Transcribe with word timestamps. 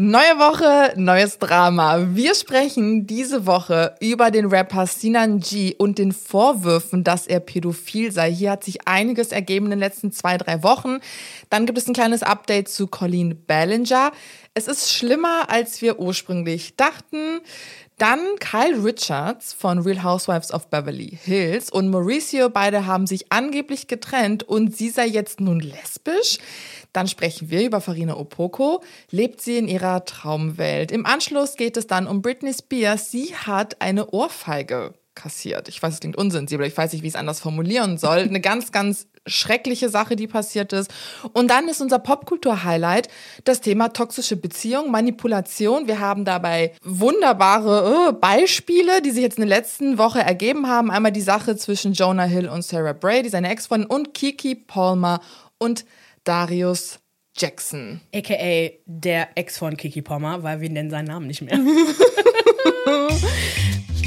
Neue 0.00 0.38
Woche, 0.38 0.92
neues 0.94 1.38
Drama. 1.40 2.14
Wir 2.14 2.36
sprechen 2.36 3.08
diese 3.08 3.46
Woche 3.46 3.96
über 3.98 4.30
den 4.30 4.46
Rapper 4.46 4.86
Sinan 4.86 5.40
G 5.40 5.74
und 5.76 5.98
den 5.98 6.12
Vorwürfen, 6.12 7.02
dass 7.02 7.26
er 7.26 7.40
pädophil 7.40 8.12
sei. 8.12 8.30
Hier 8.30 8.52
hat 8.52 8.62
sich 8.62 8.86
einiges 8.86 9.32
ergeben 9.32 9.66
in 9.66 9.70
den 9.70 9.80
letzten 9.80 10.12
zwei, 10.12 10.38
drei 10.38 10.62
Wochen. 10.62 11.00
Dann 11.50 11.66
gibt 11.66 11.78
es 11.78 11.88
ein 11.88 11.94
kleines 11.94 12.22
Update 12.22 12.68
zu 12.68 12.86
Colleen 12.86 13.44
Ballinger. 13.44 14.12
Es 14.54 14.68
ist 14.68 14.92
schlimmer, 14.92 15.50
als 15.50 15.82
wir 15.82 15.98
ursprünglich 15.98 16.76
dachten. 16.76 17.40
Dann 17.98 18.20
Kyle 18.38 18.84
Richards 18.84 19.52
von 19.52 19.80
Real 19.80 20.04
Housewives 20.04 20.52
of 20.52 20.68
Beverly 20.68 21.18
Hills 21.20 21.68
und 21.68 21.90
Mauricio, 21.90 22.48
beide 22.48 22.86
haben 22.86 23.08
sich 23.08 23.32
angeblich 23.32 23.88
getrennt 23.88 24.44
und 24.44 24.76
sie 24.76 24.90
sei 24.90 25.06
jetzt 25.06 25.40
nun 25.40 25.58
lesbisch. 25.58 26.38
Dann 26.92 27.08
sprechen 27.08 27.50
wir 27.50 27.64
über 27.64 27.80
Farina 27.80 28.16
Opoko. 28.16 28.84
Lebt 29.10 29.40
sie 29.40 29.58
in 29.58 29.66
ihrer 29.66 30.04
Traumwelt? 30.04 30.92
Im 30.92 31.06
Anschluss 31.06 31.56
geht 31.56 31.76
es 31.76 31.88
dann 31.88 32.06
um 32.06 32.22
Britney 32.22 32.54
Spears. 32.54 33.10
Sie 33.10 33.34
hat 33.34 33.82
eine 33.82 34.10
Ohrfeige 34.10 34.94
kassiert. 35.18 35.68
Ich 35.68 35.82
weiß, 35.82 35.94
es 35.94 36.00
klingt 36.00 36.16
unsensibel, 36.16 36.66
ich 36.66 36.76
weiß 36.76 36.92
nicht, 36.92 37.02
wie 37.02 37.08
ich 37.08 37.14
es 37.14 37.18
anders 37.18 37.40
formulieren 37.40 37.98
soll. 37.98 38.18
Eine 38.18 38.40
ganz, 38.40 38.72
ganz 38.72 39.08
schreckliche 39.26 39.88
Sache, 39.88 40.16
die 40.16 40.26
passiert 40.26 40.72
ist. 40.72 40.90
Und 41.32 41.50
dann 41.50 41.68
ist 41.68 41.80
unser 41.80 41.98
Popkultur-Highlight 41.98 43.08
das 43.44 43.60
Thema 43.60 43.88
toxische 43.88 44.36
Beziehung, 44.36 44.90
Manipulation. 44.90 45.88
Wir 45.88 46.00
haben 46.00 46.24
dabei 46.24 46.72
wunderbare 46.82 48.08
äh, 48.08 48.12
Beispiele, 48.12 49.02
die 49.02 49.10
sich 49.10 49.22
jetzt 49.22 49.38
in 49.38 49.46
der 49.46 49.58
letzten 49.58 49.98
Woche 49.98 50.20
ergeben 50.20 50.68
haben. 50.68 50.90
Einmal 50.90 51.12
die 51.12 51.20
Sache 51.20 51.56
zwischen 51.56 51.92
Jonah 51.92 52.24
Hill 52.24 52.48
und 52.48 52.62
Sarah 52.62 52.92
Brady, 52.92 53.28
seine 53.28 53.50
Ex-Freundin, 53.50 53.90
und 53.90 54.14
Kiki 54.14 54.54
Palmer 54.54 55.20
und 55.58 55.84
Darius 56.24 57.00
Jackson. 57.36 58.00
AKA 58.14 58.70
der 58.86 59.28
Ex 59.34 59.58
von 59.58 59.76
Kiki 59.76 60.02
Palmer, 60.02 60.42
weil 60.42 60.60
wir 60.60 60.70
nennen 60.70 60.90
seinen 60.90 61.06
Namen 61.06 61.26
nicht 61.26 61.42
mehr. 61.42 61.58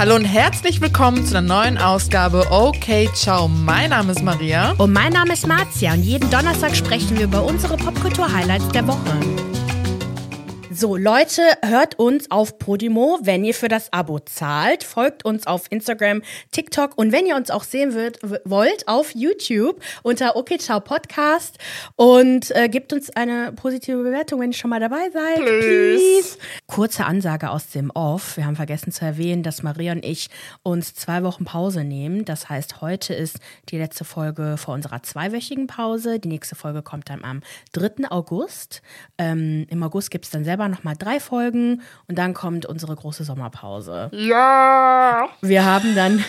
Hallo 0.00 0.14
und 0.14 0.24
herzlich 0.24 0.80
willkommen 0.80 1.26
zu 1.26 1.36
einer 1.36 1.46
neuen 1.46 1.76
Ausgabe 1.76 2.46
Okay, 2.50 3.10
ciao. 3.12 3.48
Mein 3.48 3.90
Name 3.90 4.12
ist 4.12 4.22
Maria. 4.22 4.72
Und 4.78 4.94
mein 4.94 5.12
Name 5.12 5.34
ist 5.34 5.46
Marzia 5.46 5.92
und 5.92 6.02
jeden 6.02 6.30
Donnerstag 6.30 6.74
sprechen 6.74 7.18
wir 7.18 7.24
über 7.24 7.44
unsere 7.44 7.76
Popkultur-Highlights 7.76 8.68
der 8.68 8.86
Woche. 8.86 9.49
So, 10.80 10.96
Leute, 10.96 11.42
hört 11.62 11.98
uns 11.98 12.30
auf 12.30 12.58
Podimo, 12.58 13.18
wenn 13.20 13.44
ihr 13.44 13.52
für 13.52 13.68
das 13.68 13.92
Abo 13.92 14.18
zahlt. 14.18 14.82
Folgt 14.82 15.26
uns 15.26 15.46
auf 15.46 15.66
Instagram, 15.68 16.22
TikTok 16.52 16.96
und 16.96 17.12
wenn 17.12 17.26
ihr 17.26 17.36
uns 17.36 17.50
auch 17.50 17.64
sehen 17.64 17.92
wird, 17.92 18.18
wollt, 18.46 18.88
auf 18.88 19.14
YouTube 19.14 19.78
unter 20.02 20.36
Okay 20.36 20.56
Ciao 20.56 20.80
Podcast 20.80 21.58
und 21.96 22.50
äh, 22.56 22.70
gebt 22.70 22.94
uns 22.94 23.10
eine 23.10 23.52
positive 23.52 24.02
Bewertung, 24.02 24.40
wenn 24.40 24.52
ihr 24.52 24.56
schon 24.56 24.70
mal 24.70 24.80
dabei 24.80 25.10
seid. 25.12 25.36
Please. 25.36 25.98
Please. 25.98 26.38
Kurze 26.66 27.04
Ansage 27.04 27.50
aus 27.50 27.68
dem 27.68 27.90
Off. 27.90 28.38
Wir 28.38 28.46
haben 28.46 28.56
vergessen 28.56 28.90
zu 28.90 29.04
erwähnen, 29.04 29.42
dass 29.42 29.62
Maria 29.62 29.92
und 29.92 30.02
ich 30.02 30.30
uns 30.62 30.94
zwei 30.94 31.22
Wochen 31.22 31.44
Pause 31.44 31.84
nehmen. 31.84 32.24
Das 32.24 32.48
heißt, 32.48 32.80
heute 32.80 33.12
ist 33.12 33.38
die 33.68 33.76
letzte 33.76 34.06
Folge 34.06 34.56
vor 34.56 34.72
unserer 34.72 35.02
zweiwöchigen 35.02 35.66
Pause. 35.66 36.20
Die 36.20 36.28
nächste 36.28 36.54
Folge 36.54 36.80
kommt 36.80 37.10
dann 37.10 37.22
am 37.22 37.42
3. 37.72 38.10
August. 38.10 38.80
Ähm, 39.18 39.66
Im 39.68 39.82
August 39.82 40.10
gibt 40.10 40.24
es 40.24 40.30
dann 40.30 40.44
selber 40.44 40.69
nochmal 40.70 40.94
drei 40.98 41.20
Folgen 41.20 41.82
und 42.08 42.18
dann 42.18 42.34
kommt 42.34 42.66
unsere 42.66 42.94
große 42.94 43.24
Sommerpause. 43.24 44.10
Ja! 44.12 45.28
Wir 45.40 45.64
haben 45.64 45.94
dann 45.94 46.24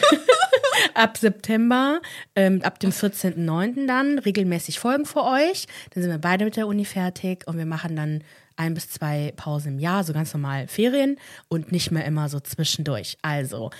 ab 0.93 1.17
September, 1.17 2.01
ähm, 2.35 2.61
ab 2.63 2.79
dem 2.79 2.91
14.09. 2.91 3.87
dann 3.87 4.19
regelmäßig 4.19 4.79
Folgen 4.79 5.05
für 5.05 5.23
euch. 5.23 5.67
Dann 5.93 6.03
sind 6.03 6.11
wir 6.11 6.19
beide 6.19 6.45
mit 6.45 6.57
der 6.57 6.67
Uni 6.67 6.85
fertig 6.85 7.47
und 7.47 7.57
wir 7.57 7.65
machen 7.65 7.95
dann 7.95 8.23
ein 8.57 8.73
bis 8.73 8.89
zwei 8.89 9.33
Pausen 9.35 9.73
im 9.73 9.79
Jahr, 9.79 10.03
so 10.03 10.13
ganz 10.13 10.33
normal 10.33 10.67
Ferien 10.67 11.17
und 11.47 11.71
nicht 11.71 11.91
mehr 11.91 12.05
immer 12.05 12.29
so 12.29 12.39
zwischendurch. 12.39 13.17
Also 13.21 13.71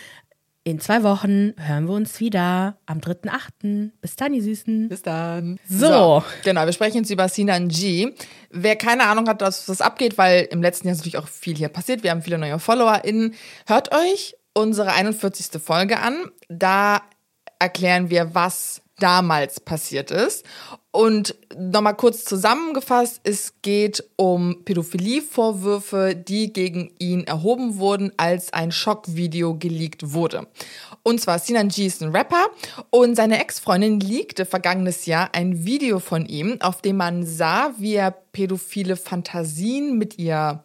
in 0.64 0.80
zwei 0.80 1.02
Wochen 1.02 1.54
hören 1.58 1.88
wir 1.88 1.96
uns 1.96 2.20
wieder 2.20 2.78
am 2.86 3.00
3.8. 3.00 3.92
Bis 4.00 4.16
dann, 4.16 4.34
ihr 4.34 4.44
Süßen. 4.44 4.90
Bis 4.90 5.02
dann. 5.02 5.60
So. 5.68 5.88
so. 5.88 6.24
Genau, 6.44 6.66
wir 6.66 6.74
sprechen 6.74 6.98
jetzt 6.98 7.10
über 7.10 7.28
Sinan 7.30 7.68
G. 7.68 8.14
Wer 8.52 8.76
keine 8.76 9.06
Ahnung 9.06 9.28
hat, 9.28 9.42
was 9.42 9.66
das 9.66 9.82
abgeht, 9.82 10.18
weil 10.20 10.48
im 10.52 10.62
letzten 10.62 10.88
Jahr 10.88 10.94
ist 10.94 11.00
natürlich 11.00 11.18
auch 11.18 11.28
viel 11.28 11.58
hier 11.58 11.70
passiert. 11.70 12.04
Wir 12.04 12.12
haben 12.12 12.22
viele 12.22 12.38
neue 12.38 12.60
FollowerInnen. 12.60 13.34
Hört 13.66 13.92
euch 13.94 14.36
unsere 14.54 14.92
41. 14.94 15.60
Folge 15.62 16.00
an. 16.00 16.30
Da 16.48 17.02
erklären 17.58 18.12
wir, 18.12 18.36
was 18.36 18.84
damals 19.00 19.60
passiert 19.60 20.12
ist. 20.12 20.46
Und 20.92 21.36
nochmal 21.58 21.96
kurz 21.96 22.26
zusammengefasst, 22.26 23.22
es 23.24 23.54
geht 23.62 24.04
um 24.18 24.66
Pädophilievorwürfe, 24.66 26.16
die 26.16 26.52
gegen 26.52 26.92
ihn 27.00 27.24
erhoben 27.24 27.78
wurden, 27.78 28.12
als 28.18 28.52
ein 28.52 28.74
Schockvideo 28.74 29.56
geleakt 29.58 30.12
wurde. 30.12 30.48
Und 31.04 31.22
zwar 31.22 31.40
Sinan 31.40 31.70
G 31.70 31.86
ist 31.86 32.04
ein 32.04 32.14
Rapper 32.14 32.48
und 32.90 33.16
seine 33.16 33.40
Ex-Freundin 33.40 34.02
leakte 34.02 34.46
vergangenes 34.46 35.06
Jahr 35.06 35.30
ein 35.34 35.66
Video 35.66 36.00
von 36.00 36.26
ihm, 36.26 36.58
auf 36.60 36.82
dem 36.82 36.98
man 36.98 37.26
sah, 37.26 37.74
wie 37.78 37.96
er 37.96 38.12
pädophile 38.12 38.98
Fantasien 38.98 39.98
mit 39.98 40.20
ihr 40.20 40.62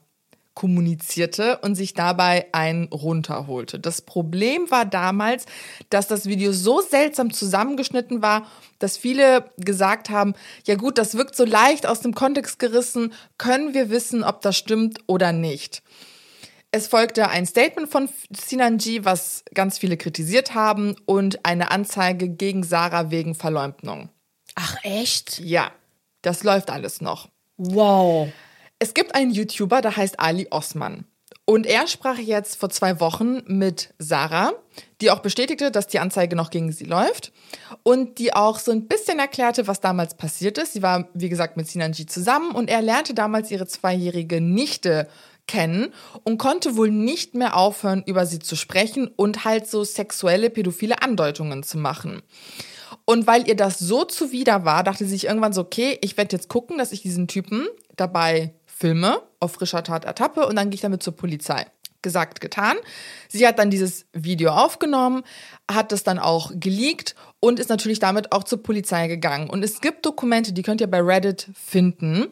kommunizierte 0.56 1.59
und 1.59 1.77
sich 1.77 1.94
dabei 1.94 2.47
einen 2.50 2.89
runterholte. 2.89 3.78
Das 3.78 4.00
Problem 4.00 4.71
war 4.71 4.87
damals, 4.87 5.44
dass 5.91 6.09
das 6.09 6.27
Video 6.27 6.50
so 6.53 6.81
seltsam 6.81 7.33
zusammengeschnitten 7.33 8.22
war, 8.22 8.47
dass 8.81 8.97
viele 8.97 9.50
gesagt 9.59 10.11
haben, 10.11 10.34
ja 10.65 10.75
gut, 10.75 10.99
das 10.99 11.15
wirkt 11.15 11.37
so 11.37 11.44
leicht 11.44 11.87
aus 11.87 12.00
dem 12.00 12.15
Kontext 12.15 12.59
gerissen, 12.59 13.12
können 13.39 13.75
wir 13.75 13.91
wissen, 13.91 14.25
ob 14.25 14.41
das 14.41 14.56
stimmt 14.56 14.99
oder 15.06 15.31
nicht. 15.31 15.83
Es 16.73 16.88
folgte 16.88 17.28
ein 17.28 17.47
Statement 17.47 17.91
von 17.91 18.09
Sinanji, 18.31 19.05
was 19.05 19.44
ganz 19.55 19.78
viele 19.78 19.97
kritisiert 19.97 20.55
haben, 20.55 20.97
und 21.05 21.44
eine 21.44 21.71
Anzeige 21.71 22.28
gegen 22.28 22.65
Sarah 22.65 23.11
wegen 23.11 23.34
Verleumdung. 23.34 24.09
Ach 24.55 24.77
echt? 24.83 25.38
Ja, 25.38 25.71
das 26.23 26.44
läuft 26.44 26.71
alles 26.71 27.03
noch. 27.03 27.28
Wow. 27.59 28.28
Es 28.78 28.92
gibt 28.92 29.14
einen 29.14 29.31
YouTuber, 29.31 29.81
der 29.81 29.97
heißt 29.97 30.20
Ali 30.20 30.48
Osman. 30.50 31.06
Und 31.47 31.64
er 31.64 31.87
sprach 31.87 32.19
jetzt 32.19 32.56
vor 32.56 32.70
zwei 32.70 33.00
Wochen 33.00 33.41
mit 33.47 33.94
Sarah, 33.98 34.53
die 35.00 35.10
auch 35.10 35.20
bestätigte, 35.20 35.70
dass 35.70 35.87
die 35.87 36.00
Anzeige 36.00 36.37
noch 36.37 36.50
gegen 36.50 36.72
sie 36.72 36.84
läuft 36.84 37.32
und 37.84 38.19
die 38.19 38.34
auch 38.34 38.59
so 38.59 38.72
ein 38.72 38.87
bisschen 38.87 39.19
erklärte, 39.19 39.66
was 39.66 39.81
damals 39.81 40.16
passiert 40.16 40.59
ist. 40.59 40.72
Sie 40.72 40.82
war, 40.82 41.09
wie 41.14 41.28
gesagt, 41.28 41.56
mit 41.56 41.69
Sinanji 41.69 42.06
zusammen 42.06 42.50
und 42.50 42.69
er 42.69 42.82
lernte 42.82 43.14
damals 43.14 43.50
ihre 43.50 43.66
zweijährige 43.66 44.41
Nichte 44.41 45.08
kennen 45.47 45.94
und 46.25 46.38
konnte 46.38 46.76
wohl 46.76 46.91
nicht 46.91 47.34
mehr 47.34 47.56
aufhören, 47.56 48.03
über 48.04 48.26
sie 48.26 48.41
zu 48.41 48.56
sprechen 48.56 49.06
und 49.06 49.44
halt 49.44 49.69
so 49.69 49.84
sexuelle, 49.84 50.50
pädophile 50.50 51.00
Andeutungen 51.00 51.62
zu 51.62 51.78
machen. 51.78 52.22
Und 53.04 53.28
weil 53.28 53.47
ihr 53.48 53.56
das 53.56 53.78
so 53.78 54.04
zuwider 54.04 54.64
war, 54.64 54.82
dachte 54.82 55.04
sie 55.04 55.10
sich 55.10 55.26
irgendwann 55.26 55.53
so, 55.53 55.60
okay, 55.60 55.97
ich 56.03 56.16
werde 56.16 56.34
jetzt 56.34 56.48
gucken, 56.48 56.76
dass 56.76 56.91
ich 56.91 57.03
diesen 57.03 57.28
Typen 57.28 57.69
dabei 57.94 58.53
filme, 58.78 59.22
auf 59.41 59.54
frischer 59.54 59.82
Tat 59.82 60.04
ertappe 60.04 60.47
und 60.47 60.56
dann 60.56 60.69
gehe 60.69 60.75
ich 60.75 60.82
damit 60.82 61.03
zur 61.03 61.16
Polizei. 61.16 61.66
Gesagt, 62.03 62.42
getan. 62.42 62.76
Sie 63.26 63.47
hat 63.47 63.59
dann 63.59 63.70
dieses 63.70 64.04
Video 64.12 64.50
aufgenommen, 64.50 65.22
hat 65.69 65.92
es 65.92 66.03
dann 66.03 66.19
auch 66.19 66.53
geleakt 66.54 67.14
und 67.41 67.59
ist 67.59 67.70
natürlich 67.70 68.00
damit 68.00 68.32
auch 68.32 68.44
zur 68.44 68.62
Polizei 68.62 69.09
gegangen. 69.09 69.48
Und 69.48 69.64
es 69.64 69.81
gibt 69.81 70.04
Dokumente, 70.04 70.53
die 70.53 70.62
könnt 70.62 70.82
ihr 70.82 70.91
bei 70.91 71.00
Reddit 71.00 71.48
finden. 71.54 72.26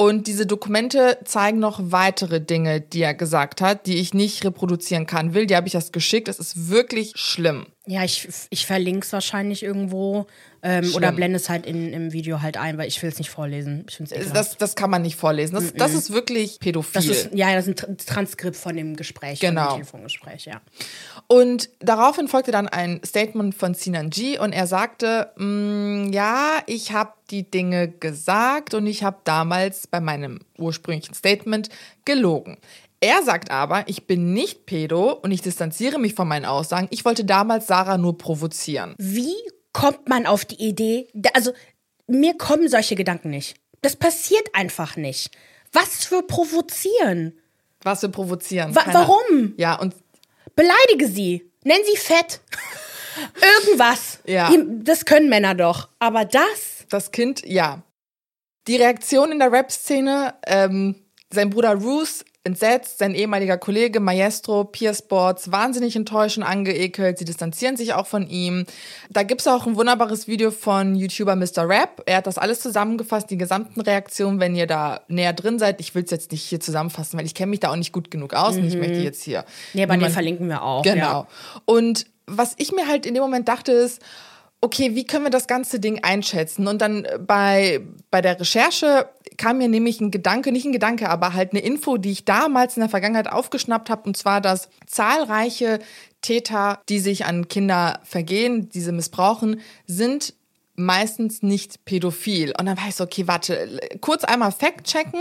Und 0.00 0.28
diese 0.28 0.46
Dokumente 0.46 1.18
zeigen 1.24 1.58
noch 1.58 1.80
weitere 1.82 2.40
Dinge, 2.40 2.80
die 2.80 3.02
er 3.02 3.14
gesagt 3.14 3.60
hat, 3.60 3.86
die 3.86 3.96
ich 3.96 4.14
nicht 4.14 4.44
reproduzieren 4.44 5.06
kann 5.06 5.34
will. 5.34 5.48
Die 5.48 5.56
habe 5.56 5.66
ich 5.66 5.74
erst 5.74 5.92
geschickt. 5.92 6.28
Es 6.28 6.38
ist 6.38 6.70
wirklich 6.70 7.14
schlimm. 7.16 7.66
Ja, 7.84 8.04
ich, 8.04 8.28
ich 8.50 8.64
verlinke 8.64 9.04
es 9.04 9.12
wahrscheinlich 9.12 9.64
irgendwo 9.64 10.28
ähm, 10.62 10.94
oder 10.94 11.10
blende 11.10 11.36
es 11.36 11.48
halt 11.48 11.66
in, 11.66 11.92
im 11.92 12.12
Video 12.12 12.42
halt 12.42 12.56
ein, 12.56 12.78
weil 12.78 12.86
ich 12.86 13.02
will 13.02 13.08
es 13.08 13.18
nicht 13.18 13.30
vorlesen. 13.30 13.86
Ich 13.88 13.98
das, 14.32 14.56
das 14.56 14.76
kann 14.76 14.88
man 14.88 15.02
nicht 15.02 15.16
vorlesen. 15.16 15.56
Das, 15.56 15.64
mm 15.64 15.66
-mm. 15.68 15.78
das 15.78 15.94
ist 15.94 16.12
wirklich 16.12 16.60
pädophil. 16.60 16.92
Das 16.92 17.06
ist, 17.06 17.30
ja, 17.32 17.52
das 17.54 17.66
ist 17.66 17.84
ein 17.84 17.96
Transkript 17.98 18.56
von 18.56 18.76
dem 18.76 18.94
Gespräch, 18.94 19.40
genau. 19.40 19.62
von 19.62 19.70
dem 19.70 19.76
Telefongespräch, 19.78 20.44
ja. 20.44 20.60
Und 21.26 21.70
daraufhin 21.80 22.28
folgte 22.28 22.52
dann 22.52 22.68
ein 22.68 23.00
Statement 23.04 23.52
von 23.54 23.74
Sinan 23.74 24.10
G 24.10 24.38
und 24.38 24.52
er 24.52 24.68
sagte, 24.68 25.32
mm, 25.36 26.12
ja, 26.12 26.58
ich 26.66 26.92
habe 26.92 27.12
die 27.30 27.50
Dinge 27.50 27.88
gesagt 27.88 28.74
und 28.74 28.86
ich 28.86 29.02
habe 29.02 29.18
damals 29.24 29.86
bei 29.86 30.00
meinem 30.00 30.40
ursprünglichen 30.58 31.14
Statement 31.14 31.68
gelogen. 32.04 32.58
Er 33.00 33.22
sagt 33.22 33.50
aber, 33.50 33.84
ich 33.86 34.06
bin 34.06 34.32
nicht 34.32 34.66
pedo 34.66 35.12
und 35.12 35.30
ich 35.30 35.40
distanziere 35.40 35.98
mich 35.98 36.14
von 36.14 36.26
meinen 36.26 36.44
Aussagen. 36.44 36.88
Ich 36.90 37.04
wollte 37.04 37.24
damals 37.24 37.66
Sarah 37.66 37.96
nur 37.96 38.18
provozieren. 38.18 38.94
Wie 38.98 39.36
kommt 39.72 40.08
man 40.08 40.26
auf 40.26 40.44
die 40.44 40.56
Idee? 40.56 41.06
Also, 41.34 41.52
mir 42.08 42.36
kommen 42.36 42.68
solche 42.68 42.96
Gedanken 42.96 43.30
nicht. 43.30 43.56
Das 43.82 43.94
passiert 43.94 44.48
einfach 44.52 44.96
nicht. 44.96 45.30
Was 45.72 46.04
für 46.04 46.22
provozieren? 46.22 47.38
Was 47.82 48.00
für 48.00 48.08
provozieren? 48.08 48.74
Wa 48.74 48.82
warum? 48.92 49.54
Ja, 49.56 49.78
und. 49.78 49.94
Beleidige 50.56 51.06
sie. 51.06 51.48
Nenn 51.62 51.78
sie 51.84 51.96
fett. 51.96 52.40
Irgendwas. 53.64 54.18
Ja. 54.26 54.52
Das 54.82 55.04
können 55.04 55.28
Männer 55.28 55.54
doch. 55.54 55.88
Aber 56.00 56.24
das? 56.24 56.77
Das 56.88 57.10
Kind, 57.10 57.44
ja. 57.46 57.82
Die 58.66 58.76
Reaktion 58.76 59.32
in 59.32 59.38
der 59.38 59.52
Rap-Szene, 59.52 60.34
ähm, 60.46 60.96
sein 61.32 61.50
Bruder 61.50 61.74
Roos 61.74 62.24
entsetzt, 62.48 62.98
sein 62.98 63.14
ehemaliger 63.14 63.58
Kollege 63.58 64.00
Maestro, 64.00 64.64
Peer 64.64 64.94
Sports, 64.94 65.52
wahnsinnig 65.52 65.96
enttäuscht 65.96 66.38
und 66.38 66.44
angeekelt. 66.44 67.18
Sie 67.18 67.26
distanzieren 67.26 67.76
sich 67.76 67.92
auch 67.92 68.06
von 68.06 68.26
ihm. 68.26 68.64
Da 69.10 69.22
gibt's 69.22 69.46
auch 69.46 69.66
ein 69.66 69.76
wunderbares 69.76 70.28
Video 70.28 70.50
von 70.50 70.94
YouTuber 70.94 71.36
Mr. 71.36 71.68
Rap. 71.68 72.02
Er 72.06 72.18
hat 72.18 72.26
das 72.26 72.38
alles 72.38 72.60
zusammengefasst, 72.60 73.30
die 73.30 73.36
gesamten 73.36 73.80
Reaktionen, 73.80 74.40
wenn 74.40 74.56
ihr 74.56 74.66
da 74.66 75.02
näher 75.08 75.34
drin 75.34 75.58
seid. 75.58 75.80
Ich 75.80 75.94
will 75.94 76.04
es 76.04 76.10
jetzt 76.10 76.32
nicht 76.32 76.42
hier 76.42 76.60
zusammenfassen, 76.60 77.18
weil 77.18 77.26
ich 77.26 77.34
kenne 77.34 77.50
mich 77.50 77.60
da 77.60 77.70
auch 77.70 77.76
nicht 77.76 77.92
gut 77.92 78.10
genug 78.10 78.32
aus 78.32 78.54
mhm. 78.54 78.62
und 78.62 78.68
ich 78.68 78.76
möchte 78.76 78.98
jetzt 78.98 79.22
hier. 79.22 79.44
Nee, 79.74 79.82
aber 79.82 79.96
den 79.96 80.10
verlinken 80.10 80.48
wir 80.48 80.62
auch. 80.62 80.82
Genau. 80.82 81.02
Ja. 81.02 81.28
Und 81.66 82.06
was 82.26 82.54
ich 82.56 82.72
mir 82.72 82.88
halt 82.88 83.04
in 83.04 83.14
dem 83.14 83.22
Moment 83.22 83.48
dachte 83.48 83.72
ist, 83.72 84.00
okay, 84.60 84.94
wie 84.94 85.04
können 85.04 85.24
wir 85.24 85.30
das 85.30 85.46
ganze 85.46 85.78
Ding 85.80 86.02
einschätzen? 86.02 86.66
Und 86.66 86.82
dann 86.82 87.06
bei, 87.26 87.80
bei 88.10 88.20
der 88.20 88.40
Recherche 88.40 89.08
kam 89.36 89.58
mir 89.58 89.68
nämlich 89.68 90.00
ein 90.00 90.10
Gedanke, 90.10 90.50
nicht 90.50 90.64
ein 90.64 90.72
Gedanke, 90.72 91.08
aber 91.08 91.34
halt 91.34 91.52
eine 91.52 91.60
Info, 91.60 91.96
die 91.96 92.10
ich 92.10 92.24
damals 92.24 92.76
in 92.76 92.80
der 92.80 92.90
Vergangenheit 92.90 93.30
aufgeschnappt 93.30 93.88
habe, 93.88 94.02
und 94.04 94.16
zwar, 94.16 94.40
dass 94.40 94.68
zahlreiche 94.86 95.78
Täter, 96.22 96.80
die 96.88 96.98
sich 96.98 97.24
an 97.24 97.46
Kinder 97.46 98.00
vergehen, 98.02 98.68
diese 98.68 98.90
missbrauchen, 98.90 99.60
sind 99.86 100.34
meistens 100.78 101.42
nicht 101.42 101.84
pädophil. 101.84 102.54
Und 102.58 102.66
dann 102.66 102.76
war 102.78 102.88
ich 102.88 102.94
so, 102.94 103.04
okay, 103.04 103.26
warte, 103.26 103.80
kurz 104.00 104.24
einmal 104.24 104.52
Fact 104.52 104.86
checken. 104.86 105.20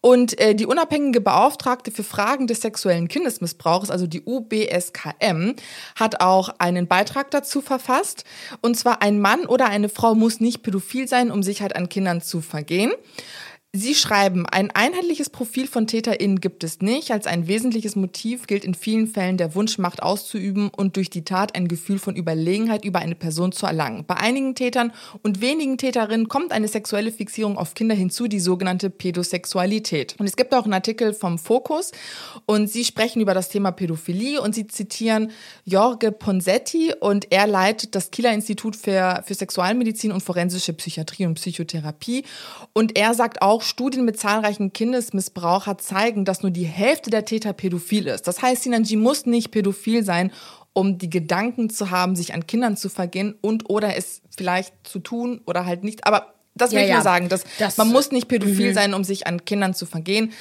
Und 0.00 0.38
äh, 0.40 0.54
die 0.54 0.66
unabhängige 0.66 1.20
Beauftragte 1.20 1.90
für 1.90 2.04
Fragen 2.04 2.46
des 2.46 2.62
sexuellen 2.62 3.08
Kindesmissbrauchs, 3.08 3.90
also 3.90 4.06
die 4.06 4.22
UBSKM, 4.22 5.54
hat 5.94 6.20
auch 6.20 6.48
einen 6.58 6.88
Beitrag 6.88 7.30
dazu 7.30 7.60
verfasst. 7.60 8.24
Und 8.62 8.76
zwar 8.76 9.02
ein 9.02 9.20
Mann 9.20 9.46
oder 9.46 9.66
eine 9.66 9.88
Frau 9.88 10.14
muss 10.14 10.40
nicht 10.40 10.62
pädophil 10.62 11.06
sein, 11.06 11.30
um 11.30 11.42
sich 11.42 11.62
halt 11.62 11.76
an 11.76 11.88
Kindern 11.88 12.22
zu 12.22 12.40
vergehen. 12.40 12.92
Sie 13.76 13.94
schreiben, 13.94 14.46
ein 14.46 14.70
einheitliches 14.70 15.28
Profil 15.28 15.66
von 15.66 15.86
TäterInnen 15.86 16.40
gibt 16.40 16.64
es 16.64 16.80
nicht. 16.80 17.10
Als 17.10 17.26
ein 17.26 17.46
wesentliches 17.46 17.94
Motiv 17.94 18.46
gilt 18.46 18.64
in 18.64 18.74
vielen 18.74 19.06
Fällen 19.06 19.36
der 19.36 19.54
Wunsch, 19.54 19.76
Macht 19.76 20.02
auszuüben 20.02 20.70
und 20.74 20.96
durch 20.96 21.10
die 21.10 21.24
Tat 21.24 21.54
ein 21.54 21.68
Gefühl 21.68 21.98
von 21.98 22.16
Überlegenheit 22.16 22.86
über 22.86 23.00
eine 23.00 23.14
Person 23.14 23.52
zu 23.52 23.66
erlangen. 23.66 24.04
Bei 24.06 24.16
einigen 24.16 24.54
Tätern 24.54 24.92
und 25.22 25.42
wenigen 25.42 25.76
Täterinnen 25.76 26.28
kommt 26.28 26.52
eine 26.52 26.68
sexuelle 26.68 27.12
Fixierung 27.12 27.58
auf 27.58 27.74
Kinder 27.74 27.94
hinzu, 27.94 28.28
die 28.28 28.40
sogenannte 28.40 28.88
Pädosexualität. 28.88 30.14
Und 30.18 30.26
es 30.26 30.36
gibt 30.36 30.54
auch 30.54 30.64
einen 30.64 30.72
Artikel 30.72 31.12
vom 31.12 31.38
Fokus 31.38 31.92
und 32.46 32.70
sie 32.70 32.84
sprechen 32.84 33.20
über 33.20 33.34
das 33.34 33.50
Thema 33.50 33.72
Pädophilie 33.72 34.40
und 34.40 34.54
sie 34.54 34.66
zitieren 34.68 35.32
Jorge 35.66 36.12
Ponsetti 36.12 36.94
und 36.98 37.30
er 37.30 37.46
leitet 37.46 37.94
das 37.94 38.10
Kieler 38.10 38.32
Institut 38.32 38.74
für, 38.74 39.22
für 39.26 39.34
Sexualmedizin 39.34 40.12
und 40.12 40.22
forensische 40.22 40.72
Psychiatrie 40.72 41.26
und 41.26 41.34
Psychotherapie 41.34 42.24
und 42.72 42.96
er 42.96 43.12
sagt 43.12 43.42
auch, 43.42 43.65
Studien 43.66 44.04
mit 44.04 44.18
zahlreichen 44.18 44.72
Kindesmissbraucher 44.72 45.78
zeigen, 45.78 46.24
dass 46.24 46.42
nur 46.42 46.50
die 46.50 46.64
Hälfte 46.64 47.10
der 47.10 47.24
Täter 47.24 47.52
pädophil 47.52 48.06
ist. 48.06 48.26
Das 48.26 48.42
heißt, 48.42 48.62
Sinanji 48.62 48.96
muss 48.96 49.26
nicht 49.26 49.50
pädophil 49.50 50.02
sein, 50.04 50.32
um 50.72 50.98
die 50.98 51.10
Gedanken 51.10 51.70
zu 51.70 51.90
haben, 51.90 52.16
sich 52.16 52.34
an 52.34 52.46
Kindern 52.46 52.76
zu 52.76 52.88
vergehen 52.88 53.34
und 53.40 53.70
oder 53.70 53.96
es 53.96 54.20
vielleicht 54.36 54.74
zu 54.84 54.98
tun 54.98 55.40
oder 55.46 55.64
halt 55.64 55.84
nicht. 55.84 56.06
Aber 56.06 56.34
das 56.54 56.72
will 56.72 56.80
ja, 56.80 56.86
ich 56.86 56.92
nur 56.92 57.02
sagen, 57.02 57.28
dass 57.28 57.44
das, 57.58 57.76
man 57.76 57.88
muss 57.88 58.10
nicht 58.10 58.28
pädophil 58.28 58.70
mhm. 58.70 58.74
sein, 58.74 58.94
um 58.94 59.04
sich 59.04 59.26
an 59.26 59.44
Kindern 59.44 59.74
zu 59.74 59.86
vergehen. 59.86 60.32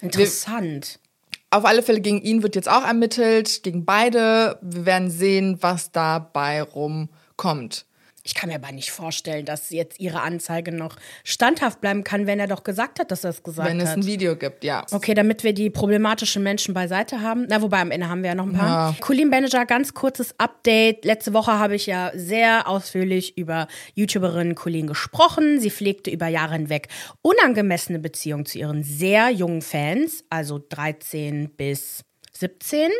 Interessant. 0.00 0.98
Wir, 1.00 1.58
auf 1.58 1.64
alle 1.64 1.82
Fälle 1.82 2.00
gegen 2.00 2.20
ihn 2.20 2.42
wird 2.42 2.56
jetzt 2.56 2.68
auch 2.68 2.84
ermittelt, 2.84 3.62
gegen 3.62 3.84
beide. 3.84 4.58
Wir 4.60 4.86
werden 4.86 5.10
sehen, 5.10 5.58
was 5.60 5.92
dabei 5.92 6.62
rumkommt. 6.62 7.86
Ich 8.26 8.34
kann 8.34 8.48
mir 8.48 8.56
aber 8.56 8.72
nicht 8.72 8.90
vorstellen, 8.90 9.44
dass 9.44 9.70
jetzt 9.70 10.00
ihre 10.00 10.20
Anzeige 10.20 10.72
noch 10.72 10.96
standhaft 11.22 11.80
bleiben 11.80 12.02
kann, 12.02 12.26
wenn 12.26 12.40
er 12.40 12.48
doch 12.48 12.64
gesagt 12.64 12.98
hat, 12.98 13.12
dass 13.12 13.22
er 13.22 13.30
es 13.30 13.44
gesagt 13.44 13.68
hat. 13.68 13.72
Wenn 13.72 13.80
es 13.80 13.90
ein 13.90 14.04
Video 14.04 14.34
gibt, 14.34 14.64
ja. 14.64 14.84
Okay, 14.90 15.14
damit 15.14 15.44
wir 15.44 15.54
die 15.54 15.70
problematischen 15.70 16.42
Menschen 16.42 16.74
beiseite 16.74 17.20
haben. 17.20 17.46
Na, 17.48 17.62
wobei 17.62 17.78
am 17.78 17.92
Ende 17.92 18.08
haben 18.08 18.22
wir 18.22 18.30
ja 18.30 18.34
noch 18.34 18.46
ein 18.46 18.52
paar. 18.52 18.90
Ja. 18.90 18.96
Colleen 19.00 19.28
Manager, 19.28 19.64
ganz 19.64 19.94
kurzes 19.94 20.34
Update. 20.38 21.04
Letzte 21.04 21.34
Woche 21.34 21.52
habe 21.52 21.76
ich 21.76 21.86
ja 21.86 22.10
sehr 22.16 22.66
ausführlich 22.68 23.38
über 23.38 23.68
YouTuberin 23.94 24.56
Colleen 24.56 24.88
gesprochen. 24.88 25.60
Sie 25.60 25.70
pflegte 25.70 26.10
über 26.10 26.26
Jahre 26.26 26.54
hinweg 26.54 26.88
unangemessene 27.22 28.00
Beziehungen 28.00 28.44
zu 28.44 28.58
ihren 28.58 28.82
sehr 28.82 29.30
jungen 29.30 29.62
Fans, 29.62 30.24
also 30.30 30.60
13 30.68 31.50
bis 31.56 32.05
17. 32.38 32.90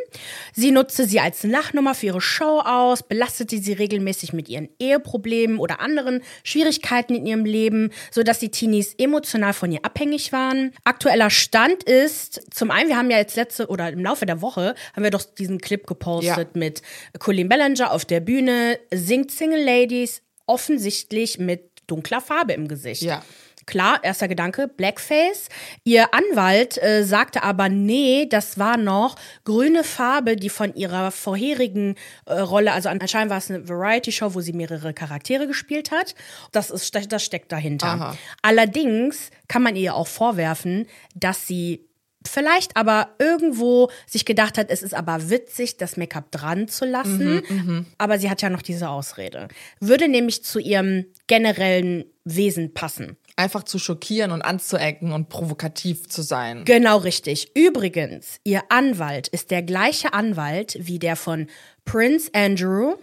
Sie 0.53 0.71
nutzte 0.71 1.07
sie 1.07 1.21
als 1.21 1.43
Lachnummer 1.43 1.95
für 1.95 2.07
ihre 2.07 2.21
Show 2.21 2.61
aus, 2.61 3.03
belastete 3.03 3.59
sie 3.59 3.73
regelmäßig 3.73 4.33
mit 4.33 4.49
ihren 4.49 4.69
Eheproblemen 4.79 5.59
oder 5.59 5.81
anderen 5.81 6.23
Schwierigkeiten 6.45 7.15
in 7.15 7.27
ihrem 7.27 7.45
Leben, 7.45 7.91
sodass 8.11 8.39
die 8.39 8.51
Teenies 8.51 8.95
emotional 8.99 9.53
von 9.53 9.73
ihr 9.73 9.85
abhängig 9.85 10.33
waren. 10.33 10.73
Aktueller 10.85 11.31
Stand 11.31 11.85
ist, 11.85 12.55
zum 12.55 12.71
einen, 12.71 12.89
wir 12.89 12.97
haben 12.97 13.11
ja 13.11 13.19
jetzt 13.19 13.37
letzte 13.37 13.69
oder 13.69 13.89
im 13.91 14.03
Laufe 14.03 14.27
der 14.27 14.43
Woche 14.43 14.75
haben 14.95 15.03
wir 15.03 15.11
doch 15.11 15.23
diesen 15.23 15.61
Clip 15.61 15.87
gepostet 15.87 16.37
ja. 16.37 16.47
mit 16.55 16.83
Colleen 17.19 17.49
Bellinger 17.49 17.93
auf 17.93 18.05
der 18.05 18.21
Bühne, 18.21 18.79
singt 18.93 19.31
Single 19.31 19.65
Ladies, 19.65 20.23
offensichtlich 20.47 21.39
mit 21.39 21.71
dunkler 21.87 22.21
Farbe 22.21 22.53
im 22.53 22.69
Gesicht. 22.69 23.03
Ja. 23.03 23.23
Klar, 23.67 23.99
erster 24.05 24.29
Gedanke, 24.29 24.69
Blackface. 24.69 25.49
Ihr 25.83 26.15
Anwalt 26.15 26.81
äh, 26.81 27.03
sagte 27.03 27.43
aber, 27.43 27.69
nee, 27.69 28.27
das 28.31 28.59
war 28.59 28.77
noch 28.77 29.17
grüne 29.45 29.83
Farbe, 29.83 30.37
die 30.37 30.51
von 30.51 30.73
ihrer 30.77 31.11
vorherigen 31.11 31.97
äh, 32.27 32.35
Rolle, 32.35 32.73
also 32.73 32.89
anscheinend 32.89 33.31
war 33.31 33.39
es 33.39 33.51
eine 33.51 33.69
Variety-Show, 33.69 34.35
wo 34.35 34.41
sie 34.41 34.53
mehrere 34.53 34.95
Charaktere 34.95 35.49
gespielt 35.49 35.91
hat. 35.91 36.15
Das, 36.53 36.71
ist, 36.71 36.95
das 37.11 37.25
steckt 37.25 37.51
dahinter. 37.51 37.89
Aha. 37.89 38.19
Allerdings 38.41 39.31
kann 39.49 39.63
man 39.63 39.75
ihr 39.75 39.97
auch 39.97 40.07
vorwerfen, 40.07 40.87
dass 41.17 41.49
sie 41.49 41.85
vielleicht 42.25 42.77
aber 42.77 43.15
irgendwo 43.19 43.91
sich 44.07 44.25
gedacht 44.25 44.59
hat, 44.59 44.71
es 44.71 44.83
ist 44.83 44.95
aber 44.95 45.29
witzig, 45.29 45.77
das 45.77 45.97
Make-up 45.97 46.31
dran 46.31 46.69
zu 46.69 46.85
lassen. 46.85 47.43
Mhm, 47.49 47.67
mh. 47.67 47.85
Aber 47.99 48.19
sie 48.19 48.31
hat 48.31 48.43
ja 48.43 48.51
noch 48.51 48.63
diese 48.63 48.89
Ausrede. 48.89 49.49
Würde 49.81 50.09
nämlich 50.09 50.45
zu 50.45 50.59
ihrem 50.61 51.07
generellen 51.27 52.05
Wesen 52.25 52.75
passen 52.75 53.17
einfach 53.37 53.63
zu 53.63 53.79
schockieren 53.79 54.33
und 54.33 54.43
anzuecken 54.43 55.13
und 55.13 55.29
provokativ 55.29 56.09
zu 56.09 56.23
sein. 56.23 56.65
Genau 56.65 56.99
richtig. 56.99 57.55
Übrigens, 57.55 58.39
ihr 58.45 58.63
Anwalt 58.71 59.29
ist 59.29 59.51
der 59.51 59.63
gleiche 59.63 60.15
Anwalt 60.15 60.77
wie 60.81 60.99
der 60.99 61.17
von 61.17 61.47
Prince 61.85 62.31
Andrew. 62.35 62.95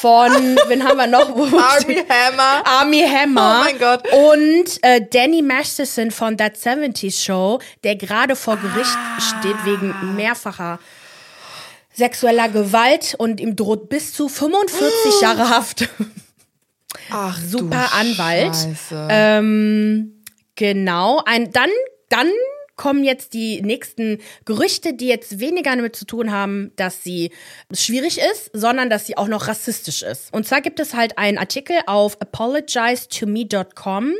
Von, 0.00 0.32
wen 0.68 0.84
haben 0.84 0.98
wir 0.98 1.06
noch? 1.06 1.30
Army 1.30 2.04
Hammer. 2.08 2.66
Army 2.66 3.00
Hammer. 3.08 3.60
Oh 3.60 3.64
mein 3.64 3.78
Gott. 3.78 4.02
Und 4.12 4.82
äh, 4.82 5.00
Danny 5.08 5.40
Masterson 5.40 6.10
von 6.10 6.36
That 6.36 6.56
70s 6.56 7.24
Show, 7.24 7.60
der 7.84 7.96
gerade 7.96 8.36
vor 8.36 8.56
Gericht 8.56 8.96
ah. 8.96 9.20
steht 9.20 9.64
wegen 9.64 10.14
mehrfacher 10.16 10.78
sexueller 11.94 12.50
Gewalt 12.50 13.14
und 13.16 13.40
ihm 13.40 13.56
droht 13.56 13.88
bis 13.88 14.12
zu 14.12 14.28
45 14.28 14.82
Jahre 15.22 15.48
Haft. 15.48 15.88
Ach, 17.10 17.38
super 17.38 17.92
Anwalt. 17.94 18.56
Ähm, 19.08 20.22
genau. 20.54 21.22
Ein, 21.24 21.50
dann, 21.52 21.70
dann 22.08 22.28
kommen 22.76 23.04
jetzt 23.04 23.34
die 23.34 23.62
nächsten 23.62 24.18
Gerüchte, 24.44 24.94
die 24.94 25.08
jetzt 25.08 25.40
weniger 25.40 25.74
damit 25.74 25.96
zu 25.96 26.04
tun 26.04 26.30
haben, 26.30 26.72
dass 26.76 27.02
sie 27.02 27.30
schwierig 27.72 28.18
ist, 28.18 28.50
sondern 28.52 28.90
dass 28.90 29.06
sie 29.06 29.16
auch 29.16 29.28
noch 29.28 29.48
rassistisch 29.48 30.02
ist. 30.02 30.32
Und 30.32 30.46
zwar 30.46 30.60
gibt 30.60 30.78
es 30.78 30.94
halt 30.94 31.18
einen 31.18 31.38
Artikel 31.38 31.76
auf 31.86 32.20
apologizetome.com 32.20 34.12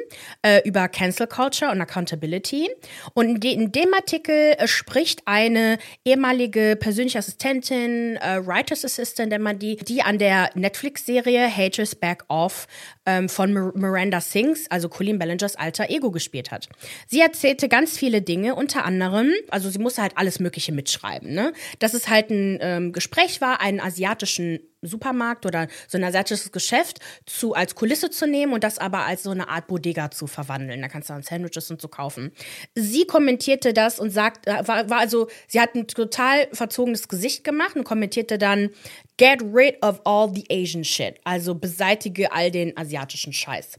äh, 0.42 0.66
über 0.66 0.88
Cancel 0.88 1.26
Culture 1.26 1.70
und 1.70 1.80
Accountability. 1.80 2.70
Und 3.14 3.44
in 3.44 3.72
dem 3.72 3.94
Artikel 3.94 4.54
äh, 4.56 4.66
spricht 4.66 5.22
eine 5.26 5.78
ehemalige 6.04 6.76
persönliche 6.76 7.18
Assistentin, 7.18 8.16
äh, 8.16 8.46
Writers 8.46 8.84
Assistant, 8.84 9.30
wenn 9.30 9.42
man 9.42 9.58
die, 9.58 9.76
die 9.76 10.02
an 10.02 10.18
der 10.18 10.50
Netflix-Serie 10.54 11.54
Haters 11.54 11.94
Back 11.94 12.24
Off 12.28 12.66
ähm, 13.06 13.28
von 13.28 13.52
Miranda 13.52 14.20
Sings, 14.20 14.66
also 14.70 14.88
Colleen 14.88 15.18
Bellingers 15.18 15.56
alter 15.56 15.90
Ego 15.90 16.10
gespielt 16.10 16.50
hat. 16.50 16.68
Sie 17.08 17.20
erzählte 17.20 17.68
ganz 17.68 17.98
viele 17.98 18.22
Dinge, 18.22 18.36
Dinge, 18.36 18.54
unter 18.54 18.84
anderem, 18.84 19.32
also 19.48 19.70
sie 19.70 19.78
musste 19.78 20.02
halt 20.02 20.12
alles 20.16 20.40
Mögliche 20.40 20.70
mitschreiben, 20.70 21.32
ne? 21.32 21.52
Dass 21.78 21.94
es 21.94 22.08
halt 22.08 22.30
ein 22.30 22.58
ähm, 22.60 22.92
Gespräch 22.92 23.40
war, 23.40 23.60
einen 23.60 23.80
asiatischen 23.80 24.60
Supermarkt 24.82 25.46
oder 25.46 25.68
so 25.88 25.98
ein 25.98 26.04
asiatisches 26.04 26.52
Geschäft 26.52 27.00
zu, 27.24 27.54
als 27.54 27.74
Kulisse 27.74 28.10
zu 28.10 28.26
nehmen 28.26 28.52
und 28.52 28.62
das 28.62 28.78
aber 28.78 29.06
als 29.06 29.22
so 29.22 29.30
eine 29.30 29.48
Art 29.48 29.66
Bodega 29.66 30.10
zu 30.10 30.26
verwandeln. 30.26 30.82
Da 30.82 30.88
kannst 30.88 31.08
du 31.08 31.14
dann 31.14 31.22
Sandwiches 31.22 31.70
und 31.70 31.80
so 31.80 31.88
kaufen. 31.88 32.32
Sie 32.74 33.06
kommentierte 33.06 33.72
das 33.72 33.98
und 33.98 34.10
sagt, 34.10 34.46
äh, 34.46 34.68
war, 34.68 34.88
war 34.90 34.98
also, 34.98 35.28
sie 35.48 35.60
hat 35.60 35.74
ein 35.74 35.88
total 35.88 36.48
verzogenes 36.52 37.08
Gesicht 37.08 37.42
gemacht 37.42 37.74
und 37.74 37.84
kommentierte 37.84 38.38
dann, 38.38 38.70
Get 39.18 39.40
rid 39.42 39.82
of 39.82 40.02
all 40.04 40.30
the 40.32 40.44
Asian 40.50 40.84
shit. 40.84 41.18
Also 41.24 41.54
beseitige 41.54 42.32
all 42.32 42.50
den 42.50 42.76
asiatischen 42.76 43.32
Scheiß. 43.32 43.78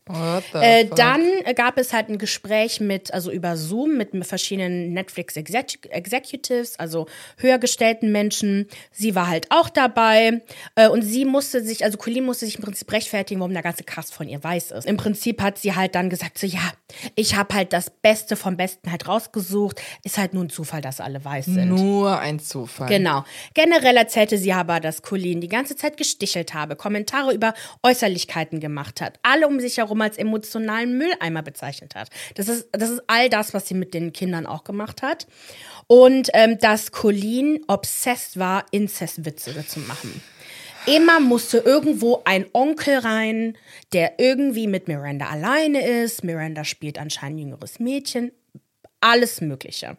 Äh, 0.54 0.86
dann 0.96 1.22
gab 1.56 1.78
es 1.78 1.94
halt 1.94 2.10
ein 2.10 2.18
Gespräch 2.18 2.80
mit, 2.80 3.14
also 3.14 3.32
über 3.32 3.56
Zoom 3.56 3.98
mit 3.98 4.10
verschiedenen 4.26 4.94
Netflix 4.94 5.36
Executives, 5.36 6.80
also 6.80 7.06
höher 7.38 7.60
gestellten 7.60 8.12
Menschen. 8.12 8.68
Sie 8.92 9.14
war 9.14 9.28
halt 9.28 9.46
auch 9.52 9.70
dabei. 9.70 10.42
Äh, 10.74 10.88
und 10.88 11.04
sie 11.04 11.24
musste 11.24 11.64
sich, 11.64 11.84
also 11.84 12.00
Colleen 12.00 12.26
musste 12.26 12.48
sich 12.48 12.56
im 12.56 12.64
Prinzip 12.64 12.92
rechtfertigen, 12.92 13.40
warum 13.40 13.54
der 13.54 13.62
ganze 13.62 13.84
Cast 13.84 14.16
von 14.16 14.28
ihr 14.28 14.44
weiß 14.44 14.72
ist. 14.72 14.86
Im 14.86 14.98
Prinzip 14.98 15.42
hat 15.44 15.60
sie 15.60 15.76
halt 15.76 15.94
dann 15.94 16.10
gesagt, 16.10 16.40
so 16.40 16.48
ja, 16.48 16.72
ich 17.14 17.36
habe 17.36 17.54
halt 17.54 17.74
das 17.74 17.92
Beste 17.92 18.36
vom 18.36 18.58
Besten 18.58 18.92
halt 18.92 19.08
rausgesucht. 19.08 19.80
Ist 20.04 20.18
halt 20.18 20.34
nur 20.34 20.46
ein 20.46 20.50
Zufall, 20.50 20.82
dass 20.82 21.00
alle 21.00 21.24
weiß 21.24 21.46
sind. 21.46 21.70
Nur 21.70 22.18
ein 22.18 22.40
Zufall. 22.40 22.90
Genau. 22.90 23.24
Generell 23.54 23.98
erzählte 23.98 24.40
sie 24.40 24.52
aber, 24.52 24.80
dass 24.80 25.04
Colleen 25.04 25.27
die 25.36 25.48
ganze 25.48 25.76
Zeit 25.76 25.98
gestichelt 25.98 26.54
habe, 26.54 26.76
Kommentare 26.76 27.34
über 27.34 27.54
Äußerlichkeiten 27.84 28.60
gemacht 28.60 29.02
hat, 29.02 29.20
alle 29.24 29.48
um 29.48 29.60
sich 29.60 29.78
herum 29.78 30.02
als 30.02 30.18
emotionalen 30.18 30.98
Mülleimer 30.98 31.42
bezeichnet 31.42 31.96
hat. 31.96 32.10
Das 32.36 32.48
ist, 32.48 32.68
das 32.72 32.90
ist 32.90 33.02
all 33.08 33.30
das, 33.30 33.54
was 33.54 33.68
sie 33.68 33.74
mit 33.74 33.94
den 33.94 34.14
Kindern 34.14 34.46
auch 34.46 34.64
gemacht 34.64 35.02
hat. 35.02 35.28
Und 35.88 36.30
ähm, 36.34 36.58
dass 36.60 36.92
Colleen 36.92 37.64
obsessed 37.68 38.38
war, 38.38 38.66
Inzestwitze 38.72 39.66
zu 39.66 39.80
machen. 39.82 40.22
Immer 40.86 41.20
musste 41.20 41.58
irgendwo 41.58 42.22
ein 42.24 42.46
Onkel 42.54 43.00
rein, 43.00 43.58
der 43.92 44.20
irgendwie 44.20 44.68
mit 44.68 44.88
Miranda 44.88 45.28
alleine 45.28 45.86
ist. 45.86 46.24
Miranda 46.24 46.64
spielt 46.64 46.98
anscheinend 46.98 47.40
ein 47.40 47.42
jüngeres 47.50 47.80
Mädchen. 47.80 48.32
Alles 49.02 49.42
Mögliche 49.42 49.98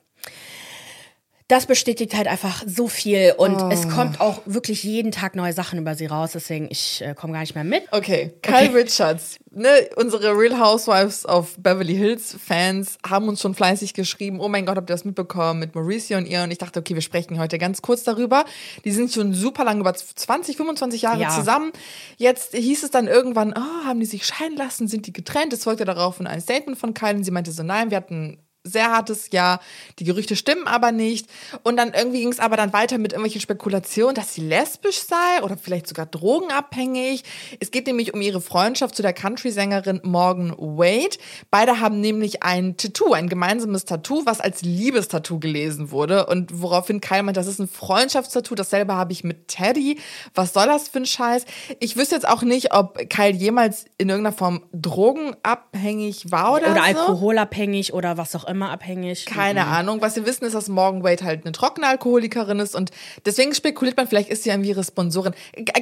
das 1.49 1.65
bestätigt 1.65 2.15
halt 2.15 2.27
einfach 2.27 2.63
so 2.67 2.89
viel 2.89 3.35
und 3.39 3.57
oh. 3.57 3.71
es 3.73 3.89
kommt 3.89 4.21
auch 4.21 4.43
wirklich 4.45 4.85
jeden 4.85 5.13
Tag 5.13 5.35
neue 5.35 5.55
Sachen 5.55 5.79
über 5.79 5.95
sie 5.95 6.05
raus, 6.05 6.33
deswegen 6.35 6.69
ich 6.71 7.03
äh, 7.03 7.15
komme 7.15 7.33
gar 7.33 7.41
nicht 7.41 7.55
mehr 7.55 7.65
mit. 7.65 7.85
Okay, 7.91 8.35
Kyle 8.43 8.69
okay. 8.69 8.83
Richards, 8.83 9.39
ne, 9.51 9.89
unsere 9.97 10.37
Real 10.37 10.61
Housewives 10.61 11.25
of 11.25 11.57
Beverly 11.59 11.97
Hills 11.97 12.37
Fans 12.39 12.99
haben 13.09 13.29
uns 13.29 13.41
schon 13.41 13.55
fleißig 13.55 13.95
geschrieben, 13.95 14.41
oh 14.41 14.49
mein 14.49 14.67
Gott, 14.67 14.77
habt 14.77 14.91
ihr 14.91 14.95
das 14.95 15.07
mitbekommen 15.07 15.61
mit 15.61 15.75
Mauricio 15.75 16.19
und 16.19 16.27
ihr 16.27 16.43
und 16.43 16.51
ich 16.51 16.59
dachte, 16.59 16.81
okay, 16.81 16.95
wir 16.95 17.03
sprechen 17.03 17.39
heute 17.39 17.57
ganz 17.57 17.81
kurz 17.81 18.05
darüber. 18.05 18.45
Die 18.85 18.93
sind 18.93 19.11
schon 19.11 19.33
super 19.33 19.65
lange, 19.65 19.81
über 19.81 19.95
20, 19.95 20.59
25 20.59 21.03
Jahre 21.03 21.23
ja. 21.23 21.31
zusammen. 21.31 21.73
Jetzt 22.19 22.55
hieß 22.55 22.83
es 22.83 22.91
dann 22.91 23.07
irgendwann, 23.07 23.55
oh, 23.57 23.87
haben 23.87 24.01
die 24.01 24.07
sich 24.07 24.27
scheiden 24.27 24.59
lassen, 24.59 24.87
sind 24.87 25.07
die 25.07 25.15
getrennt? 25.15 25.55
Es 25.55 25.65
folgte 25.65 25.87
darauf 25.87 26.21
ein 26.21 26.41
Statement 26.43 26.79
von 26.79 26.93
Kyle 26.93 27.17
und 27.17 27.25
sie 27.25 27.31
meinte 27.31 27.53
so, 27.53 27.63
nein, 27.63 27.91
wir 27.91 27.97
hatten 27.97 28.39
sehr 28.65 28.91
hartes 28.91 29.31
Jahr. 29.31 29.61
Die 29.99 30.05
Gerüchte 30.05 30.37
stimmen 30.37 30.67
aber 30.67 30.93
nicht. 30.93 31.27
Und 31.63 31.77
dann 31.77 31.93
irgendwie 31.95 32.21
ging 32.21 32.33
es 32.33 32.41
aber 32.41 32.57
dann 32.57 32.73
weiter 32.73 32.99
mit 32.99 33.13
irgendwelchen 33.13 33.41
Spekulationen, 33.41 34.15
dass 34.15 34.35
sie 34.35 34.43
lesbisch 34.43 35.01
sei 35.01 35.43
oder 35.43 35.57
vielleicht 35.57 35.87
sogar 35.87 36.07
drogenabhängig. 36.07 37.25
Es 37.61 37.71
geht 37.71 37.87
nämlich 37.87 38.15
um 38.15 38.21
ihre 38.21 38.41
Freundschaft 38.41 38.95
zu 38.95 39.03
der 39.03 39.13
Country-Sängerin 39.13 40.01
Morgan 40.05 40.55
Wade. 40.59 41.17
Beide 41.51 41.81
haben 41.81 42.01
nämlich 42.01 42.43
ein 42.43 42.77
Tattoo, 42.77 43.13
ein 43.13 43.29
gemeinsames 43.29 43.85
Tattoo, 43.85 44.23
was 44.27 44.41
als 44.41 44.63
Liebestattoo 44.63 45.39
gelesen 45.39 45.91
wurde. 45.91 46.27
Und 46.27 46.61
woraufhin 46.61 47.01
Kyle 47.01 47.23
meint, 47.23 47.37
das 47.37 47.47
ist 47.47 47.59
ein 47.59 47.69
Freundschaftstattoo. 47.69 48.55
Dasselbe 48.55 48.95
habe 48.95 49.13
ich 49.13 49.25
mit 49.25 49.49
Teddy. 49.49 49.99
Was 50.35 50.53
soll 50.53 50.67
das 50.67 50.89
für 50.89 50.99
ein 50.99 51.07
Scheiß? 51.07 51.45
Ich 51.81 51.97
wüsste 51.97 52.17
jetzt 52.17 52.29
auch 52.29 52.43
nicht, 52.43 52.75
ob 52.75 52.99
Kyle 53.09 53.35
jemals 53.35 53.87
in 53.99 54.09
irgendeiner 54.09 54.37
Form 54.37 54.65
drogenabhängig 54.73 56.31
war 56.31 56.55
oder, 56.55 56.73
oder 56.73 56.75
so. 56.75 56.81
alkoholabhängig 56.81 57.93
oder 57.93 58.17
was 58.17 58.35
auch 58.35 58.45
immer 58.49 58.71
abhängig. 58.71 59.27
Keine 59.27 59.65
mhm. 59.65 59.73
Ahnung. 59.73 60.01
Was 60.01 60.17
wir 60.17 60.27
wissen, 60.27 60.45
ist, 60.45 60.55
dass 60.55 60.69
Morgan 60.69 61.03
Wade 61.05 61.25
halt 61.25 61.45
eine 61.45 61.53
trockene 61.53 61.87
Alkoholikerin 61.87 62.59
ist 62.59 62.75
und 62.75 62.91
deswegen 63.25 63.55
spekuliert 63.55 63.97
man, 63.97 64.07
vielleicht 64.07 64.31
ist 64.31 64.43
sie 64.43 64.51
irgendwie 64.51 64.71
ihre 64.71 64.85
Sponsorin. 64.85 65.35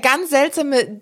Ganz 0.02 0.30
seltsame, 0.30 1.00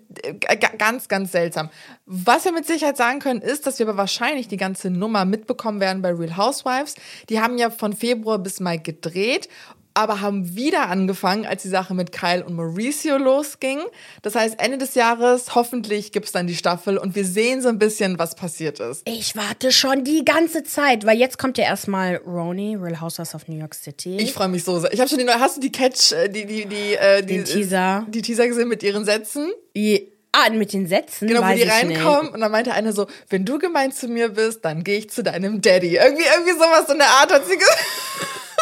ganz, 0.77 1.07
ganz 1.07 1.31
seltsam. 1.31 1.69
Was 2.05 2.45
wir 2.45 2.51
mit 2.51 2.65
Sicherheit 2.65 2.97
sagen 2.97 3.19
können, 3.19 3.41
ist, 3.41 3.65
dass 3.65 3.79
wir 3.79 3.87
aber 3.87 3.97
wahrscheinlich 3.97 4.47
die 4.47 4.57
ganze 4.57 4.89
Nummer 4.89 5.25
mitbekommen 5.25 5.79
werden 5.79 6.01
bei 6.01 6.11
Real 6.11 6.37
Housewives. 6.37 6.95
Die 7.29 7.39
haben 7.39 7.57
ja 7.57 7.69
von 7.69 7.93
Februar 7.93 8.39
bis 8.39 8.59
Mai 8.59 8.77
gedreht 8.77 9.49
aber 9.95 10.21
haben 10.21 10.55
wieder 10.55 10.89
angefangen, 10.89 11.45
als 11.45 11.63
die 11.63 11.69
Sache 11.69 11.93
mit 11.93 12.11
Kyle 12.11 12.45
und 12.45 12.55
Mauricio 12.55 13.17
losging. 13.17 13.79
Das 14.21 14.35
heißt, 14.35 14.59
Ende 14.59 14.77
des 14.77 14.93
Jahres, 14.93 15.55
hoffentlich 15.55 16.11
gibt's 16.11 16.31
dann 16.33 16.47
die 16.47 16.55
Staffel 16.55 16.97
und 16.97 17.15
wir 17.15 17.25
sehen 17.25 17.61
so 17.61 17.69
ein 17.69 17.79
bisschen, 17.79 18.19
was 18.19 18.35
passiert 18.35 18.79
ist. 18.79 19.01
Ich 19.07 19.35
warte 19.35 19.71
schon 19.71 20.03
die 20.03 20.23
ganze 20.25 20.63
Zeit, 20.63 21.05
weil 21.05 21.17
jetzt 21.17 21.39
kommt 21.39 21.57
ja 21.57 21.63
erstmal 21.63 22.17
Roni, 22.17 22.75
Real 22.75 22.99
Housewives 22.99 23.33
of 23.33 23.47
New 23.47 23.57
York 23.57 23.73
City. 23.73 24.17
Ich 24.17 24.33
freue 24.33 24.49
mich 24.49 24.63
so 24.63 24.79
sehr. 24.79 24.93
Ich 24.93 24.99
habe 24.99 25.09
schon 25.09 25.17
die 25.17 25.23
neue, 25.23 25.39
hast 25.39 25.57
du 25.57 25.61
die 25.61 25.71
Catch, 25.71 26.11
äh, 26.11 26.27
die, 26.27 26.45
die, 26.45 26.65
die, 26.65 26.95
äh, 26.95 27.23
die, 27.23 27.37
Den 27.37 27.45
Teaser. 27.45 28.05
Die 28.09 28.21
Teaser 28.21 28.47
gesehen 28.47 28.67
mit 28.67 28.83
ihren 28.83 29.05
Sätzen? 29.05 29.51
Die 29.75 30.11
Ah, 30.37 30.49
mit 30.49 30.73
den 30.73 30.85
Sätzen. 30.85 31.29
Genau, 31.29 31.47
wo 31.47 31.53
die 31.55 31.63
reinkommen 31.63 32.33
und 32.33 32.41
dann 32.41 32.51
meinte 32.51 32.73
einer 32.73 32.91
so, 32.91 33.07
wenn 33.29 33.45
du 33.45 33.57
gemein 33.57 33.93
zu 33.93 34.09
mir 34.09 34.27
bist, 34.27 34.65
dann 34.65 34.83
gehe 34.83 34.97
ich 34.97 35.09
zu 35.09 35.23
deinem 35.23 35.61
Daddy. 35.61 35.95
Irgendwie, 35.95 36.25
irgendwie 36.25 36.51
sowas 36.51 36.89
in 36.91 36.97
der 36.97 37.07
Art 37.07 37.31
hat 37.31 37.47
sie 37.47 37.55
gesagt. 37.55 37.79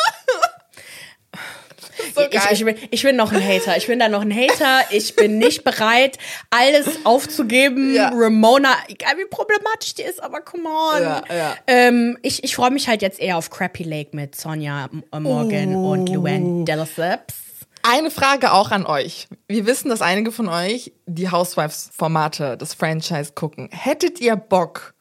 so 2.13 2.21
ich, 2.21 2.51
ich, 2.51 2.65
bin, 2.65 2.75
ich 2.91 3.03
bin 3.03 3.15
noch 3.15 3.31
ein 3.31 3.41
Hater. 3.41 3.77
Ich 3.77 3.87
bin 3.87 3.99
da 3.99 4.09
noch 4.09 4.21
ein 4.21 4.33
Hater. 4.33 4.81
Ich 4.91 5.15
bin 5.15 5.37
nicht 5.37 5.63
bereit, 5.63 6.17
alles 6.49 7.05
aufzugeben. 7.05 7.93
Ja. 7.93 8.11
Ramona, 8.13 8.73
egal 8.87 9.17
wie 9.17 9.25
problematisch 9.25 9.95
die 9.95 10.03
ist, 10.03 10.21
aber 10.21 10.41
come 10.41 10.69
on. 10.69 11.01
Ja, 11.01 11.23
ja. 11.29 11.55
Ähm, 11.67 12.17
ich 12.21 12.43
ich 12.43 12.55
freue 12.55 12.71
mich 12.71 12.87
halt 12.87 13.01
jetzt 13.01 13.19
eher 13.19 13.37
auf 13.37 13.49
Crappy 13.49 13.83
Lake 13.83 14.15
mit 14.15 14.35
Sonja 14.35 14.89
Morgan 15.11 15.75
oh. 15.75 15.91
und 15.91 16.09
Luann 16.09 16.65
Delceps. 16.65 17.43
Eine 17.85 18.11
Frage 18.11 18.53
auch 18.53 18.71
an 18.71 18.85
euch. 18.85 19.27
Wir 19.49 19.65
wissen, 19.65 19.89
dass 19.89 20.01
einige 20.01 20.31
von 20.31 20.47
euch 20.47 20.93
die 21.05 21.29
Housewives-Formate, 21.29 22.55
das 22.55 22.73
Franchise 22.73 23.33
gucken. 23.33 23.67
Hättet 23.71 24.21
ihr 24.21 24.37
Bock 24.37 24.93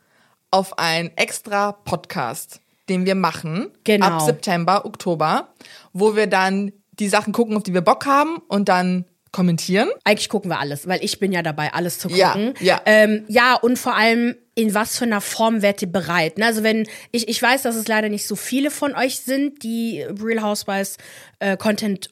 auf 0.50 0.78
einen 0.81 1.16
extra 1.16 1.73
Podcast, 1.73 2.61
den 2.88 3.07
wir 3.07 3.14
machen 3.14 3.71
genau. 3.85 4.07
ab 4.07 4.23
September, 4.23 4.85
Oktober, 4.85 5.54
wo 5.92 6.16
wir 6.16 6.26
dann 6.26 6.73
die 6.92 7.08
Sachen 7.08 7.32
gucken, 7.32 7.56
auf 7.56 7.62
die 7.62 7.75
wir 7.75 7.80
Bock 7.80 8.06
haben 8.06 8.38
und 8.49 8.68
dann 8.68 9.04
kommentieren. 9.32 9.88
Eigentlich 10.04 10.28
gucken 10.28 10.50
wir 10.50 10.61
alles, 10.61 10.87
weil 10.87 11.02
ich 11.02 11.18
bin 11.18 11.32
ja 11.32 11.42
dabei, 11.42 11.72
alles 11.72 11.99
zu 11.99 12.08
gucken. 12.08 12.54
Ja, 12.61 12.76
ja. 12.76 12.80
Ähm, 12.84 13.25
ja 13.28 13.54
und 13.54 13.78
vor 13.78 13.96
allem, 13.96 14.37
in 14.54 14.75
was 14.75 14.99
für 14.99 15.04
einer 15.06 15.22
Form 15.22 15.62
werdet 15.62 15.82
ihr 15.82 15.90
bereit? 15.90 16.37
Ne, 16.37 16.44
also 16.44 16.62
wenn, 16.62 16.87
ich, 17.11 17.28
ich 17.28 17.40
weiß, 17.40 17.62
dass 17.62 17.75
es 17.75 17.88
leider 17.88 18.11
nicht 18.11 18.26
so 18.26 18.37
viele 18.37 18.70
von 18.70 18.94
euch 18.94 19.20
sind, 19.20 19.62
die 19.62 20.02
Real 20.02 20.42
Housewives 20.42 20.99
äh, 21.38 21.56
Content 21.56 22.11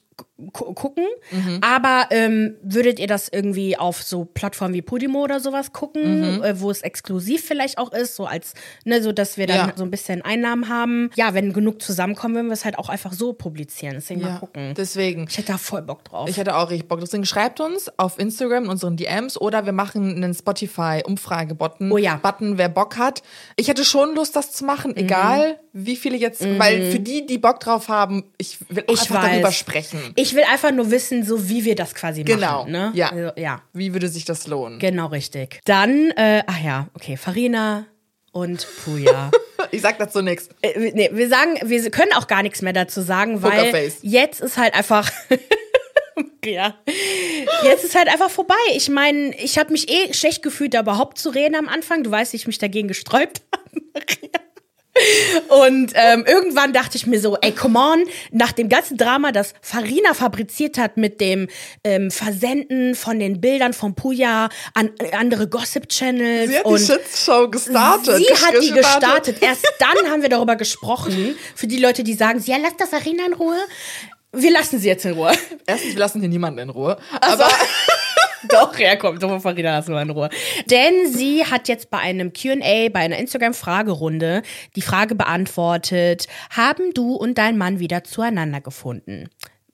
gucken. 0.51 1.05
Mhm. 1.31 1.59
Aber 1.61 2.07
ähm, 2.11 2.55
würdet 2.61 2.99
ihr 2.99 3.07
das 3.07 3.29
irgendwie 3.29 3.77
auf 3.77 4.01
so 4.03 4.25
Plattformen 4.25 4.73
wie 4.73 4.81
Podimo 4.81 5.23
oder 5.23 5.39
sowas 5.39 5.73
gucken, 5.73 6.37
mhm. 6.37 6.43
äh, 6.43 6.59
wo 6.59 6.71
es 6.71 6.81
exklusiv 6.81 7.45
vielleicht 7.45 7.77
auch 7.77 7.91
ist, 7.91 8.15
so 8.15 8.25
als, 8.25 8.53
ne, 8.85 9.01
so 9.01 9.11
dass 9.11 9.37
wir 9.37 9.47
dann 9.47 9.69
ja. 9.69 9.73
so 9.75 9.83
ein 9.83 9.91
bisschen 9.91 10.21
Einnahmen 10.21 10.69
haben. 10.69 11.09
Ja, 11.15 11.33
wenn 11.33 11.53
genug 11.53 11.81
zusammenkommen, 11.81 12.35
würden 12.35 12.47
wir 12.47 12.53
es 12.53 12.65
halt 12.65 12.77
auch 12.77 12.89
einfach 12.89 13.13
so 13.13 13.33
publizieren. 13.33 13.95
Deswegen 13.95 14.21
ja. 14.21 14.29
mal 14.29 14.39
gucken. 14.39 14.73
Deswegen. 14.75 15.27
Ich 15.29 15.37
hätte 15.37 15.53
da 15.53 15.57
voll 15.57 15.81
Bock 15.81 16.03
drauf. 16.03 16.29
Ich 16.29 16.37
hätte 16.37 16.55
auch 16.55 16.69
richtig 16.69 16.87
Bock. 16.87 16.99
Deswegen 16.99 17.25
schreibt 17.25 17.59
uns 17.59 17.89
auf 17.97 18.19
Instagram 18.19 18.65
in 18.65 18.69
unseren 18.69 18.97
DMs 18.97 19.39
oder 19.39 19.65
wir 19.65 19.73
machen 19.73 20.15
einen 20.15 20.33
Spotify-Umfrage-Button. 20.33 21.91
Oh 21.91 21.97
ja. 21.97 22.15
Button, 22.15 22.57
wer 22.57 22.69
Bock 22.69 22.97
hat. 22.97 23.21
Ich 23.55 23.67
hätte 23.67 23.85
schon 23.85 24.15
Lust, 24.15 24.35
das 24.35 24.51
zu 24.51 24.65
machen, 24.65 24.91
mhm. 24.91 24.97
egal 24.97 25.59
wie 25.73 25.95
viele 25.95 26.17
jetzt, 26.17 26.41
mhm. 26.41 26.59
weil 26.59 26.91
für 26.91 26.99
die, 26.99 27.25
die 27.25 27.37
Bock 27.37 27.59
drauf 27.59 27.87
haben, 27.87 28.25
ich 28.37 28.57
will 28.69 28.83
auch 28.87 28.93
ich 28.93 29.01
einfach 29.01 29.23
weiß. 29.23 29.31
darüber 29.31 29.51
sprechen. 29.51 29.99
Ich 30.15 30.30
will 30.35 30.43
einfach 30.43 30.71
nur 30.71 30.91
wissen, 30.91 31.23
so 31.23 31.49
wie 31.49 31.65
wir 31.65 31.75
das 31.75 31.95
quasi 31.95 32.23
genau. 32.23 32.63
machen. 32.63 32.71
Genau. 32.71 32.89
Ne? 32.89 32.91
Ja. 32.95 33.09
Also, 33.11 33.31
ja. 33.39 33.61
Wie 33.73 33.93
würde 33.93 34.07
sich 34.07 34.25
das 34.25 34.47
lohnen? 34.47 34.79
Genau, 34.79 35.07
richtig. 35.07 35.59
Dann, 35.65 36.11
äh, 36.11 36.43
ach 36.47 36.61
ja, 36.63 36.87
okay, 36.93 37.17
Farina 37.17 37.85
und 38.31 38.67
Puja. 38.83 39.31
ich 39.71 39.81
sag 39.81 39.97
dazu 39.97 40.21
nichts. 40.21 40.49
Äh, 40.61 40.91
nee, 40.93 41.09
wir 41.11 41.29
sagen, 41.29 41.57
wir 41.63 41.91
können 41.91 42.13
auch 42.13 42.27
gar 42.27 42.43
nichts 42.43 42.61
mehr 42.61 42.73
dazu 42.73 43.01
sagen, 43.01 43.41
weil 43.43 43.91
jetzt 44.01 44.41
ist 44.41 44.57
halt 44.57 44.73
einfach. 44.73 45.11
ja. 46.45 46.75
Jetzt 47.63 47.83
ist 47.83 47.95
halt 47.95 48.07
einfach 48.07 48.29
vorbei. 48.29 48.55
Ich 48.73 48.89
meine, 48.89 49.35
ich 49.35 49.57
habe 49.57 49.71
mich 49.71 49.89
eh 49.89 50.13
schlecht 50.13 50.43
gefühlt, 50.43 50.73
da 50.73 50.81
überhaupt 50.81 51.17
zu 51.17 51.29
reden 51.29 51.55
am 51.55 51.67
Anfang. 51.67 52.03
Du 52.03 52.11
weißt, 52.11 52.33
wie 52.33 52.37
ich 52.37 52.47
mich 52.47 52.57
dagegen 52.57 52.87
gesträubt 52.87 53.41
habe. 53.55 53.81
Und 55.47 55.93
ähm, 55.95 56.25
irgendwann 56.27 56.73
dachte 56.73 56.97
ich 56.97 57.07
mir 57.07 57.19
so, 57.19 57.37
ey, 57.41 57.53
come 57.53 57.79
on, 57.79 58.03
nach 58.31 58.51
dem 58.51 58.67
ganzen 58.67 58.97
Drama, 58.97 59.31
das 59.31 59.53
Farina 59.61 60.13
fabriziert 60.13 60.77
hat 60.77 60.97
mit 60.97 61.21
dem 61.21 61.47
ähm, 61.83 62.11
Versenden 62.11 62.95
von 62.95 63.19
den 63.19 63.39
Bildern 63.39 63.73
von 63.73 63.95
Puya 63.95 64.49
an 64.73 64.91
äh, 64.99 65.15
andere 65.15 65.47
Gossip-Channels. 65.47 66.49
Sie 66.49 66.57
hat 66.57 66.65
die 66.65 66.77
Shitshow 66.77 67.49
gestartet. 67.49 68.17
Sie 68.17 68.33
hat 68.33 68.61
die 68.61 68.71
gestartet. 68.71 69.37
Erst 69.41 69.65
dann 69.79 70.11
haben 70.11 70.21
wir 70.21 70.29
darüber 70.29 70.57
gesprochen. 70.57 71.35
Für 71.55 71.67
die 71.67 71.77
Leute, 71.77 72.03
die 72.03 72.13
sagen, 72.13 72.41
ja, 72.45 72.57
lass 72.61 72.75
das 72.77 72.89
Farina 72.89 73.25
in 73.25 73.33
Ruhe. 73.33 73.57
Wir 74.33 74.51
lassen 74.51 74.79
sie 74.79 74.87
jetzt 74.87 75.05
in 75.05 75.13
Ruhe. 75.13 75.31
Erstens, 75.65 75.93
wir 75.93 75.99
lassen 75.99 76.19
hier 76.19 76.29
niemanden 76.29 76.59
in 76.59 76.69
Ruhe. 76.69 76.97
Also. 77.19 77.43
Aber 77.43 77.51
Doch, 78.49 78.77
ja, 78.79 78.95
komm, 78.95 79.19
doch, 79.19 79.39
Farina, 79.41 79.77
lass 79.77 79.87
mal 79.87 80.01
in 80.01 80.09
Ruhe. 80.09 80.29
Denn 80.69 81.11
sie 81.11 81.45
hat 81.45 81.67
jetzt 81.67 81.89
bei 81.89 81.99
einem 81.99 82.33
Q&A, 82.33 82.89
bei 82.89 82.99
einer 82.99 83.17
Instagram-Fragerunde 83.17 84.41
die 84.75 84.81
Frage 84.81 85.15
beantwortet, 85.15 86.27
haben 86.49 86.93
du 86.93 87.13
und 87.15 87.37
dein 87.37 87.57
Mann 87.57 87.79
wieder 87.79 88.03
zueinander 88.03 88.61
gefunden? 88.61 89.29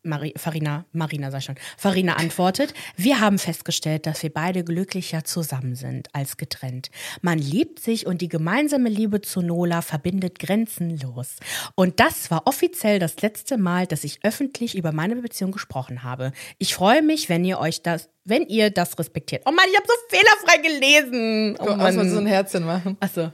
Mari 0.08 0.34
Farina, 0.38 0.86
Marina 0.94 1.30
sag 1.30 1.40
ich 1.40 1.46
schon, 1.46 1.56
Farina 1.78 2.14
antwortet, 2.14 2.74
wir 2.96 3.20
haben 3.20 3.38
festgestellt, 3.38 4.06
dass 4.06 4.24
wir 4.24 4.32
beide 4.32 4.64
glücklicher 4.64 5.24
zusammen 5.24 5.76
sind 5.76 6.08
als 6.14 6.38
getrennt. 6.38 6.90
Man 7.22 7.38
liebt 7.38 7.80
sich 7.80 8.08
und 8.08 8.22
die 8.22 8.30
gemeinsame 8.30 8.90
Liebe 8.90 9.22
zu 9.22 9.42
Nola 9.42 9.82
verbindet 9.82 10.40
grenzenlos. 10.40 11.36
Und 11.76 12.00
das 12.00 12.32
war 12.32 12.48
offiziell 12.48 13.00
das 13.00 13.22
letzte 13.22 13.58
Mal, 13.58 13.86
dass 13.86 14.04
ich 14.04 14.20
öffentlich 14.24 14.76
über 14.76 14.92
meine 14.92 15.16
Beziehung 15.18 15.52
gesprochen 15.52 16.04
habe. 16.04 16.32
Ich 16.58 16.74
freue 16.74 17.02
mich, 17.02 17.30
wenn 17.30 17.44
ihr 17.46 17.60
euch 17.60 17.82
das, 17.82 18.10
wenn 18.24 18.48
ihr 18.48 18.70
das 18.70 18.98
respektiert. 18.98 19.44
Oh 19.46 19.52
Mann, 19.52 19.66
ich 19.70 19.78
habe 19.78 19.88
so 19.88 19.94
fehlerfrei 20.10 20.58
gelesen. 20.58 21.58
Oh 21.60 21.76
Mann. 21.76 21.96
mal 21.96 22.10
so 22.10 22.18
ein 22.18 22.26
Herzchen 22.28 22.66
machen. 22.66 22.98
Achso. 23.00 23.32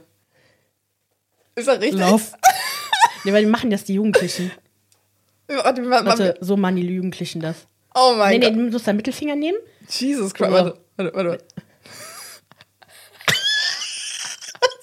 Ist 1.54 1.68
er 1.68 1.80
richtig? 1.80 2.00
Lauf. 2.00 2.32
nee, 3.24 3.32
weil 3.32 3.44
die 3.44 3.50
machen 3.50 3.70
das 3.70 3.84
die 3.84 3.94
Jugendlichen. 3.94 4.50
Warte, 5.46 5.88
warte, 5.90 6.06
Warte, 6.06 6.34
so 6.40 6.56
machen 6.56 6.76
die 6.76 6.86
Jugendlichen 6.86 7.40
das. 7.40 7.66
Oh 7.94 8.14
mein 8.16 8.30
Nee, 8.32 8.38
nee, 8.38 8.46
Gott. 8.46 8.56
du 8.56 8.70
musst 8.72 8.86
deinen 8.88 8.96
Mittelfinger 8.96 9.36
nehmen. 9.36 9.58
Jesus 9.88 10.32
Christ. 10.34 10.50
Warte, 10.50 10.78
warte, 10.96 11.14
warte. 11.14 11.28
warte. 11.30 11.44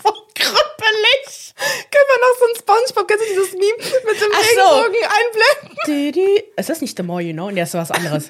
So 0.03 0.11
krüppelig. 0.35 1.53
Können 1.91 2.09
wir 2.09 2.19
noch 2.21 2.35
so 2.39 2.45
ein 2.45 2.55
Spongebob, 2.57 3.07
kennst 3.07 3.23
du 3.23 3.29
dieses 3.29 3.51
Meme 3.53 3.77
mit 3.77 4.21
dem 4.21 4.31
Ach 4.33 4.43
so. 4.43 4.81
Regenbogen 4.81 5.03
einblenden? 5.03 5.77
Di, 5.87 6.11
di. 6.11 6.43
Ist 6.57 6.69
das 6.69 6.81
nicht 6.81 6.97
The 6.97 7.03
More 7.03 7.21
You 7.21 7.33
Know? 7.33 7.51
Nee, 7.51 7.59
das 7.61 7.69
ist 7.69 7.75
was 7.75 7.91
anderes. 7.91 8.29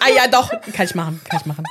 Ah 0.00 0.08
ja, 0.14 0.28
doch. 0.28 0.50
Kann 0.72 0.86
ich 0.86 0.94
machen, 0.94 1.20
kann 1.28 1.40
ich 1.40 1.46
machen. 1.46 1.64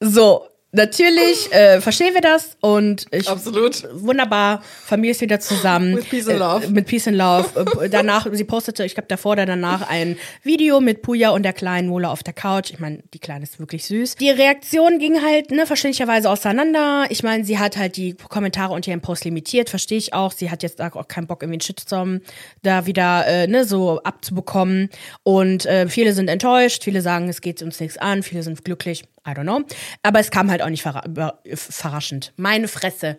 So, 0.00 0.46
natürlich 0.74 1.52
äh, 1.52 1.80
verstehen 1.80 2.14
wir 2.14 2.20
das 2.20 2.56
und 2.60 3.06
ich 3.10 3.28
Absolut. 3.28 3.84
wunderbar, 3.92 4.62
Familie 4.84 5.12
ist 5.12 5.20
wieder 5.20 5.40
zusammen. 5.40 5.96
With 5.96 6.08
peace 6.08 6.28
and 6.28 6.38
love. 6.38 6.66
Äh, 6.66 6.70
mit 6.70 6.86
Peace 6.86 7.08
and 7.08 7.16
Love. 7.16 7.82
Äh, 7.82 7.88
danach, 7.88 8.26
sie 8.32 8.44
postete, 8.44 8.84
ich 8.84 8.94
glaube 8.94 9.08
davor 9.08 9.32
oder 9.32 9.46
danach 9.46 9.88
ein 9.88 10.16
Video 10.42 10.80
mit 10.80 11.02
Puja 11.02 11.30
und 11.30 11.42
der 11.42 11.52
kleinen 11.52 11.88
Mola 11.88 12.10
auf 12.10 12.22
der 12.22 12.34
Couch. 12.34 12.70
Ich 12.70 12.80
meine, 12.80 13.02
die 13.12 13.18
Kleine 13.18 13.44
ist 13.44 13.58
wirklich 13.58 13.84
süß. 13.86 14.16
Die 14.16 14.30
Reaktion 14.30 14.98
ging 14.98 15.22
halt, 15.22 15.50
ne, 15.50 15.66
verständlicherweise 15.66 16.28
auseinander. 16.30 17.06
Ich 17.08 17.22
meine, 17.22 17.44
sie 17.44 17.58
hat 17.58 17.76
halt 17.76 17.96
die 17.96 18.14
Kommentare 18.14 18.72
unter 18.74 18.90
ihrem 18.90 19.00
Post 19.00 19.24
limitiert, 19.24 19.70
verstehe 19.70 19.98
ich 19.98 20.12
auch. 20.12 20.32
Sie 20.32 20.50
hat 20.50 20.62
jetzt 20.62 20.80
auch 20.80 21.08
keinen 21.08 21.26
Bock, 21.26 21.42
irgendwie 21.42 21.54
einen 21.54 21.60
Shitstorm 21.60 22.20
da 22.62 22.86
wieder, 22.86 23.26
äh, 23.26 23.46
ne, 23.46 23.64
so 23.64 24.00
abzubekommen. 24.02 24.90
Und 25.22 25.66
äh, 25.66 25.88
viele 25.88 26.12
sind 26.12 26.28
enttäuscht, 26.28 26.84
viele 26.84 27.00
sagen, 27.00 27.28
es 27.28 27.40
geht 27.40 27.62
uns 27.62 27.80
nichts 27.80 27.98
an, 27.98 28.22
viele 28.22 28.42
sind 28.42 28.64
glücklich. 28.64 29.04
I 29.26 29.30
don't 29.30 29.44
know. 29.44 29.62
Aber 30.02 30.20
es 30.20 30.30
kam 30.30 30.50
halt 30.50 30.62
auch 30.62 30.68
nicht 30.68 30.82
verraschend. 30.82 32.32
Meine 32.36 32.68
Fresse. 32.68 33.18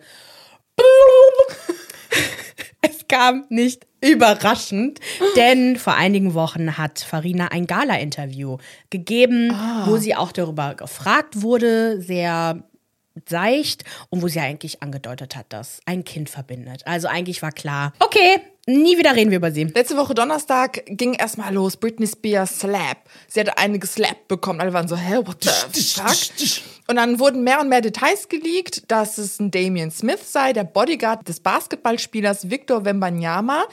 Es 2.80 3.08
kam 3.08 3.44
nicht 3.48 3.86
überraschend, 4.00 5.00
denn 5.36 5.76
vor 5.76 5.94
einigen 5.94 6.34
Wochen 6.34 6.78
hat 6.78 7.00
Farina 7.00 7.48
ein 7.48 7.66
Gala-Interview 7.66 8.58
gegeben, 8.90 9.50
wo 9.86 9.96
sie 9.96 10.14
auch 10.14 10.30
darüber 10.30 10.74
gefragt 10.74 11.42
wurde, 11.42 12.00
sehr 12.00 12.62
seicht 13.28 13.84
und 14.10 14.22
wo 14.22 14.28
sie 14.28 14.40
eigentlich 14.40 14.82
angedeutet 14.82 15.34
hat, 15.36 15.46
dass 15.48 15.80
ein 15.86 16.04
Kind 16.04 16.30
verbindet. 16.30 16.86
Also 16.86 17.08
eigentlich 17.08 17.42
war 17.42 17.52
klar, 17.52 17.92
okay, 17.98 18.40
nie 18.66 18.98
wieder 18.98 19.14
reden 19.14 19.30
wir 19.30 19.38
über 19.38 19.52
sie. 19.52 19.64
Letzte 19.64 19.96
Woche 19.96 20.14
Donnerstag 20.14 20.82
ging 20.86 21.14
erstmal 21.14 21.54
los. 21.54 21.76
Britney 21.76 22.06
Spears 22.06 22.60
Slap. 22.60 22.98
Sie 23.28 23.40
hatte 23.40 23.56
eine 23.58 23.78
geslappt 23.78 24.28
bekommen. 24.28 24.60
Alle 24.60 24.72
waren 24.72 24.88
so, 24.88 24.96
hä, 24.96 25.18
what 25.24 25.44
the 25.72 25.80
fuck? 25.80 26.60
Und 26.88 26.96
dann 26.96 27.18
wurden 27.18 27.44
mehr 27.44 27.60
und 27.60 27.68
mehr 27.68 27.80
Details 27.80 28.28
geleakt, 28.28 28.90
dass 28.90 29.18
es 29.18 29.40
ein 29.40 29.50
Damian 29.50 29.90
Smith 29.90 30.32
sei, 30.32 30.52
der 30.52 30.64
Bodyguard 30.64 31.26
des 31.26 31.40
Basketballspielers 31.40 32.50
Victor 32.50 32.84
Wembanyama. 32.84 33.64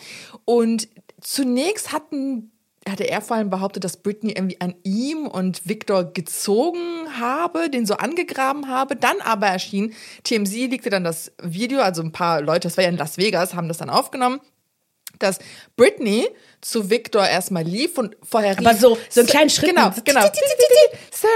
Und 0.46 0.88
zunächst 1.22 1.92
hatten 1.92 2.52
hatte 2.88 3.06
er 3.06 3.22
vor 3.22 3.38
allem 3.38 3.50
behauptet, 3.50 3.86
dass 3.86 3.96
Britney 3.96 4.34
irgendwie 4.34 4.60
an 4.60 4.76
ihm 4.84 5.26
und 5.26 5.68
Victor 5.68 6.12
gezogen 6.12 7.08
habe, 7.18 7.70
den 7.70 7.86
so 7.86 7.94
angegraben 7.96 8.68
habe. 8.68 8.98
Dann 8.98 9.22
aber 9.22 9.48
erschien, 9.48 9.94
TMZ 10.24 10.54
legte 10.70 10.90
dann 10.90 11.06
das 11.06 11.32
Video, 11.42 11.80
also 11.80 12.02
ein 12.02 12.12
paar 12.12 12.42
Leute, 12.42 12.68
das 12.68 12.76
war 12.76 12.84
ja 12.84 12.90
in 12.90 12.98
Las 12.98 13.18
Vegas, 13.18 13.54
haben 13.54 13.70
das 13.70 13.78
dann 13.78 13.90
aufgenommen 13.90 14.42
dass 15.20 15.40
Britney 15.76 16.28
zu 16.62 16.90
Victor 16.90 17.28
erstmal 17.28 17.64
lief 17.64 17.98
und 17.98 18.16
vorher 18.24 18.58
rief, 18.58 18.66
Aber 18.68 18.76
so- 18.78 18.98
so 19.10 19.22
in 19.22 19.28
Sir- 19.28 19.32
kleinen 19.32 19.50
Schritten. 19.50 19.76
Genau, 19.76 19.92
genau. 20.04 20.22
Sir, 21.12 21.28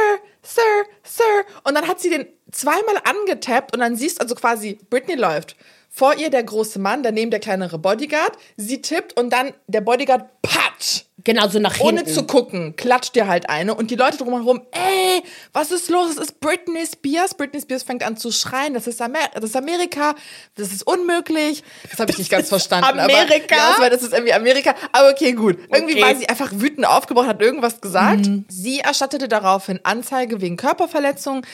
Sir, 0.42 0.62
Sir. 1.04 1.24
Und 1.64 1.76
dann 1.76 1.88
hat 1.88 2.00
sie 2.00 2.10
den 2.10 2.28
zweimal 2.52 2.96
angetappt 3.04 3.74
und 3.74 3.82
dann 3.82 3.96
siehst 3.96 4.18
du 4.18 4.22
also 4.22 4.36
quasi, 4.36 4.80
Britney 4.90 5.16
läuft. 5.16 5.56
Vor 5.90 6.16
ihr 6.16 6.30
der 6.30 6.44
große 6.44 6.80
Mann, 6.80 7.02
daneben 7.04 7.32
der 7.32 7.40
kleinere 7.40 7.80
Bodyguard. 7.80 8.38
Sie 8.56 8.82
tippt 8.82 9.18
und 9.18 9.32
dann 9.32 9.54
der 9.68 9.82
Bodyguard 9.82 10.30
patsch. 10.42 11.04
Genau, 11.24 11.48
so 11.48 11.58
nach 11.58 11.80
Ohne 11.80 12.02
hinten. 12.02 12.14
zu 12.14 12.24
gucken, 12.28 12.76
klatscht 12.76 13.16
dir 13.16 13.28
halt 13.28 13.50
eine 13.50 13.74
und 13.74 13.90
die 13.90 13.96
Leute 13.96 14.18
drumherum, 14.18 14.62
ey, 14.72 15.24
was 15.52 15.72
ist 15.72 15.90
los? 15.90 16.16
Das 16.16 16.28
ist 16.30 16.40
Britney 16.40 16.86
Spears. 16.86 17.34
Britney 17.34 17.60
Spears 17.60 17.82
fängt 17.82 18.04
an 18.04 18.18
zu 18.18 18.32
schreien, 18.32 18.76
das 18.76 18.86
ist, 18.86 19.02
Amer 19.02 19.18
das 19.34 19.46
ist 19.46 19.56
Amerika, 19.56 20.14
das 20.56 20.72
ist 20.72 20.86
unmöglich. 20.86 21.64
Das 21.90 22.00
habe 22.00 22.12
ich 22.12 22.20
nicht 22.20 22.30
ganz 22.30 22.50
verstanden. 22.50 23.00
Amerika? 23.00 23.56
Aber, 23.56 23.56
ja, 23.56 23.70
das 23.72 23.80
war- 23.80 23.90
das 23.90 24.04
ist 24.04 24.14
irgendwie 24.14 24.34
Amerika. 24.34 24.76
Aber 24.92 25.10
okay, 25.10 25.34
gut. 25.34 25.58
Irgendwie 25.74 25.94
Okay. 25.96 26.04
Mhm. 26.04 26.08
war 26.08 26.16
sie 26.16 26.30
einfach 26.30 26.52
wütend 26.54 26.86
aufgebracht, 26.88 27.28
hat 27.28 27.42
irgendwas 27.42 27.82
gesagt. 27.82 28.30
Sie 28.50 28.80
erstattete 28.82 29.28
daraufhin 29.28 29.80
Anzeige 29.84 30.40
wegen 30.40 30.56
Körperverletzung. 30.56 31.46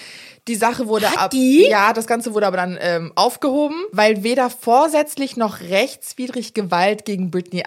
Die 0.50 0.56
Sache 0.56 0.88
wurde 0.88 1.10
Hat 1.10 1.18
ab. 1.18 1.32
die? 1.32 1.68
Ja, 1.70 1.94
das 1.94 2.06
Ganze 2.06 2.34
wurde 2.34 2.48
aber 2.48 2.58
dann 2.58 2.78
ähm, 2.82 3.14
aufgehoben, 3.16 3.76
weil 3.94 4.24
weder 4.24 4.50
vorsätzlich 4.50 5.38
noch 5.38 5.62
rechtswidrig 5.62 6.54
Gewalt 6.54 7.06
gegen 7.06 7.32
Britney 7.32 7.64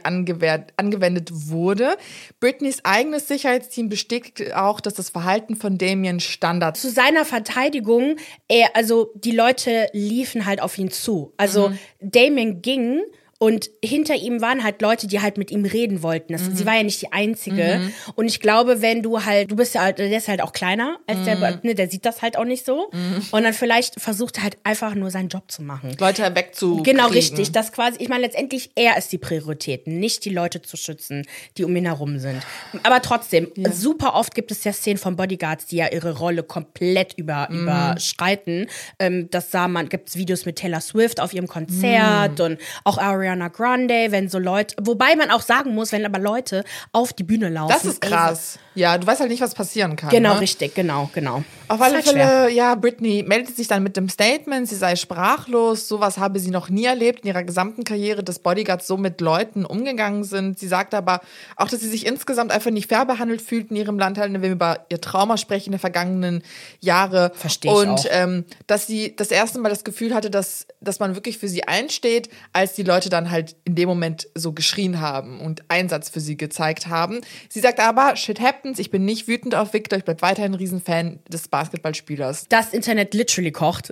angewendet 0.76 1.30
wurde. 1.32 1.96
Britneys 2.40 2.84
eigenes 2.84 3.28
Sicherheitsteam 3.28 3.88
bestätigt 3.88 4.54
auch, 4.54 4.80
dass 4.80 4.94
das 4.94 5.08
Verhalten 5.10 5.56
von 5.56 5.78
Damien 5.78 6.20
Standard 6.20 6.76
zu 6.76 6.90
seiner 6.90 7.24
Verteidigung, 7.24 8.16
er, 8.48 8.76
also 8.76 9.10
die 9.14 9.30
Leute 9.32 9.88
liefen 9.92 10.44
halt 10.46 10.60
auf 10.60 10.76
ihn 10.76 10.90
zu. 10.90 11.32
Also 11.38 11.70
Mhm. 11.70 11.78
Damien 12.00 12.62
ging 12.62 13.00
und 13.38 13.68
hinter 13.84 14.14
ihm 14.14 14.40
waren 14.40 14.64
halt 14.64 14.80
Leute, 14.80 15.06
die 15.06 15.20
halt 15.20 15.36
mit 15.36 15.50
ihm 15.50 15.64
reden 15.64 16.02
wollten. 16.02 16.32
Das, 16.32 16.42
Mhm. 16.42 16.56
Sie 16.56 16.66
war 16.66 16.74
ja 16.76 16.82
nicht 16.82 17.02
die 17.02 17.12
Einzige. 17.12 17.80
Und 18.14 18.26
ich 18.26 18.40
glaube, 18.40 18.80
wenn 18.82 19.02
du 19.02 19.24
halt, 19.24 19.50
du 19.50 19.56
bist 19.56 19.74
ja, 19.74 19.82
halt- 19.82 19.98
der 19.98 20.16
ist 20.16 20.28
halt 20.28 20.40
auch 20.42 20.52
kleiner 20.52 20.98
als 21.06 21.18
Mhm. 21.18 21.24
der, 21.24 21.60
ne, 21.62 21.74
der 21.74 21.88
sieht 21.90 22.06
das 22.06 22.22
halt 22.22 22.38
auch 22.38 22.44
nicht 22.44 22.64
so. 22.64 22.90
Und 23.30 23.42
dann 23.42 23.52
vielleicht 23.52 24.00
versucht 24.00 24.38
er 24.38 24.44
halt 24.44 24.56
einfach 24.64 24.94
nur 24.94 25.10
seinen 25.10 25.28
Job 25.28 25.50
zu 25.50 25.62
machen. 25.62 25.94
Leute 25.98 26.22
wegzukriegen. 26.34 26.84
Genau, 26.84 27.08
richtig. 27.08 27.52
Das 27.52 27.72
quasi, 27.72 27.98
ich 28.00 28.08
meine, 28.08 28.22
letztendlich 28.22 28.70
er 28.74 28.96
ist 28.96 29.12
die 29.12 29.18
Priorität, 29.18 29.86
nicht 29.86 30.24
die 30.24 30.30
Leute 30.30 30.62
zu 30.62 30.76
schützen, 30.76 31.26
die 31.58 31.64
um 31.64 31.76
ihn 31.76 31.84
herum 31.84 32.18
sind. 32.18 32.42
Aber 32.84 33.02
trotzdem, 33.02 33.48
super 33.72 34.14
oft 34.14 34.34
gibt 34.34 34.50
es 34.50 34.64
ja 34.64 34.72
Szenen 34.72 34.98
von 34.98 35.16
Bodyguards, 35.16 35.66
die 35.66 35.76
ja 35.76 35.88
ihre 35.92 36.16
Rolle 36.18 36.42
komplett 36.42 37.12
über, 37.18 37.48
Mhm. 37.50 37.62
überschreiten. 37.64 38.66
Ähm, 38.98 39.28
das 39.30 39.50
sah 39.50 39.68
man, 39.68 39.88
gibt 39.88 40.08
es 40.08 40.16
Videos 40.16 40.46
mit 40.46 40.56
Taylor 40.56 40.80
Swift 40.80 41.20
auf 41.20 41.34
ihrem 41.34 41.48
Konzert 41.48 42.38
Mhm. 42.38 42.44
und 42.44 42.58
auch 42.84 42.96
Ariana 42.98 43.25
Grande, 43.50 44.10
wenn 44.10 44.28
so 44.28 44.38
Leute, 44.38 44.76
wobei 44.80 45.16
man 45.16 45.30
auch 45.30 45.40
sagen 45.40 45.74
muss, 45.74 45.92
wenn 45.92 46.04
aber 46.04 46.18
Leute 46.18 46.64
auf 46.92 47.12
die 47.12 47.24
Bühne 47.24 47.48
laufen. 47.48 47.72
Das 47.72 47.84
ist 47.84 48.00
krass. 48.00 48.58
Ja, 48.74 48.96
du 48.98 49.06
weißt 49.06 49.20
halt 49.20 49.30
nicht, 49.30 49.40
was 49.40 49.54
passieren 49.54 49.96
kann. 49.96 50.10
Genau, 50.10 50.34
ne? 50.34 50.40
richtig, 50.40 50.74
genau, 50.74 51.10
genau. 51.12 51.42
Auf 51.68 51.80
alle 51.80 51.96
halt 51.96 52.08
schwer. 52.08 52.28
Fälle, 52.28 52.50
ja, 52.50 52.74
Britney 52.74 53.24
meldet 53.26 53.56
sich 53.56 53.68
dann 53.68 53.82
mit 53.82 53.96
dem 53.96 54.08
Statement, 54.08 54.68
sie 54.68 54.76
sei 54.76 54.96
sprachlos. 54.96 55.88
Sowas 55.88 56.18
habe 56.18 56.38
sie 56.38 56.50
noch 56.50 56.68
nie 56.68 56.84
erlebt 56.84 57.20
in 57.20 57.28
ihrer 57.28 57.42
gesamten 57.42 57.84
Karriere, 57.84 58.22
dass 58.22 58.38
Bodyguards 58.38 58.86
so 58.86 58.96
mit 58.96 59.20
Leuten 59.20 59.64
umgegangen 59.64 60.24
sind. 60.24 60.58
Sie 60.58 60.68
sagt 60.68 60.94
aber 60.94 61.20
auch, 61.56 61.68
dass 61.68 61.80
sie 61.80 61.88
sich 61.88 62.06
insgesamt 62.06 62.52
einfach 62.52 62.70
nicht 62.70 62.88
fair 62.88 63.04
behandelt 63.04 63.42
fühlt 63.42 63.70
in 63.70 63.76
ihrem 63.76 63.98
Land, 63.98 64.18
halt, 64.18 64.32
wenn 64.32 64.42
wir 64.42 64.50
über 64.50 64.86
ihr 64.90 65.00
Trauma 65.00 65.36
sprechen 65.36 65.70
der 65.70 65.80
vergangenen 65.80 66.42
Jahre. 66.80 67.32
Versteh 67.34 67.68
ich 67.68 67.74
Und 67.74 67.88
auch. 67.88 68.04
Ähm, 68.10 68.44
dass 68.66 68.86
sie 68.86 69.16
das 69.16 69.30
erste 69.30 69.58
Mal 69.58 69.68
das 69.68 69.84
Gefühl 69.84 70.14
hatte, 70.14 70.30
dass, 70.30 70.66
dass 70.80 71.00
man 71.00 71.14
wirklich 71.14 71.38
für 71.38 71.48
sie 71.48 71.64
einsteht, 71.64 72.28
als 72.52 72.74
die 72.74 72.82
Leute 72.82 73.08
dann 73.08 73.30
halt 73.30 73.56
in 73.64 73.74
dem 73.74 73.88
Moment 73.88 74.28
so 74.34 74.52
geschrien 74.52 75.00
haben 75.00 75.40
und 75.40 75.62
Einsatz 75.68 76.10
für 76.10 76.20
sie 76.20 76.36
gezeigt 76.36 76.86
haben. 76.86 77.20
Sie 77.48 77.60
sagt 77.60 77.80
aber, 77.80 78.16
shit 78.16 78.40
happens, 78.40 78.78
ich 78.78 78.90
bin 78.90 79.04
nicht 79.04 79.26
wütend 79.28 79.54
auf 79.54 79.72
Victor, 79.72 79.98
ich 79.98 80.04
bleib 80.04 80.22
weiterhin 80.22 80.52
ein 80.52 80.56
Riesenfan 80.56 81.18
des 81.28 81.48
Basketballspielers. 81.56 82.48
Das 82.50 82.74
Internet 82.74 83.14
literally 83.14 83.50
kocht. 83.50 83.90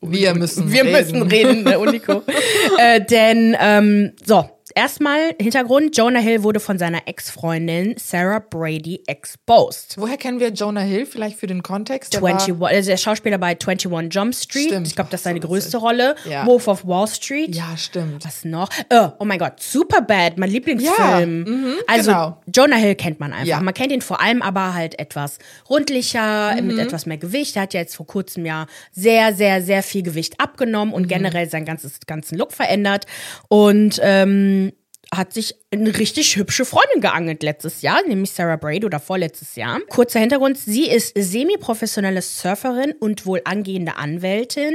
Wir 0.00 0.34
müssen 0.36 0.70
Wir 0.70 0.84
reden. 0.84 0.92
müssen 0.92 1.22
reden, 1.22 1.66
Unico. 1.74 2.22
äh, 2.78 3.00
denn, 3.04 3.56
ähm, 3.58 4.12
so, 4.24 4.48
erstmal 4.74 5.34
Hintergrund. 5.40 5.96
Jonah 5.96 6.20
Hill 6.20 6.42
wurde 6.42 6.60
von 6.60 6.78
seiner 6.78 7.06
Ex-Freundin 7.06 7.94
Sarah 7.98 8.38
Brady 8.40 9.02
exposed. 9.06 9.94
Woher 9.96 10.16
kennen 10.16 10.40
wir 10.40 10.48
Jonah 10.50 10.80
Hill 10.80 11.06
vielleicht 11.06 11.38
für 11.38 11.46
den 11.46 11.62
Kontext? 11.62 12.12
Der 12.14 12.22
war- 12.22 12.30
21, 12.30 12.66
also 12.66 12.90
der 12.90 12.96
Schauspieler 12.96 13.38
bei 13.38 13.56
21 13.58 14.12
Jump 14.14 14.34
Street. 14.34 14.66
Stimmt. 14.68 14.86
Ich 14.86 14.94
glaube, 14.94 15.10
das 15.10 15.20
ist 15.20 15.24
seine 15.24 15.40
So 15.40 15.48
größte 15.48 15.76
Rolle. 15.78 16.14
Ja. 16.28 16.46
Wolf 16.46 16.68
of 16.68 16.86
Wall 16.86 17.06
Street. 17.08 17.54
Ja, 17.54 17.76
stimmt. 17.76 18.24
Was 18.24 18.44
noch? 18.44 18.68
Oh, 18.92 19.08
oh 19.18 19.24
mein 19.24 19.38
Gott, 19.38 19.60
Superbad, 19.60 20.38
mein 20.38 20.50
Lieblingsfilm. 20.50 21.44
Ja, 21.46 21.52
mhm, 21.52 21.74
also 21.86 22.10
genau. 22.10 22.42
Jonah 22.54 22.76
Hill 22.76 22.94
kennt 22.94 23.20
man 23.20 23.32
einfach. 23.32 23.46
Ja. 23.46 23.60
Man 23.60 23.74
kennt 23.74 23.92
ihn 23.92 24.02
vor 24.02 24.20
allem 24.20 24.42
aber 24.42 24.74
halt 24.74 24.98
etwas 24.98 25.38
rundlicher, 25.68 26.54
Mhm. 26.60 26.66
mit 26.66 26.78
etwas 26.78 27.06
mehr 27.06 27.16
Gewicht. 27.18 27.56
Er 27.56 27.62
hat 27.62 27.74
ja 27.74 27.80
jetzt 27.80 27.96
vor 27.96 28.06
kurzem 28.06 28.44
ja 28.46 28.66
sehr, 28.92 29.34
sehr, 29.34 29.62
sehr 29.62 29.82
viel 29.82 30.02
Gewicht 30.02 30.34
abgenommen 30.38 30.88
Mhm. 30.88 30.94
und 30.94 31.08
generell 31.08 31.48
seinen 31.48 31.64
ganzes, 31.64 32.00
ganzen 32.06 32.36
Look 32.38 32.52
verändert. 32.52 33.06
Und 33.48 34.00
ähm, 34.02 34.69
hat 35.12 35.32
sich 35.32 35.56
eine 35.72 35.98
richtig 35.98 36.36
hübsche 36.36 36.64
Freundin 36.64 37.00
geangelt 37.00 37.42
letztes 37.42 37.82
Jahr, 37.82 38.00
nämlich 38.06 38.30
Sarah 38.30 38.56
Braid 38.56 38.84
oder 38.84 39.00
vorletztes 39.00 39.56
Jahr. 39.56 39.80
Kurzer 39.88 40.20
Hintergrund, 40.20 40.56
sie 40.56 40.88
ist 40.88 41.14
semi-professionelle 41.16 42.22
Surferin 42.22 42.92
und 42.92 43.26
wohl 43.26 43.40
angehende 43.44 43.96
Anwältin. 43.96 44.74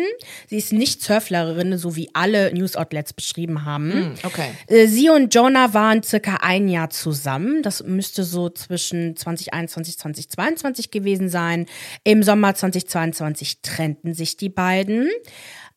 Sie 0.50 0.58
ist 0.58 0.74
nicht 0.74 1.02
Surflerin, 1.02 1.78
so 1.78 1.96
wie 1.96 2.10
alle 2.14 2.54
News-Outlets 2.54 3.14
beschrieben 3.14 3.64
haben. 3.64 3.94
Hm, 3.94 4.16
okay. 4.24 4.50
Äh, 4.68 4.88
Sie 4.88 5.10
und 5.10 5.34
Jonah 5.34 5.74
waren 5.74 6.04
circa 6.04 6.40
ein 6.42 6.68
Jahr 6.68 6.90
zusammen. 6.90 7.64
Das 7.64 7.84
müsste 7.84 8.26
so 8.26 8.50
zwischen 8.50 9.16
2021 9.16 9.98
2022 9.98 10.92
gewesen 10.92 11.30
sein. 11.30 11.66
Im 12.04 12.24
Sommer 12.24 12.54
2022 12.54 13.62
trennten 13.62 14.14
sich 14.14 14.36
die 14.36 14.50
beiden. 14.50 15.10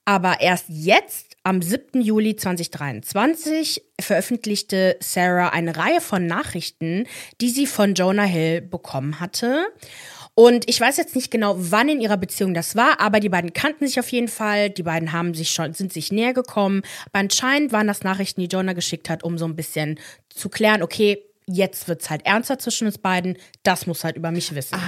Aber 0.05 0.41
erst 0.41 0.65
jetzt, 0.69 1.28
am 1.49 1.63
7. 1.63 2.03
Juli 2.03 2.37
2023, 2.37 3.83
veröffentlichte 3.99 4.99
Sarah 5.01 5.49
eine 5.49 5.79
Reihe 5.79 6.03
von 6.03 6.27
Nachrichten, 6.27 7.07
die 7.41 7.49
sie 7.49 7.67
von 7.67 7.95
Jonah 7.95 8.25
Hill 8.25 8.61
bekommen 8.61 9.19
hatte. 9.19 9.65
Und 10.35 10.69
ich 10.69 10.79
weiß 10.79 10.99
jetzt 10.99 11.17
nicht 11.17 11.31
genau, 11.31 11.55
wann 11.57 11.89
in 11.89 12.03
ihrer 12.03 12.19
Beziehung 12.19 12.53
das 12.53 12.77
war, 12.77 13.01
aber 13.01 13.19
die 13.19 13.31
beiden 13.31 13.55
kannten 13.55 13.87
sich 13.87 13.99
auf 13.99 14.13
jeden 14.13 14.29
Fall. 14.29 14.69
Die 14.69 14.83
beiden 14.83 15.13
haben 15.13 15.33
sich 15.33 15.51
schon, 15.51 15.73
sind 15.73 15.91
sich 15.91 16.13
näher 16.13 16.35
gekommen. 16.35 16.83
Aber 17.07 17.21
anscheinend 17.21 17.73
waren 17.73 17.87
das 17.87 18.03
Nachrichten, 18.03 18.43
die 18.43 18.49
Jonah 18.49 18.75
geschickt 18.75 19.09
hat, 19.09 19.25
um 19.25 19.39
so 19.39 19.47
ein 19.47 19.57
bisschen 19.57 19.99
zu 20.29 20.51
klären, 20.51 20.83
okay, 20.83 21.25
jetzt 21.47 21.89
wird's 21.89 22.11
halt 22.11 22.27
ernster 22.27 22.59
zwischen 22.59 22.87
uns 22.87 22.99
beiden. 22.99 23.39
Das 23.63 23.87
muss 23.87 24.05
halt 24.05 24.17
über 24.17 24.31
mich 24.31 24.55
wissen. 24.55 24.79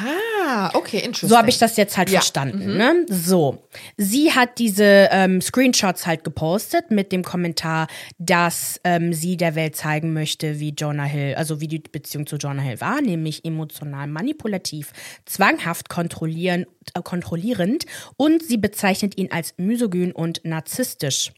Ah, 0.52 0.70
okay, 0.74 0.98
interesting. 0.98 1.28
So 1.28 1.36
habe 1.38 1.48
ich 1.48 1.58
das 1.58 1.76
jetzt 1.76 1.96
halt 1.96 2.10
Ja. 2.10 2.18
verstanden. 2.20 2.76
Ne? 2.76 3.06
So. 3.08 3.62
Sie 3.96 4.32
hat 4.32 4.58
diese 4.58 5.08
ähm, 5.12 5.40
Screenshots 5.40 6.06
halt 6.06 6.24
gepostet 6.24 6.90
mit 6.90 7.12
dem 7.12 7.22
Kommentar, 7.22 7.86
dass 8.18 8.80
ähm, 8.82 9.12
sie 9.12 9.36
der 9.36 9.54
Welt 9.54 9.76
zeigen 9.76 10.12
möchte, 10.12 10.58
wie 10.58 10.70
Jonah 10.76 11.04
Hill, 11.04 11.34
also 11.36 11.60
wie 11.60 11.68
die 11.68 11.78
Beziehung 11.78 12.26
zu 12.26 12.36
Jonah 12.36 12.62
Hill 12.62 12.80
war, 12.80 13.00
nämlich 13.00 13.44
emotional 13.44 14.08
manipulativ, 14.08 14.92
zwanghaft 15.24 15.88
kontrollieren, 15.88 16.66
äh, 16.94 17.00
kontrollierend 17.02 17.86
und 18.16 18.42
sie 18.42 18.56
bezeichnet 18.56 19.16
ihn 19.18 19.30
als 19.30 19.54
misogyn 19.56 20.10
und 20.10 20.40
narzisstisch. 20.44 21.30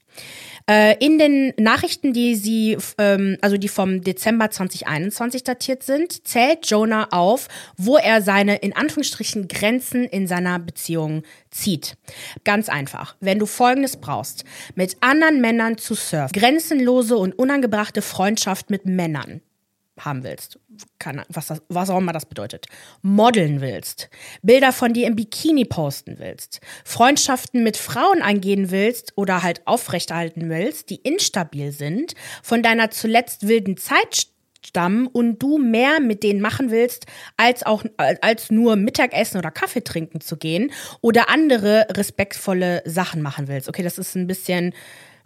Äh, 0.71 0.97
in 1.05 1.19
den 1.19 1.53
Nachrichten, 1.59 2.13
die 2.13 2.37
sie, 2.37 2.79
ähm, 2.99 3.37
also 3.41 3.57
die 3.57 3.69
vom 3.69 4.03
Dezember 4.03 4.51
2021 4.51 5.43
datiert 5.43 5.83
sind, 5.83 6.27
zählt 6.27 6.67
Jonah 6.67 7.09
auf, 7.11 7.49
wo 7.77 7.97
er 7.97 8.23
seine 8.23 8.57
in 8.57 8.75
Anführungsstrichen 8.75 9.49
Grenzen 9.49 10.05
in 10.05 10.27
seiner 10.27 10.59
Beziehung 10.59 11.25
zieht. 11.51 11.97
Ganz 12.45 12.69
einfach. 12.69 13.17
Wenn 13.21 13.39
du 13.39 13.47
Folgendes 13.47 13.97
brauchst, 13.97 14.45
mit 14.75 14.97
anderen 15.01 15.41
Männern 15.41 15.79
zu 15.79 15.95
surfen, 15.95 16.39
grenzenlose 16.39 17.17
und 17.17 17.39
unangebrachte 17.39 18.03
Freundschaft 18.03 18.71
mit 18.71 18.87
Männern 18.87 19.41
haben 20.05 20.25
willst, 20.25 20.59
keine, 20.99 21.25
was, 21.29 21.47
das, 21.49 21.63
was 21.69 21.91
auch 21.91 21.99
immer 21.99 22.13
das 22.13 22.27
bedeutet, 22.27 22.67
modeln 23.03 23.61
willst, 23.61 24.11
Bilder 24.43 24.73
von 24.73 24.93
dir 24.93 25.07
im 25.07 25.17
Bikini 25.17 25.65
posten 25.65 26.19
willst, 26.19 26.61
Freundschaften 26.85 27.63
mit 27.63 27.77
Frauen 27.77 28.23
eingehen 28.23 28.71
willst 28.71 29.13
oder 29.17 29.43
halt 29.43 29.67
aufrechterhalten 29.67 30.49
willst, 30.49 30.91
die 30.91 30.97
instabil 30.97 31.73
sind, 31.73 32.15
von 32.43 32.63
deiner 32.63 32.91
zuletzt 32.91 33.47
wilden 33.47 33.77
Zeit 33.77 34.29
stammen 34.65 35.07
und 35.07 35.43
du 35.43 35.59
mehr 35.59 36.01
mit 36.01 36.23
denen 36.23 36.41
machen 36.41 36.71
willst, 36.71 37.07
als 37.37 37.65
auch 37.65 37.85
als 37.97 38.51
nur 38.51 38.77
Mittagessen 38.77 39.39
oder 39.39 39.51
Kaffee 39.51 39.83
trinken 39.83 40.21
zu 40.21 40.37
gehen 40.37 40.73
oder 41.01 41.29
andere 41.29 41.87
respektvolle 41.91 42.83
Sachen 42.85 43.23
machen 43.23 43.49
willst. 43.49 43.69
Okay, 43.69 43.83
das 43.83 43.99
ist 43.99 44.15
ein 44.15 44.27
bisschen 44.27 44.73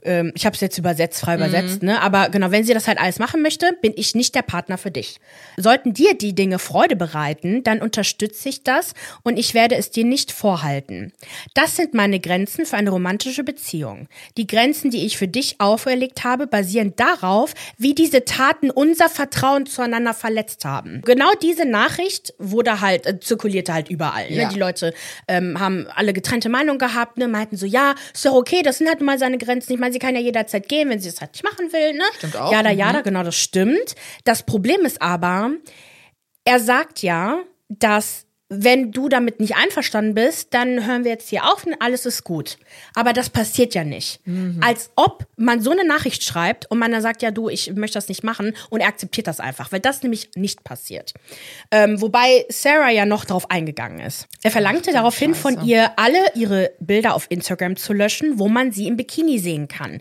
ähm, 0.03 0.33
ich 0.35 0.47
habe 0.47 0.55
es 0.55 0.61
jetzt 0.61 0.79
übersetzt, 0.79 1.21
frei 1.21 1.35
übersetzt, 1.35 1.83
ne? 1.83 2.01
Aber 2.01 2.29
genau, 2.29 2.51
wenn 2.51 2.65
sie 2.65 2.75
das 2.75 2.89
halt 2.89 2.99
alles 2.99 3.19
machen 3.19 3.43
möchte, 3.43 3.73
bin 3.83 3.93
ich 3.97 4.15
nicht 4.15 4.35
der 4.35 4.43
Partner 4.43 4.79
für 4.79 4.91
dich. 4.91 5.19
Sollten 5.57 5.93
dir 5.93 6.15
die 6.15 6.35
Dinge 6.35 6.59
Freude 6.59 6.97
bereiten, 6.97 7.63
dann 7.65 7.83
unterstütze 7.83 8.49
ich 8.49 8.63
das 8.63 8.95
und 9.23 9.39
ich 9.39 9.55
werde 9.55 9.77
es 9.77 9.91
dir 9.91 10.05
nicht 10.05 10.33
vorhalten. 10.33 11.13
Das 11.55 11.77
sind 11.77 11.95
meine 11.95 12.21
Grenzen 12.21 12.67
für 12.67 12.77
eine 12.77 12.91
romantische 12.91 13.45
Beziehung. 13.45 14.09
Die 14.37 14.47
Grenzen, 14.47 14.91
die 14.91 15.05
ich 15.05 15.19
für 15.19 15.29
dich 15.29 15.61
auferlegt 15.61 16.25
habe, 16.25 16.47
basieren 16.47 16.95
darauf, 16.97 17.55
wie 17.79 17.95
diese 17.95 18.25
Taten 18.25 18.71
unser 18.71 19.09
Vertrauen 19.09 19.67
zueinander 19.67 20.15
verletzt 20.15 20.65
haben. 20.65 21.03
Genau 21.05 21.31
diese 21.43 21.65
Nachricht 21.65 22.35
wurde 22.39 22.81
halt, 22.81 23.07
äh, 23.07 23.19
zirkulierte 23.21 23.73
halt 23.73 23.91
überall. 23.91 24.31
Ne? 24.31 24.43
Ja. 24.43 24.49
Die 24.49 24.59
Leute 24.59 24.95
ähm, 25.29 25.59
haben 25.59 25.87
alle 25.95 26.13
getrennte 26.13 26.49
Meinungen 26.49 26.79
gehabt, 26.79 27.19
ne? 27.19 27.29
meinten 27.29 27.57
so, 27.57 27.67
ja, 27.67 27.95
ist 28.15 28.25
doch 28.25 28.35
okay, 28.35 28.63
das 28.63 28.79
sind 28.79 28.89
halt 28.89 29.01
mal 29.01 29.19
seine 29.19 29.39
Grenzen. 29.39 29.73
Ich 29.73 29.79
meine, 29.79 29.86
sie 29.93 29.99
kann 29.99 30.15
ja 30.15 30.21
jederzeit 30.21 30.69
gehen, 30.69 30.89
wenn 30.91 30.99
sie 31.01 31.09
es 31.09 31.21
halt 31.21 31.33
nicht 31.33 31.45
machen 31.45 31.73
will, 31.73 31.93
ne? 31.95 32.05
Stimmt 32.19 32.37
auch. 32.37 32.53
Jada, 32.53 32.73
Mhm. 32.73 32.79
jada, 32.79 33.01
genau, 33.03 33.23
das 33.23 33.37
stimmt. 33.37 33.95
Das 34.25 34.43
Problem 34.45 34.83
ist 34.85 35.01
aber, 35.03 35.53
er 36.45 36.61
sagt 36.61 37.03
ja, 37.03 37.43
dass 37.69 38.26
wenn 38.49 38.93
du 38.93 39.09
damit 39.09 39.41
nicht 39.41 39.57
einverstanden 39.57 40.15
bist, 40.15 40.55
dann 40.55 40.87
hören 40.87 41.03
wir 41.03 41.11
jetzt 41.11 41.29
hier 41.29 41.45
auf 41.45 41.67
und 41.67 41.75
alles 41.81 42.07
ist 42.07 42.23
gut. 42.23 42.59
Aber 42.95 43.13
das 43.13 43.29
passiert 43.29 43.75
ja 43.75 43.83
nicht. 43.83 44.21
Als 44.63 44.91
ob 44.95 45.27
man 45.37 45.61
so 45.61 45.73
eine 45.73 45.85
Nachricht 45.85 46.23
schreibt 46.23 46.71
und 46.71 46.79
man 46.79 46.93
dann 46.93 47.03
sagt, 47.03 47.23
ja 47.23 47.33
du, 47.33 47.49
ich 47.49 47.73
möchte 47.75 47.95
das 47.95 48.09
nicht 48.09 48.23
machen 48.23 48.57
und 48.71 48.81
er 48.81 48.89
akzeptiert 48.89 49.27
das 49.27 49.41
einfach, 49.41 49.73
weil 49.73 49.81
das 49.81 50.03
nämlich 50.03 50.31
nicht 50.37 50.63
passiert. 50.63 51.13
Ähm, 51.73 52.01
wobei 52.01 52.47
Sarah 52.49 52.91
ja 52.91 53.05
noch 53.05 53.25
darauf 53.25 53.51
eingegangen 53.51 53.99
ist. 53.99 54.29
Er 54.45 54.53
verlangte 54.53 54.93
daraufhin 54.93 55.35
von 55.35 55.65
ihr, 55.65 55.99
alle 55.99 56.21
ihre 56.35 56.71
Bilder 56.79 57.15
auf 57.15 57.27
Instagram 57.29 57.77
zu 57.77 57.93
löschen, 57.93 58.39
wo 58.39 58.49
man 58.49 58.71
sie 58.71 58.87
im 58.87 58.97
Bikini 58.97 59.41
sehen 59.41 59.67
kann. 59.67 60.01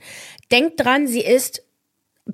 Denkt 0.51 0.79
dran, 0.79 1.07
sie 1.07 1.21
ist 1.21 1.64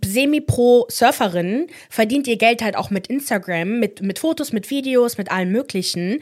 Semi-Pro-Surferin, 0.04 1.68
verdient 1.90 2.28
ihr 2.28 2.38
Geld 2.38 2.62
halt 2.62 2.76
auch 2.76 2.90
mit 2.90 3.08
Instagram, 3.08 3.80
mit, 3.80 4.02
mit 4.02 4.20
Fotos, 4.20 4.54
mit 4.54 4.70
Videos, 4.70 5.18
mit 5.18 5.32
allem 5.32 5.52
Möglichen. 5.52 6.20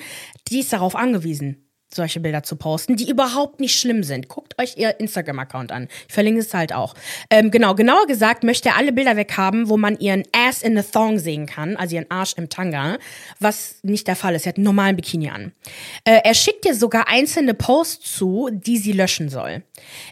Die 0.48 0.60
ist 0.60 0.74
darauf 0.74 0.96
angewiesen, 0.96 1.70
solche 1.94 2.20
Bilder 2.20 2.44
zu 2.44 2.56
posten, 2.56 2.96
die 2.96 3.10
überhaupt 3.10 3.60
nicht 3.60 3.80
schlimm 3.80 4.04
sind. 4.04 4.28
Guckt 4.28 4.60
euch 4.60 4.78
ihr 4.78 5.00
Instagram-Account 5.00 5.72
an. 5.72 5.88
Ich 6.08 6.14
verlinke 6.14 6.42
es 6.42 6.54
halt 6.54 6.74
auch. 6.74 6.96
Ähm, 7.30 7.52
genau, 7.52 7.76
genauer 7.76 8.08
gesagt 8.08 8.44
möchte 8.44 8.70
er 8.70 8.78
alle 8.78 8.92
Bilder 8.92 9.16
weghaben, 9.16 9.70
wo 9.70 9.78
man 9.78 10.00
ihren 10.00 10.24
Ass 10.32 10.64
in 10.64 10.78
a 10.78 10.84
Thong 10.84 11.20
sehen 11.20 11.46
kann, 11.46 11.76
also 11.76 11.96
ihren 11.96 12.10
Arsch 12.10 12.34
im 12.38 12.50
Tanga, 12.50 12.98
was 13.40 13.80
nicht 13.84 14.08
der 14.08 14.16
Fall 14.16 14.34
ist. 14.36 14.46
Er 14.46 14.50
hat 14.50 14.58
einen 14.58 14.66
normalen 14.66 14.96
Bikini 14.96 15.30
an. 15.30 15.52
Äh, 16.06 16.22
er 16.24 16.34
schickt 16.34 16.66
ihr 16.66 16.74
sogar 16.76 17.08
einzelne 17.08 17.54
Posts 17.54 18.16
zu, 18.18 18.50
die 18.52 18.78
sie 18.78 18.94
löschen 18.94 19.30
soll. 19.30 19.64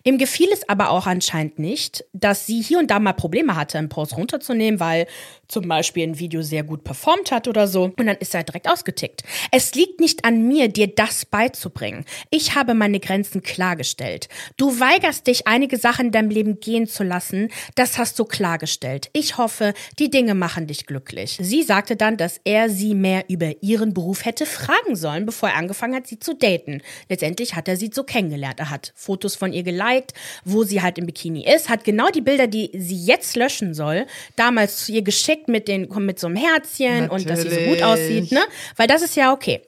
Ihm 0.04 0.18
gefiel 0.18 0.50
es 0.52 0.68
aber 0.68 0.90
auch 0.90 1.08
anscheinend 1.08 1.60
nicht, 1.60 2.06
dass 2.14 2.46
sie 2.46 2.62
hier 2.62 2.80
und 2.80 2.92
da 2.92 3.00
mal 3.00 3.14
Probleme 3.14 3.56
hatte, 3.56 3.78
einen 3.78 3.90
Post 3.90 4.18
runterzunehmen, 4.18 4.80
weil 4.80 5.08
zum 5.48 5.68
Beispiel 5.68 6.04
ein 6.04 6.20
Video 6.20 6.42
sehr 6.42 6.64
gut 6.64 6.84
performt 6.84 7.32
hat 7.32 7.48
oder 7.48 7.68
so. 7.68 7.84
Und 7.84 7.98
dann 8.06 8.18
ist 8.18 8.36
er 8.36 8.44
direkt 8.44 8.70
ausgetickt. 8.70 9.24
Es 9.52 9.74
liegt 9.76 10.00
nicht 10.00 10.26
an 10.26 10.48
mir, 10.48 10.68
dir 10.68 10.88
das 10.88 11.26
beizubringen. 11.26 12.06
Ich 12.30 12.56
habe 12.56 12.74
meine 12.74 13.00
Grenzen 13.00 13.42
klargestellt. 13.42 14.28
Du 14.58 14.80
weigerst 14.80 15.28
dich, 15.28 15.48
einige 15.48 15.78
Sachen 15.78 16.08
in 16.08 16.12
deinem 16.12 16.30
Leben 16.30 16.60
gehen 16.60 16.88
zu 16.88 17.04
lassen. 17.04 17.50
Das 17.76 17.98
hast 17.98 18.20
du 18.20 18.26
klargestellt. 18.26 19.10
Ich 19.14 19.38
hoffe, 19.38 19.74
die 20.00 20.10
Dinge 20.10 20.36
machen 20.36 20.68
dich 20.68 20.86
glücklich. 20.86 21.38
Sie 21.42 21.64
sagte 21.64 21.96
dann, 21.96 22.18
dass 22.18 22.40
er 22.44 22.70
sie 22.70 22.94
mehr 22.94 23.26
über 23.30 23.62
ihren 23.62 23.94
Beruf 23.94 24.26
hätte 24.26 24.46
fragen 24.46 24.96
sollen, 24.96 25.26
bevor 25.26 25.50
er 25.50 25.56
angefangen 25.56 25.96
hat, 25.96 26.08
sie 26.08 26.20
zu 26.20 26.34
daten. 26.34 26.82
Letztendlich 27.10 27.56
hat 27.56 27.68
er 27.68 27.78
sie 27.78 27.92
so 27.94 28.04
kennengelernt. 28.04 28.60
Er 28.60 28.70
hat 28.70 28.92
Fotos 28.96 29.36
von 29.36 29.54
ihr 29.54 29.57
geliked, 29.64 30.14
wo 30.46 30.64
sie 30.64 30.82
halt 30.82 30.98
im 30.98 31.06
Bikini 31.06 31.46
ist, 31.46 31.70
hat 31.70 31.84
genau 31.84 32.10
die 32.10 32.22
Bilder, 32.22 32.48
die 32.48 32.72
sie 32.74 33.06
jetzt 33.06 33.36
löschen 33.36 33.74
soll, 33.74 34.06
damals 34.36 34.86
zu 34.86 34.92
ihr 34.92 35.02
geschickt 35.02 35.48
mit, 35.48 35.68
den, 35.68 35.88
mit 36.00 36.20
so 36.20 36.28
einem 36.28 36.36
Herzchen 36.36 37.10
und 37.10 37.30
dass 37.30 37.42
sie 37.42 37.50
so 37.50 37.56
gut 37.56 37.80
Natürlich. 37.80 37.84
aussieht, 37.84 38.32
ne? 38.32 38.42
Weil 38.76 38.88
das 38.88 39.02
ist 39.02 39.16
ja 39.16 39.34
okay. 39.34 39.62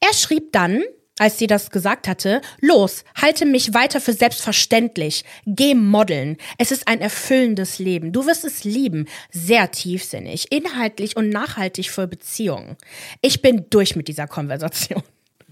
Er 0.00 0.14
schrieb 0.14 0.52
dann, 0.52 0.82
als 1.18 1.38
sie 1.38 1.46
das 1.46 1.70
gesagt 1.70 2.08
hatte, 2.08 2.42
los, 2.60 3.04
halte 3.20 3.46
mich 3.46 3.72
weiter 3.72 4.00
für 4.00 4.12
selbstverständlich. 4.12 5.24
Geh 5.46 5.74
modeln. 5.74 6.36
Es 6.58 6.70
ist 6.70 6.88
ein 6.88 7.00
erfüllendes 7.00 7.78
Leben. 7.78 8.12
Du 8.12 8.26
wirst 8.26 8.44
es 8.44 8.64
lieben. 8.64 9.06
Sehr 9.30 9.70
tiefsinnig, 9.70 10.52
inhaltlich 10.52 11.16
und 11.16 11.30
nachhaltig 11.30 11.90
für 11.90 12.06
Beziehungen. 12.06 12.76
Ich 13.22 13.40
bin 13.40 13.64
durch 13.70 13.96
mit 13.96 14.08
dieser 14.08 14.26
Konversation. 14.26 15.02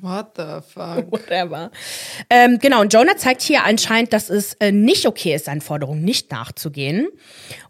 What 0.05 0.33
the 0.37 0.61
fuck? 0.71 1.11
Whatever. 1.11 1.71
Ähm, 2.29 2.59
genau, 2.61 2.83
und 2.83 2.93
Jonah 2.93 3.17
zeigt 3.17 3.41
hier 3.41 3.65
anscheinend, 3.65 4.13
dass 4.13 4.29
es 4.29 4.53
äh, 4.61 4.71
nicht 4.71 5.07
okay 5.07 5.35
ist, 5.35 5.47
seinen 5.47 5.63
Forderungen 5.63 6.05
nicht 6.05 6.31
nachzugehen. 6.31 7.09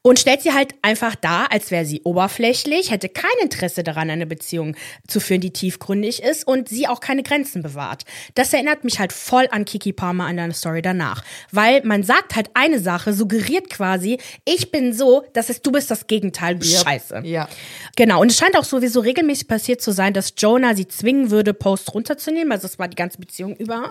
Und 0.02 0.18
stellt 0.18 0.42
sie 0.42 0.52
halt 0.52 0.74
einfach 0.82 1.14
dar, 1.14 1.52
als 1.52 1.70
wäre 1.70 1.84
sie 1.84 2.02
oberflächlich, 2.02 2.90
hätte 2.90 3.08
kein 3.08 3.30
Interesse 3.40 3.84
daran, 3.84 4.10
eine 4.10 4.26
Beziehung 4.26 4.76
zu 5.06 5.20
führen, 5.20 5.40
die 5.40 5.52
tiefgründig 5.52 6.22
ist 6.24 6.44
und 6.46 6.68
sie 6.68 6.88
auch 6.88 6.98
keine 6.98 7.22
Grenzen 7.22 7.62
bewahrt. 7.62 8.02
Das 8.34 8.52
erinnert 8.52 8.82
mich 8.82 8.98
halt 8.98 9.12
voll 9.12 9.46
an 9.52 9.64
Kiki 9.64 9.92
Palmer 9.92 10.26
an 10.26 10.36
deiner 10.36 10.54
Story 10.54 10.82
danach. 10.82 11.22
Weil 11.52 11.82
man 11.84 12.02
sagt 12.02 12.34
halt 12.34 12.50
eine 12.54 12.80
Sache, 12.80 13.12
suggeriert 13.14 13.70
quasi, 13.70 14.18
ich 14.44 14.72
bin 14.72 14.92
so, 14.92 15.24
das 15.34 15.50
ist, 15.50 15.64
du 15.64 15.70
bist 15.70 15.88
das 15.90 16.08
Gegenteil, 16.08 16.54
du 16.54 16.58
bist 16.60 16.74
Yep. 16.74 16.82
scheiße. 16.82 17.20
Ja. 17.24 17.48
Genau, 17.96 18.20
und 18.20 18.30
es 18.32 18.36
scheint 18.36 18.58
auch 18.58 18.64
sowieso 18.64 18.98
regelmäßig 19.00 19.46
passiert 19.46 19.80
zu 19.80 19.92
sein, 19.92 20.12
dass 20.12 20.34
Jonah 20.36 20.74
sie 20.74 20.88
zwingen 20.88 21.30
würde, 21.30 21.54
Posts 21.54 21.94
runterzunehmen. 21.94 22.23
Also 22.52 22.68
das 22.68 22.78
war 22.78 22.88
die 22.88 22.96
ganze 22.96 23.18
Beziehung 23.18 23.56
über. 23.56 23.90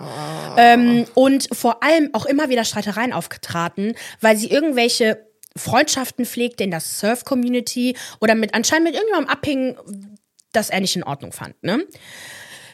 Ähm, 0.56 1.06
und 1.14 1.48
vor 1.52 1.82
allem 1.82 2.10
auch 2.12 2.26
immer 2.26 2.48
wieder 2.48 2.64
Streitereien 2.64 3.12
aufgetraten, 3.12 3.94
weil 4.20 4.36
sie 4.36 4.50
irgendwelche 4.50 5.26
Freundschaften 5.56 6.26
pflegte 6.26 6.64
in 6.64 6.70
der 6.70 6.80
Surf-Community 6.80 7.96
oder 8.20 8.34
mit 8.34 8.54
anscheinend 8.54 8.86
mit 8.86 8.94
irgendjemandem 8.94 9.30
abhängen, 9.30 9.76
das 10.52 10.70
er 10.70 10.80
nicht 10.80 10.96
in 10.96 11.04
Ordnung 11.04 11.32
fand. 11.32 11.62
Ne? 11.62 11.86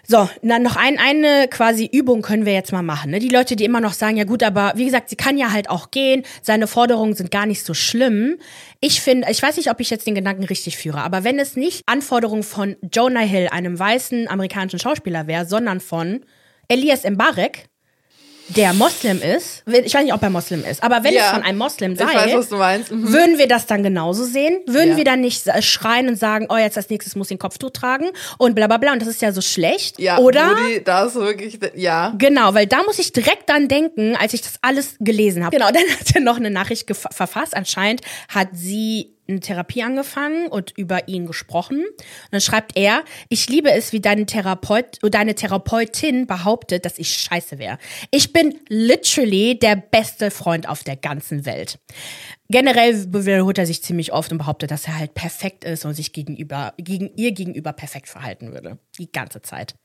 So, 0.07 0.29
dann 0.43 0.63
noch 0.63 0.77
ein, 0.77 0.99
eine 0.99 1.49
quasi 1.49 1.89
Übung 1.91 2.23
können 2.23 2.47
wir 2.47 2.53
jetzt 2.53 2.73
mal 2.73 2.83
machen. 2.83 3.11
Ne? 3.11 3.19
Die 3.19 3.29
Leute, 3.29 3.57
die 3.57 3.65
immer 3.65 3.81
noch 3.81 3.93
sagen, 3.93 4.17
ja 4.17 4.25
gut, 4.25 4.43
aber 4.43 4.73
wie 4.77 4.85
gesagt, 4.85 5.09
sie 5.11 5.17
kann 5.17 5.39
ja 5.39 5.53
halt 5.53 5.71
auch 5.71 5.91
gehen, 5.91 6.25
seine 6.43 6.67
Forderungen 6.67 7.15
sind 7.15 7.31
gar 7.31 7.47
nicht 7.47 7.65
so 7.65 7.75
schlimm. 7.75 8.37
Ich 8.81 9.01
finde, 9.01 9.29
ich 9.31 9.43
weiß 9.43 9.57
nicht, 9.57 9.71
ob 9.71 9.81
ich 9.81 9.91
jetzt 9.91 10.07
den 10.07 10.15
Gedanken 10.15 10.45
richtig 10.45 10.77
führe, 10.77 11.03
aber 11.03 11.25
wenn 11.25 11.39
es 11.39 11.57
nicht 11.57 11.83
Anforderungen 11.87 12.43
von 12.43 12.77
Jonah 12.93 13.21
Hill, 13.21 13.49
einem 13.51 13.79
weißen 13.79 14.29
amerikanischen 14.29 14.79
Schauspieler 14.79 15.27
wäre, 15.27 15.47
sondern 15.47 15.81
von 15.81 16.25
Elias 16.69 17.05
Mbarek, 17.05 17.70
der 18.57 18.73
Moslem 18.75 19.21
ist, 19.23 19.63
ich 19.67 19.95
weiß 19.95 20.05
nicht, 20.05 20.13
ob 20.15 20.23
er 20.23 20.31
Moslem 20.31 20.65
ist, 20.65 20.83
aber 20.83 21.03
wenn 21.05 21.15
Ja. 21.15 21.27
es 21.27 21.31
von 21.31 21.43
einem 21.43 21.59
Moslem 21.59 21.97
sei, 21.97 22.05
Ich 22.05 22.15
weiß, 22.15 22.35
was 22.35 22.49
du 22.49 22.57
meinst. 22.57 22.91
Mhm. 22.91 23.13
würden 23.13 23.39
wir 23.39 23.47
das 23.49 23.67
dann 23.67 23.83
genauso 23.83 24.25
sehen? 24.25 24.59
Würden 24.67 24.91
Ja. 24.93 24.97
wir 24.97 25.05
dann 25.05 25.21
nicht 25.21 25.49
schreien 25.65 26.09
und 26.09 26.17
sagen, 26.17 26.47
oh, 26.49 26.57
jetzt 26.57 26.77
als 26.77 26.91
nächstes 26.91 27.15
muss 27.17 27.29
ich 27.31 27.37
ein 27.37 27.39
Kopftuch 27.39 27.71
tragen 27.71 28.07
und 28.39 28.55
bla 28.55 28.67
bla 28.67 28.77
bla 28.79 28.93
und 28.93 29.01
das 29.03 29.09
ist 29.09 29.23
ja 29.23 29.33
so 29.33 29.41
schlecht? 29.41 29.99
Ja, 29.99 30.19
Oder? 30.19 30.51
Rudi, 30.57 30.83
da 30.85 31.05
ist 31.05 31.15
wirklich, 31.15 31.59
ja. 31.75 32.13
Genau, 32.19 32.55
weil 32.55 32.67
da 32.67 32.83
muss 32.85 32.99
ich 32.99 33.13
direkt 33.13 33.49
dran 33.49 33.69
denken, 33.69 34.17
als 34.17 34.35
ich 34.35 34.43
das 34.43 34.55
alles 34.63 34.97
gelesen 35.01 35.45
habe. 35.45 35.57
Genau, 35.57 35.69
dann 35.73 35.83
hat 35.99 36.15
er 36.15 36.21
noch 36.21 36.37
eine 36.37 36.51
Nachricht 36.51 36.91
verfasst. 36.95 37.57
Anscheinend 37.57 38.01
hat 38.29 38.49
sie 38.53 39.15
eine 39.31 39.41
Therapie 39.41 39.83
angefangen 39.83 40.49
und 40.49 40.73
über 40.77 41.09
ihn 41.09 41.27
gesprochen. 41.27 41.79
Und 41.79 42.33
dann 42.33 42.41
schreibt 42.41 42.77
er, 42.77 43.05
ich 43.29 43.49
liebe 43.49 43.71
es, 43.71 43.93
wie 43.93 44.01
deine 44.01 44.27
Therapeut 44.27 44.99
deine 45.03 45.35
Therapeutin 45.35 46.27
behauptet, 46.27 46.85
dass 46.85 46.99
ich 46.99 47.15
scheiße 47.15 47.59
wäre. 47.59 47.79
Ich 48.11 48.33
bin 48.33 48.59
literally 48.69 49.59
der 49.59 49.77
beste 49.77 50.31
Freund 50.31 50.69
auf 50.69 50.85
der 50.85 50.97
ganzen 50.97 51.47
Welt. 51.47 51.79
Generell 52.49 53.13
wiederholt 53.13 53.59
er 53.59 53.67
sich 53.67 53.83
ziemlich 53.83 54.13
oft 54.13 54.33
und 54.33 54.39
behauptet, 54.39 54.71
dass 54.71 54.87
er 54.87 54.99
halt 54.99 55.15
perfekt 55.15 55.65
ist 55.65 55.85
und 55.85 55.95
sich 55.95 56.13
gegenüber, 56.13 56.75
gegen 56.79 57.11
ihr 57.17 57.33
gegenüber 57.33 57.73
perfekt 57.73 58.09
verhalten 58.09 58.53
würde. 58.53 58.79
Die 58.99 59.11
ganze 59.11 59.41
Zeit. 59.43 59.77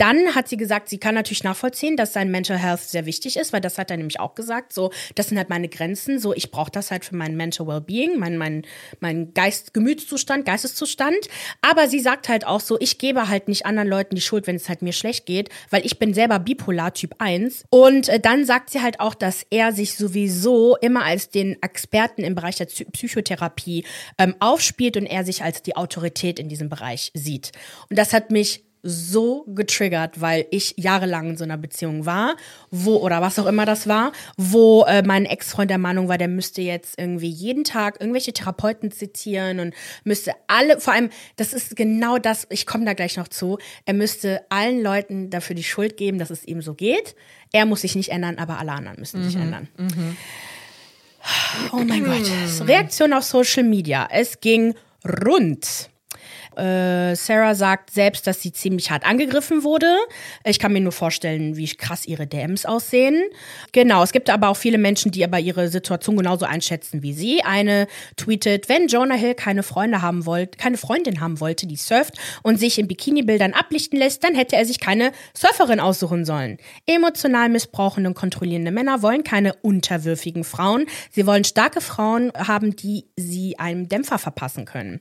Dann 0.00 0.34
hat 0.34 0.48
sie 0.48 0.56
gesagt, 0.56 0.88
sie 0.88 0.96
kann 0.96 1.14
natürlich 1.14 1.44
nachvollziehen, 1.44 1.94
dass 1.94 2.14
sein 2.14 2.30
Mental 2.30 2.56
Health 2.56 2.80
sehr 2.80 3.04
wichtig 3.04 3.36
ist, 3.36 3.52
weil 3.52 3.60
das 3.60 3.76
hat 3.76 3.90
er 3.90 3.98
nämlich 3.98 4.18
auch 4.18 4.34
gesagt. 4.34 4.72
So, 4.72 4.90
das 5.14 5.28
sind 5.28 5.36
halt 5.36 5.50
meine 5.50 5.68
Grenzen. 5.68 6.18
So, 6.18 6.32
ich 6.32 6.50
brauche 6.50 6.70
das 6.70 6.90
halt 6.90 7.04
für 7.04 7.14
mein 7.14 7.36
Mental 7.36 7.66
Wellbeing, 7.66 8.18
mein, 8.18 8.38
mein, 8.38 8.62
mein 9.00 9.34
Geist, 9.34 9.74
Gemütszustand, 9.74 10.46
Geisteszustand. 10.46 11.28
Aber 11.60 11.86
sie 11.86 12.00
sagt 12.00 12.30
halt 12.30 12.46
auch 12.46 12.60
so, 12.60 12.80
ich 12.80 12.96
gebe 12.96 13.28
halt 13.28 13.48
nicht 13.48 13.66
anderen 13.66 13.90
Leuten 13.90 14.14
die 14.14 14.22
Schuld, 14.22 14.46
wenn 14.46 14.56
es 14.56 14.70
halt 14.70 14.80
mir 14.80 14.94
schlecht 14.94 15.26
geht, 15.26 15.50
weil 15.68 15.84
ich 15.84 15.98
bin 15.98 16.14
selber 16.14 16.38
bipolar 16.38 16.94
Typ 16.94 17.16
1. 17.18 17.64
Und 17.68 18.08
äh, 18.08 18.18
dann 18.18 18.46
sagt 18.46 18.70
sie 18.70 18.80
halt 18.80 19.00
auch, 19.00 19.14
dass 19.14 19.44
er 19.50 19.72
sich 19.74 19.96
sowieso 19.96 20.78
immer 20.78 21.04
als 21.04 21.28
den 21.28 21.62
Experten 21.62 22.24
im 22.24 22.34
Bereich 22.34 22.56
der 22.56 22.68
Psy- 22.68 22.90
Psychotherapie 22.90 23.84
ähm, 24.16 24.34
aufspielt 24.40 24.96
und 24.96 25.04
er 25.04 25.26
sich 25.26 25.42
als 25.42 25.62
die 25.62 25.76
Autorität 25.76 26.38
in 26.38 26.48
diesem 26.48 26.70
Bereich 26.70 27.10
sieht. 27.12 27.52
Und 27.90 27.98
das 27.98 28.14
hat 28.14 28.30
mich 28.30 28.64
so 28.82 29.44
getriggert, 29.48 30.20
weil 30.20 30.46
ich 30.50 30.74
jahrelang 30.76 31.30
in 31.30 31.36
so 31.36 31.44
einer 31.44 31.56
Beziehung 31.56 32.06
war, 32.06 32.36
wo, 32.70 32.96
oder 32.96 33.20
was 33.20 33.38
auch 33.38 33.46
immer 33.46 33.66
das 33.66 33.86
war, 33.86 34.12
wo 34.36 34.84
äh, 34.84 35.02
mein 35.02 35.26
Ex-Freund 35.26 35.70
der 35.70 35.78
Meinung 35.78 36.08
war, 36.08 36.18
der 36.18 36.28
müsste 36.28 36.62
jetzt 36.62 36.98
irgendwie 36.98 37.28
jeden 37.28 37.64
Tag 37.64 38.00
irgendwelche 38.00 38.32
Therapeuten 38.32 38.90
zitieren 38.90 39.60
und 39.60 39.74
müsste 40.04 40.32
alle, 40.46 40.80
vor 40.80 40.94
allem, 40.94 41.10
das 41.36 41.52
ist 41.52 41.76
genau 41.76 42.18
das, 42.18 42.46
ich 42.50 42.66
komme 42.66 42.84
da 42.84 42.94
gleich 42.94 43.16
noch 43.16 43.28
zu, 43.28 43.58
er 43.84 43.94
müsste 43.94 44.40
allen 44.48 44.82
Leuten 44.82 45.30
dafür 45.30 45.54
die 45.56 45.64
Schuld 45.64 45.96
geben, 45.96 46.18
dass 46.18 46.30
es 46.30 46.44
ihm 46.44 46.62
so 46.62 46.74
geht. 46.74 47.14
Er 47.52 47.66
muss 47.66 47.80
sich 47.82 47.96
nicht 47.96 48.10
ändern, 48.10 48.38
aber 48.38 48.58
alle 48.58 48.72
anderen 48.72 48.98
müssen 48.98 49.24
sich 49.24 49.34
ändern. 49.34 49.68
Oh 51.72 51.76
mein 51.78 52.04
Gott. 52.04 52.30
Reaktion 52.66 53.12
auf 53.12 53.24
Social 53.24 53.64
Media. 53.64 54.08
Es 54.10 54.40
ging 54.40 54.74
rund. 55.04 55.90
Äh, 56.56 57.14
Sarah 57.14 57.54
sagt 57.54 57.90
selbst, 57.90 58.26
dass 58.26 58.42
sie 58.42 58.52
ziemlich 58.52 58.90
hart 58.90 59.06
angegriffen 59.06 59.62
wurde. 59.62 59.86
Ich 60.44 60.58
kann 60.58 60.72
mir 60.72 60.80
nur 60.80 60.92
vorstellen, 60.92 61.56
wie 61.56 61.66
krass 61.68 62.06
ihre 62.06 62.26
DMs 62.26 62.66
aussehen. 62.66 63.22
Genau, 63.72 64.02
es 64.02 64.12
gibt 64.12 64.30
aber 64.30 64.48
auch 64.48 64.56
viele 64.56 64.78
Menschen, 64.78 65.12
die 65.12 65.24
aber 65.24 65.38
ihre 65.38 65.68
Situation 65.68 66.16
genauso 66.16 66.46
einschätzen 66.46 67.02
wie 67.02 67.12
sie. 67.12 67.42
Eine 67.44 67.86
tweetet, 68.16 68.68
wenn 68.68 68.88
Jonah 68.88 69.14
Hill 69.14 69.34
keine 69.34 69.62
Freunde 69.62 70.02
haben 70.02 70.26
wollte, 70.26 70.58
keine 70.58 70.76
Freundin 70.76 71.20
haben 71.20 71.40
wollte, 71.40 71.66
die 71.66 71.76
surft 71.76 72.14
und 72.42 72.58
sich 72.58 72.78
in 72.78 72.88
Bikini-Bildern 72.88 73.52
ablichten 73.52 73.98
lässt, 73.98 74.24
dann 74.24 74.34
hätte 74.34 74.56
er 74.56 74.64
sich 74.64 74.80
keine 74.80 75.12
Surferin 75.36 75.80
aussuchen 75.80 76.24
sollen. 76.24 76.58
Emotional 76.86 77.48
missbrauchende 77.48 78.08
und 78.08 78.14
kontrollierende 78.14 78.70
Männer 78.70 79.02
wollen 79.02 79.24
keine 79.24 79.54
unterwürfigen 79.54 80.44
Frauen. 80.44 80.86
Sie 81.10 81.26
wollen 81.26 81.44
starke 81.44 81.80
Frauen 81.80 82.32
haben, 82.36 82.76
die 82.76 83.06
sie 83.16 83.58
einem 83.58 83.88
Dämpfer 83.88 84.18
verpassen 84.18 84.64
können. 84.64 85.00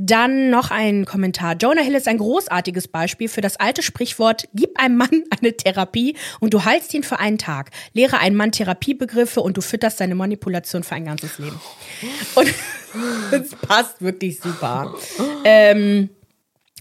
Dann 0.00 0.50
noch 0.50 0.70
ein 0.70 1.04
Kommentar. 1.06 1.56
Jonah 1.56 1.82
Hill 1.82 1.96
ist 1.96 2.06
ein 2.06 2.18
großartiges 2.18 2.86
Beispiel 2.86 3.28
für 3.28 3.40
das 3.40 3.56
alte 3.56 3.82
Sprichwort, 3.82 4.48
gib 4.54 4.78
einem 4.80 4.96
Mann 4.96 5.24
eine 5.40 5.56
Therapie 5.56 6.16
und 6.38 6.54
du 6.54 6.64
heilst 6.64 6.94
ihn 6.94 7.02
für 7.02 7.18
einen 7.18 7.38
Tag. 7.38 7.70
Lehre 7.94 8.18
einem 8.18 8.36
Mann 8.36 8.52
Therapiebegriffe 8.52 9.40
und 9.40 9.56
du 9.56 9.60
fütterst 9.60 9.98
seine 9.98 10.14
Manipulation 10.14 10.84
für 10.84 10.94
ein 10.94 11.04
ganzes 11.04 11.38
Leben. 11.38 11.60
Und 12.36 12.54
das 13.32 13.50
passt 13.56 14.00
wirklich 14.00 14.40
super. 14.40 14.94
Ähm, 15.44 16.10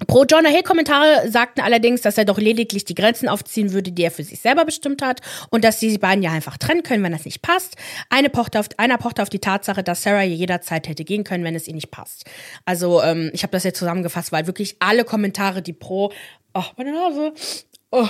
Pro 0.06 0.26
Jonah 0.26 0.50
Hill 0.50 0.62
Kommentare 0.62 1.30
sagten 1.30 1.62
allerdings, 1.62 2.02
dass 2.02 2.20
er 2.20 2.26
doch 2.26 2.38
lediglich 2.38 2.86
die 2.86 2.94
Grenzen 2.94 3.28
aufziehen 3.28 3.74
würde, 3.74 3.92
die 3.92 4.04
er 4.04 4.12
für 4.12 4.24
sich 4.24 4.40
selber 4.40 4.64
bestimmt 4.64 5.02
hat 5.02 5.22
und 5.50 5.64
dass 5.64 5.80
sie 5.80 5.90
die 5.90 5.98
beiden 5.98 6.22
ja 6.24 6.32
einfach 6.32 6.58
trennen 6.58 6.84
können, 6.84 7.04
wenn 7.04 7.12
das 7.12 7.26
nicht 7.26 7.42
passt. 7.42 7.78
Eine 8.10 8.30
pochte 8.30 8.60
auf, 8.60 8.68
einer 8.78 9.00
pochte 9.00 9.24
auf 9.24 9.30
die 9.30 9.40
Tatsache, 9.40 9.82
dass 9.84 10.04
Sarah 10.04 10.22
jederzeit 10.22 10.88
hätte 10.88 11.04
gehen 11.04 11.24
können, 11.24 11.44
wenn 11.44 11.56
es 11.56 11.68
ihr 11.68 11.74
nicht 11.74 11.90
passt. 11.90 12.26
Also 12.64 13.02
ähm, 13.02 13.32
ich 13.34 13.42
habe 13.42 13.52
das 13.52 13.64
jetzt 13.64 13.80
zusammengefasst, 13.80 14.32
weil 14.32 14.46
wirklich 14.46 14.76
alle 14.80 15.04
Kommentare, 15.04 15.64
die 15.64 15.74
pro, 15.74 16.12
oh 16.54 16.64
meine 16.78 16.94
Nase, 16.94 17.34
oh, 17.90 18.08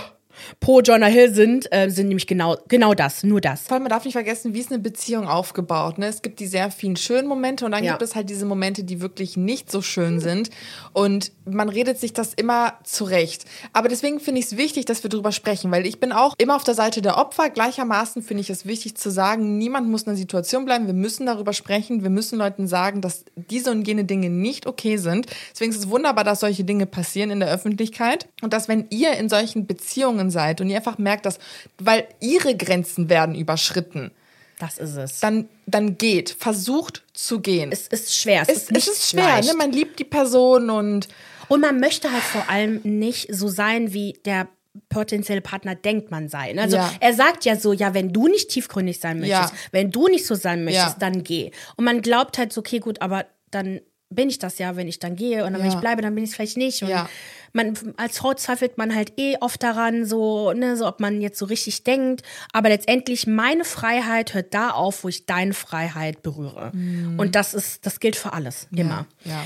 pro 0.59 0.81
Jonah 0.81 1.07
Hill 1.07 1.33
sind, 1.33 1.67
äh, 1.71 1.89
sind 1.89 2.07
nämlich 2.07 2.27
genau 2.27 2.57
genau 2.67 2.93
das, 2.93 3.23
nur 3.23 3.41
das. 3.41 3.61
Vor 3.61 3.73
allem, 3.73 3.83
man 3.83 3.89
darf 3.89 4.05
nicht 4.05 4.13
vergessen, 4.13 4.53
wie 4.53 4.59
ist 4.59 4.71
eine 4.71 4.79
Beziehung 4.79 5.27
aufgebaut. 5.27 5.97
Ne? 5.97 6.07
Es 6.07 6.21
gibt 6.21 6.39
die 6.39 6.47
sehr 6.47 6.71
vielen 6.71 6.95
schönen 6.95 7.27
Momente 7.27 7.65
und 7.65 7.71
dann 7.71 7.83
Ja. 7.83 7.91
gibt 7.93 8.01
es 8.01 8.15
halt 8.15 8.29
diese 8.29 8.45
Momente, 8.45 8.83
die 8.83 9.01
wirklich 9.01 9.37
nicht 9.37 9.71
so 9.71 9.81
schön 9.81 10.19
sind. 10.19 10.49
Und 10.93 11.31
man 11.45 11.69
redet 11.69 11.99
sich 11.99 12.13
das 12.13 12.33
immer 12.33 12.73
zurecht. 12.83 13.45
Aber 13.73 13.87
deswegen 13.89 14.19
finde 14.19 14.39
ich 14.39 14.47
es 14.47 14.57
wichtig, 14.57 14.85
dass 14.85 15.03
wir 15.03 15.09
drüber 15.09 15.31
sprechen, 15.31 15.71
weil 15.71 15.85
ich 15.85 15.99
bin 15.99 16.11
auch 16.11 16.33
immer 16.37 16.55
auf 16.55 16.63
der 16.63 16.73
Seite 16.73 17.01
der 17.01 17.17
Opfer. 17.17 17.49
Gleichermaßen 17.49 18.21
finde 18.21 18.41
ich 18.41 18.49
es 18.49 18.65
wichtig 18.65 18.95
zu 18.95 19.09
sagen, 19.11 19.57
niemand 19.57 19.87
muss 19.89 20.03
in 20.03 20.09
einer 20.09 20.17
Situation 20.17 20.65
bleiben. 20.65 20.87
Wir 20.87 20.93
müssen 20.93 21.25
darüber 21.25 21.53
sprechen. 21.53 22.03
Wir 22.03 22.09
müssen 22.09 22.37
Leuten 22.37 22.67
sagen, 22.67 23.01
dass 23.01 23.25
diese 23.35 23.71
und 23.71 23.87
jene 23.87 24.03
Dinge 24.05 24.29
nicht 24.29 24.67
okay 24.67 24.97
sind. 24.97 25.27
Deswegen 25.53 25.71
ist 25.71 25.79
es 25.79 25.89
wunderbar, 25.89 26.23
dass 26.23 26.39
solche 26.41 26.63
Dinge 26.63 26.85
passieren 26.85 27.29
in 27.31 27.39
der 27.39 27.49
Öffentlichkeit 27.51 28.27
und 28.41 28.53
dass 28.53 28.67
wenn 28.67 28.87
ihr 28.89 29.13
in 29.13 29.29
solchen 29.29 29.67
Beziehungen 29.67 30.26
seid 30.31 30.61
und 30.61 30.69
ihr 30.69 30.77
einfach 30.77 30.97
merkt, 30.97 31.25
dass, 31.25 31.39
weil 31.79 32.07
ihre 32.19 32.55
Grenzen 32.55 33.09
werden 33.09 33.35
überschritten, 33.35 34.11
Das 34.59 34.77
ist 34.77 34.95
es. 34.95 35.19
dann, 35.19 35.47
dann 35.65 35.97
geht, 35.97 36.29
versucht 36.39 37.03
zu 37.13 37.39
gehen. 37.39 37.71
es 37.71 37.87
ist 37.87 38.15
schwer. 38.15 38.43
Es, 38.43 38.49
es, 38.49 38.69
ist 38.69 38.71
es 38.77 38.87
ist 38.87 39.09
schwer, 39.11 39.23
leicht. 39.23 39.49
ne? 39.49 39.55
man 39.57 39.71
liebt 39.71 39.99
die 39.99 40.03
Person 40.05 40.69
und 40.69 41.07
Und 41.49 41.61
man 41.61 41.79
möchte 41.79 42.11
halt 42.11 42.23
vor 42.23 42.49
allem 42.49 42.81
nicht 42.83 43.33
so 43.33 43.47
sein, 43.47 43.93
wie 43.93 44.13
der 44.25 44.47
potenzielle 44.89 45.41
Partner 45.41 45.73
denkt, 45.75 46.11
man 46.11 46.27
sei. 46.29 46.53
ne? 46.53 46.61
Also 46.63 46.75
Ja. 46.77 46.91
er 46.99 47.13
sagt 47.13 47.45
ja 47.45 47.55
so, 47.55 47.73
ja, 47.73 47.93
wenn 47.93 48.13
du 48.13 48.27
nicht 48.27 48.49
tiefgründig 48.49 48.99
sein 48.99 49.19
möchtest, 49.19 49.53
Ja. 49.53 49.59
wenn 49.71 49.89
du 49.91 50.07
nicht 50.07 50.25
so 50.27 50.35
sein 50.35 50.63
möchtest, 50.65 50.85
Ja. 50.87 50.95
dann 50.99 51.23
geh. 51.23 51.51
Und 51.77 51.85
man 51.85 52.01
glaubt 52.01 52.37
halt 52.37 52.51
so, 52.53 52.59
okay, 52.61 52.79
gut, 52.79 53.01
aber 53.01 53.25
dann 53.49 53.79
bin 54.09 54.29
ich 54.29 54.39
das 54.39 54.57
ja, 54.57 54.75
wenn 54.75 54.87
ich 54.87 54.99
dann 54.99 55.15
gehe. 55.15 55.43
Und 55.45 55.53
dann, 55.53 55.61
wenn 55.61 55.69
Ja. 55.69 55.75
ich 55.75 55.81
bleibe, 55.81 56.01
dann 56.01 56.15
bin 56.15 56.23
ich 56.23 56.29
es 56.29 56.35
vielleicht 56.35 56.57
nicht. 56.57 56.81
Und 56.81 56.89
Ja. 56.89 57.09
man, 57.53 57.77
als 57.97 58.19
Frau 58.19 58.33
zweifelt 58.33 58.77
man 58.77 58.95
halt 58.95 59.13
eh 59.19 59.35
oft 59.41 59.61
daran, 59.61 60.05
so, 60.05 60.53
ne, 60.53 60.77
so, 60.77 60.87
ob 60.87 60.99
man 60.99 61.19
jetzt 61.21 61.37
so 61.39 61.45
richtig 61.45 61.83
denkt. 61.83 62.21
Aber 62.53 62.69
letztendlich, 62.69 63.27
meine 63.27 63.65
Freiheit 63.65 64.33
hört 64.33 64.53
da 64.53 64.69
auf, 64.71 65.03
wo 65.03 65.09
ich 65.09 65.25
deine 65.25 65.53
Freiheit 65.53 66.21
berühre. 66.23 66.71
Und 67.17 67.35
das 67.35 67.53
ist, 67.53 67.85
das 67.85 67.99
gilt 67.99 68.15
für 68.15 68.33
alles. 68.33 68.67
Immer. 68.71 69.05
Mhm. 69.25 69.31
ja. 69.31 69.45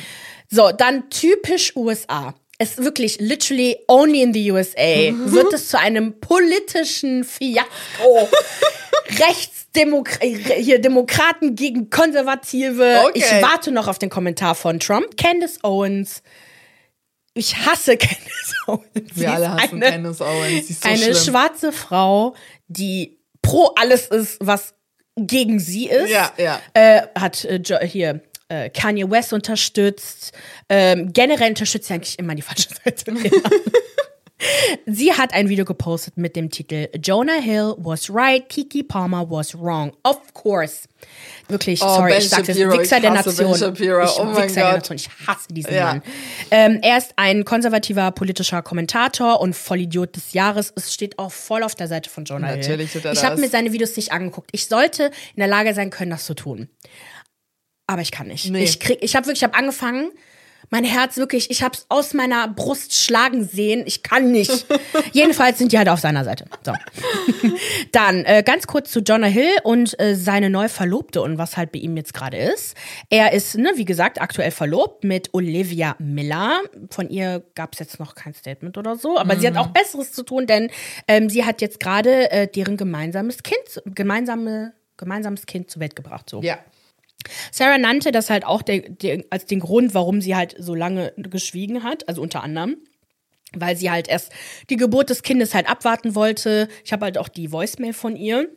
So, 0.54 0.72
dann 0.72 1.10
typisch 1.10 1.76
USA. 1.76 2.36
Es 2.62 2.74
ist 2.78 2.84
wirklich 2.84 3.20
literally 3.20 3.76
only 3.88 4.22
in 4.22 4.34
the 4.34 4.52
USA 4.52 5.12
Mhm. 5.12 5.32
wird 5.32 5.52
es 5.52 5.70
zu 5.70 5.80
einem 5.80 6.20
politischen 6.20 7.24
Fiasko. 7.24 8.30
Rechtsdemok 9.20 10.10
hier 10.22 10.80
Demokraten 10.80 11.56
gegen 11.56 11.90
Konservative. 11.90 13.02
Okay. 13.08 13.12
Ich 13.16 13.42
warte 13.42 13.72
noch 13.72 13.88
auf 13.88 13.98
den 13.98 14.12
Kommentar 14.12 14.54
von 14.54 14.80
Trump. 14.80 15.18
Candace 15.18 15.58
Owens. 15.64 16.22
Ich 17.34 17.56
hasse 17.58 17.98
Candace 17.98 18.54
Owens. 18.68 19.16
Sie 19.16 19.22
Wir 19.22 19.32
alle 19.34 19.52
hassen 19.54 19.82
eine, 19.82 19.90
Candace 19.92 20.22
Owens. 20.22 20.68
Sie 20.68 20.74
ist 20.74 20.84
so 20.84 20.90
eine 20.90 20.98
schlimm. 21.00 21.16
schwarze 21.16 21.72
Frau, 21.72 22.36
die 22.68 23.18
pro 23.42 23.72
alles 23.76 24.06
ist, 24.06 24.38
was 24.40 24.76
gegen 25.18 25.60
sie 25.60 25.88
ist. 25.88 26.10
Ja, 26.12 26.32
ja. 26.38 26.62
Äh, 26.76 27.02
hat 27.20 27.44
äh, 27.46 27.60
hier 27.88 28.22
äh, 28.52 28.70
Kanye 28.70 29.10
West 29.10 29.34
unterstützt. 29.34 30.34
Ähm, 30.70 31.12
generell 31.14 31.50
unterstützt 31.50 31.88
sie 31.88 31.94
eigentlich 31.94 32.20
immer 32.20 32.36
die 32.36 32.42
falsche 32.42 32.70
Seite. 32.84 33.14
Sie 34.88 35.14
hat 35.14 35.36
ein 35.36 35.50
Video 35.50 35.66
gepostet 35.66 36.18
mit 36.18 36.36
dem 36.36 36.50
Titel 36.50 36.88
Jonah 37.00 37.40
Hill 37.40 37.76
was 37.78 38.10
right, 38.12 38.50
Kiki 38.50 38.82
Palmer 38.82 39.30
was 39.30 39.54
wrong. 39.54 39.94
Of 40.04 40.34
course. 40.34 40.88
Wirklich, 41.48 41.80
Oh, 41.84 41.88
sorry, 41.88 42.14
Ben 42.14 42.22
ich 42.22 42.30
sag's 42.30 42.48
Shapiro, 42.48 42.72
Wichser 42.80 42.96
ich 42.96 43.02
der 43.04 43.12
Nation. 43.12 43.54
Ich, 43.54 43.62
oh 43.62 44.36
Wichser 44.36 44.62
der. 44.62 44.74
Nation. 44.74 44.96
Ich 44.96 45.10
hasse 45.28 45.48
diesen 45.52 45.76
Ja. 45.76 45.86
Mann. 45.86 46.02
Ähm, 46.50 46.80
er 46.82 46.98
ist 46.98 47.14
ein 47.18 47.46
konservativer 47.46 48.10
politischer 48.12 48.64
Kommentator 48.64 49.42
und 49.42 49.56
Vollidiot 49.56 50.16
des 50.16 50.34
Jahres. 50.34 50.74
Es 50.76 50.92
steht 50.92 51.20
auch 51.20 51.32
voll 51.32 51.62
auf 51.62 51.76
der 51.76 51.88
Seite 51.88 52.10
von 52.10 52.26
Jonah 52.26 52.48
Hill. 52.48 52.58
Natürlich 52.58 52.94
tut 52.94 53.06
er 53.06 53.14
Ich 53.14 53.24
habe 53.24 53.40
mir 53.40 53.48
seine 53.50 53.74
Videos 53.74 53.96
nicht 53.96 54.12
angeguckt. 54.12 54.50
Ich 54.54 54.66
sollte 54.66 55.06
in 55.36 55.40
der 55.40 55.48
Lage 55.48 55.76
sein 55.76 55.92
können, 55.92 56.10
das 56.10 56.26
zu 56.26 56.34
tun. 56.34 56.68
Aber 57.92 58.02
ich 58.02 58.12
kann 58.12 58.28
nicht. 58.28 58.50
Nee. 58.50 58.64
Ich 58.64 58.80
krieg, 58.80 59.00
ich 59.02 59.18
habe 59.18 59.26
wirklich, 59.26 59.40
ich 59.40 59.44
habe 59.44 59.58
angefangen, 59.58 60.12
mein 60.70 60.86
Herz 60.86 61.18
wirklich, 61.18 61.52
ich 61.52 61.62
habe 61.62 61.76
es 61.76 61.86
aus 61.90 62.14
meiner 62.14 62.48
Brust 62.48 62.94
schlagen 62.94 63.44
sehen. 63.44 63.84
Ich 63.86 64.02
kann 64.02 64.32
nicht. 64.32 64.66
Jedenfalls 65.12 65.58
sind 65.58 65.74
die 65.74 65.78
halt 65.78 65.90
auf 65.90 66.00
seiner 66.00 66.24
Seite. 66.24 66.46
So. 66.66 66.72
Dann 67.92 68.24
äh, 68.24 68.44
ganz 68.46 68.68
kurz 68.68 68.90
zu 68.90 69.02
Jonah 69.02 69.28
Hill 69.28 69.50
und 69.66 70.00
äh, 70.00 70.16
seine 70.16 70.50
neu 70.50 70.70
Verlobte 70.70 71.22
und 71.22 71.38
was 71.38 71.58
halt 71.58 71.74
bei 71.74 71.80
ihm 71.80 71.98
jetzt 71.98 72.14
gerade 72.14 72.38
ist. 72.38 72.78
Er 73.10 73.34
ist, 73.34 73.58
ne, 73.58 73.74
wie 73.76 73.84
gesagt, 73.84 74.22
aktuell 74.22 74.52
verlobt 74.52 75.04
mit 75.04 75.34
Olivia 75.34 75.98
Miller. 76.00 76.62
Von 76.90 77.10
ihr 77.10 77.44
gab 77.54 77.74
es 77.74 77.80
jetzt 77.80 78.00
noch 78.00 78.16
kein 78.16 78.34
Statement 78.34 78.78
oder 78.78 78.96
so, 78.96 79.20
aber 79.20 79.38
sie 79.38 79.48
hat 79.48 79.58
auch 79.58 79.68
Besseres 79.68 80.14
zu 80.14 80.24
tun, 80.24 80.48
denn 80.48 80.72
ähm, 81.10 81.30
sie 81.30 81.44
hat 81.44 81.60
jetzt 81.60 81.82
gerade 81.82 82.32
äh, 82.32 82.48
deren 82.48 82.78
gemeinsames 82.78 83.44
Kind, 83.44 83.82
gemeinsame, 83.84 84.72
gemeinsames 84.96 85.46
Kind 85.46 85.70
zur 85.70 85.82
Welt 85.82 85.98
gebracht. 85.98 86.30
So. 86.30 86.42
Ja. 86.42 86.60
Sarah 87.52 87.78
nannte 87.78 88.12
das 88.12 88.30
halt 88.30 88.46
auch 88.46 88.62
der, 88.62 88.82
der, 88.82 89.24
als 89.30 89.46
den 89.46 89.60
Grund, 89.60 89.94
warum 89.94 90.22
sie 90.22 90.36
halt 90.36 90.56
so 90.58 90.76
lange 90.76 91.14
geschwiegen 91.18 91.84
hat, 91.84 92.08
also 92.08 92.22
unter 92.22 92.44
anderem. 92.44 92.78
Weil 93.54 93.76
sie 93.76 93.92
halt 93.92 94.08
erst 94.08 94.32
die 94.70 94.78
Geburt 94.78 95.10
des 95.10 95.24
Kindes 95.24 95.54
halt 95.54 95.70
abwarten 95.70 96.16
wollte. 96.16 96.70
Ich 96.86 96.94
habe 96.94 97.06
halt 97.06 97.18
auch 97.18 97.28
die 97.28 97.52
Voicemail 97.52 97.94
von 97.94 98.16
ihr, 98.16 98.48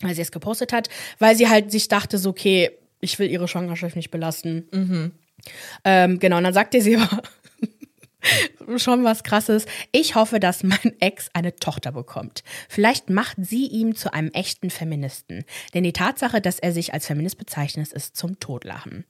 weil 0.00 0.14
sie 0.14 0.20
es 0.20 0.30
gepostet 0.30 0.72
hat, 0.72 0.88
weil 1.18 1.36
sie 1.36 1.48
halt 1.48 1.70
sich 1.70 1.88
dachte, 1.88 2.18
so, 2.18 2.30
okay, 2.30 2.70
ich 3.00 3.18
will 3.18 3.30
ihre 3.30 3.48
Schwangerschaft 3.48 3.96
nicht 3.96 4.10
belasten. 4.10 4.68
Ähm, 5.84 6.18
genau, 6.18 6.36
und 6.38 6.44
dann 6.44 6.54
sagte 6.54 6.80
sie 6.80 6.96
aber 6.96 7.22
schon 8.76 9.04
was 9.04 9.24
krasses. 9.24 9.66
Ich 9.92 10.14
hoffe, 10.14 10.40
dass 10.40 10.62
mein 10.62 10.92
Ex 11.00 11.28
eine 11.32 11.56
Tochter 11.56 11.92
bekommt. 11.92 12.42
Vielleicht 12.68 13.10
macht 13.10 13.36
sie 13.40 13.66
ihn 13.66 13.94
zu 13.94 14.12
einem 14.12 14.30
echten 14.30 14.70
Feministen. 14.70 15.44
Denn 15.74 15.84
die 15.84 15.92
Tatsache, 15.92 16.40
dass 16.40 16.58
er 16.58 16.72
sich 16.72 16.94
als 16.94 17.06
Feminist 17.06 17.38
bezeichnet, 17.38 17.92
ist 17.92 18.16
zum 18.16 18.40
Totlachen. 18.40 19.04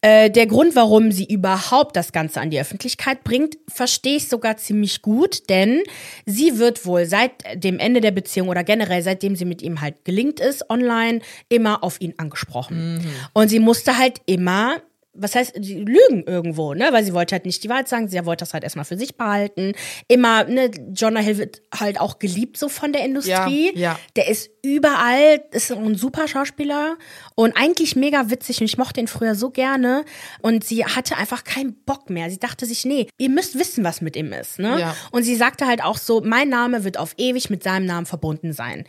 Äh, 0.00 0.30
der 0.30 0.46
Grund, 0.46 0.76
warum 0.76 1.12
sie 1.12 1.26
überhaupt 1.26 1.96
das 1.96 2.12
Ganze 2.12 2.40
an 2.40 2.50
die 2.50 2.60
Öffentlichkeit 2.60 3.24
bringt, 3.24 3.58
verstehe 3.68 4.16
ich 4.16 4.28
sogar 4.28 4.56
ziemlich 4.56 5.02
gut, 5.02 5.48
denn 5.48 5.82
sie 6.26 6.58
wird 6.58 6.86
wohl 6.86 7.06
seit 7.06 7.32
dem 7.54 7.78
Ende 7.78 8.00
der 8.00 8.10
Beziehung 8.10 8.48
oder 8.48 8.64
generell 8.64 9.02
seitdem 9.02 9.36
sie 9.36 9.44
mit 9.44 9.62
ihm 9.62 9.80
halt 9.80 10.04
gelingt 10.04 10.40
ist 10.40 10.68
online, 10.70 11.20
immer 11.48 11.84
auf 11.84 12.00
ihn 12.00 12.14
angesprochen. 12.16 13.06
Und 13.32 13.48
sie 13.48 13.60
musste 13.60 13.98
halt 13.98 14.20
immer 14.26 14.76
was 15.18 15.34
heißt, 15.34 15.54
die 15.56 15.74
lügen 15.74 16.24
irgendwo, 16.26 16.74
ne? 16.74 16.88
Weil 16.92 17.04
sie 17.04 17.12
wollte 17.12 17.34
halt 17.34 17.44
nicht 17.44 17.62
die 17.64 17.68
Wahrheit 17.68 17.88
sagen, 17.88 18.08
sie 18.08 18.24
wollte 18.24 18.42
das 18.42 18.54
halt 18.54 18.64
erstmal 18.64 18.84
für 18.84 18.96
sich 18.96 19.16
behalten. 19.16 19.72
Immer, 20.06 20.44
ne, 20.44 20.70
Jonah 20.92 21.20
Hill 21.20 21.38
wird 21.38 21.62
halt 21.74 22.00
auch 22.00 22.18
geliebt 22.18 22.56
so 22.56 22.68
von 22.68 22.92
der 22.92 23.04
Industrie. 23.04 23.72
Ja, 23.74 23.80
ja. 23.80 23.98
Der 24.16 24.28
ist 24.28 24.50
überall, 24.62 25.42
ist 25.52 25.72
ein 25.72 25.94
super 25.94 26.28
Schauspieler 26.28 26.96
und 27.34 27.56
eigentlich 27.56 27.96
mega 27.96 28.30
witzig 28.30 28.60
und 28.60 28.66
ich 28.66 28.78
mochte 28.78 29.00
ihn 29.00 29.08
früher 29.08 29.34
so 29.34 29.50
gerne 29.50 30.04
und 30.42 30.64
sie 30.64 30.84
hatte 30.84 31.16
einfach 31.16 31.44
keinen 31.44 31.74
Bock 31.84 32.10
mehr. 32.10 32.30
Sie 32.30 32.38
dachte 32.38 32.66
sich, 32.66 32.84
nee, 32.84 33.08
ihr 33.18 33.30
müsst 33.30 33.58
wissen, 33.58 33.84
was 33.84 34.00
mit 34.00 34.16
ihm 34.16 34.32
ist, 34.32 34.58
ne? 34.58 34.80
Ja. 34.80 34.96
Und 35.10 35.22
sie 35.22 35.36
sagte 35.36 35.66
halt 35.66 35.82
auch 35.82 35.98
so, 35.98 36.20
mein 36.20 36.48
Name 36.48 36.84
wird 36.84 36.98
auf 36.98 37.14
ewig 37.16 37.50
mit 37.50 37.62
seinem 37.62 37.86
Namen 37.86 38.06
verbunden 38.06 38.52
sein. 38.52 38.84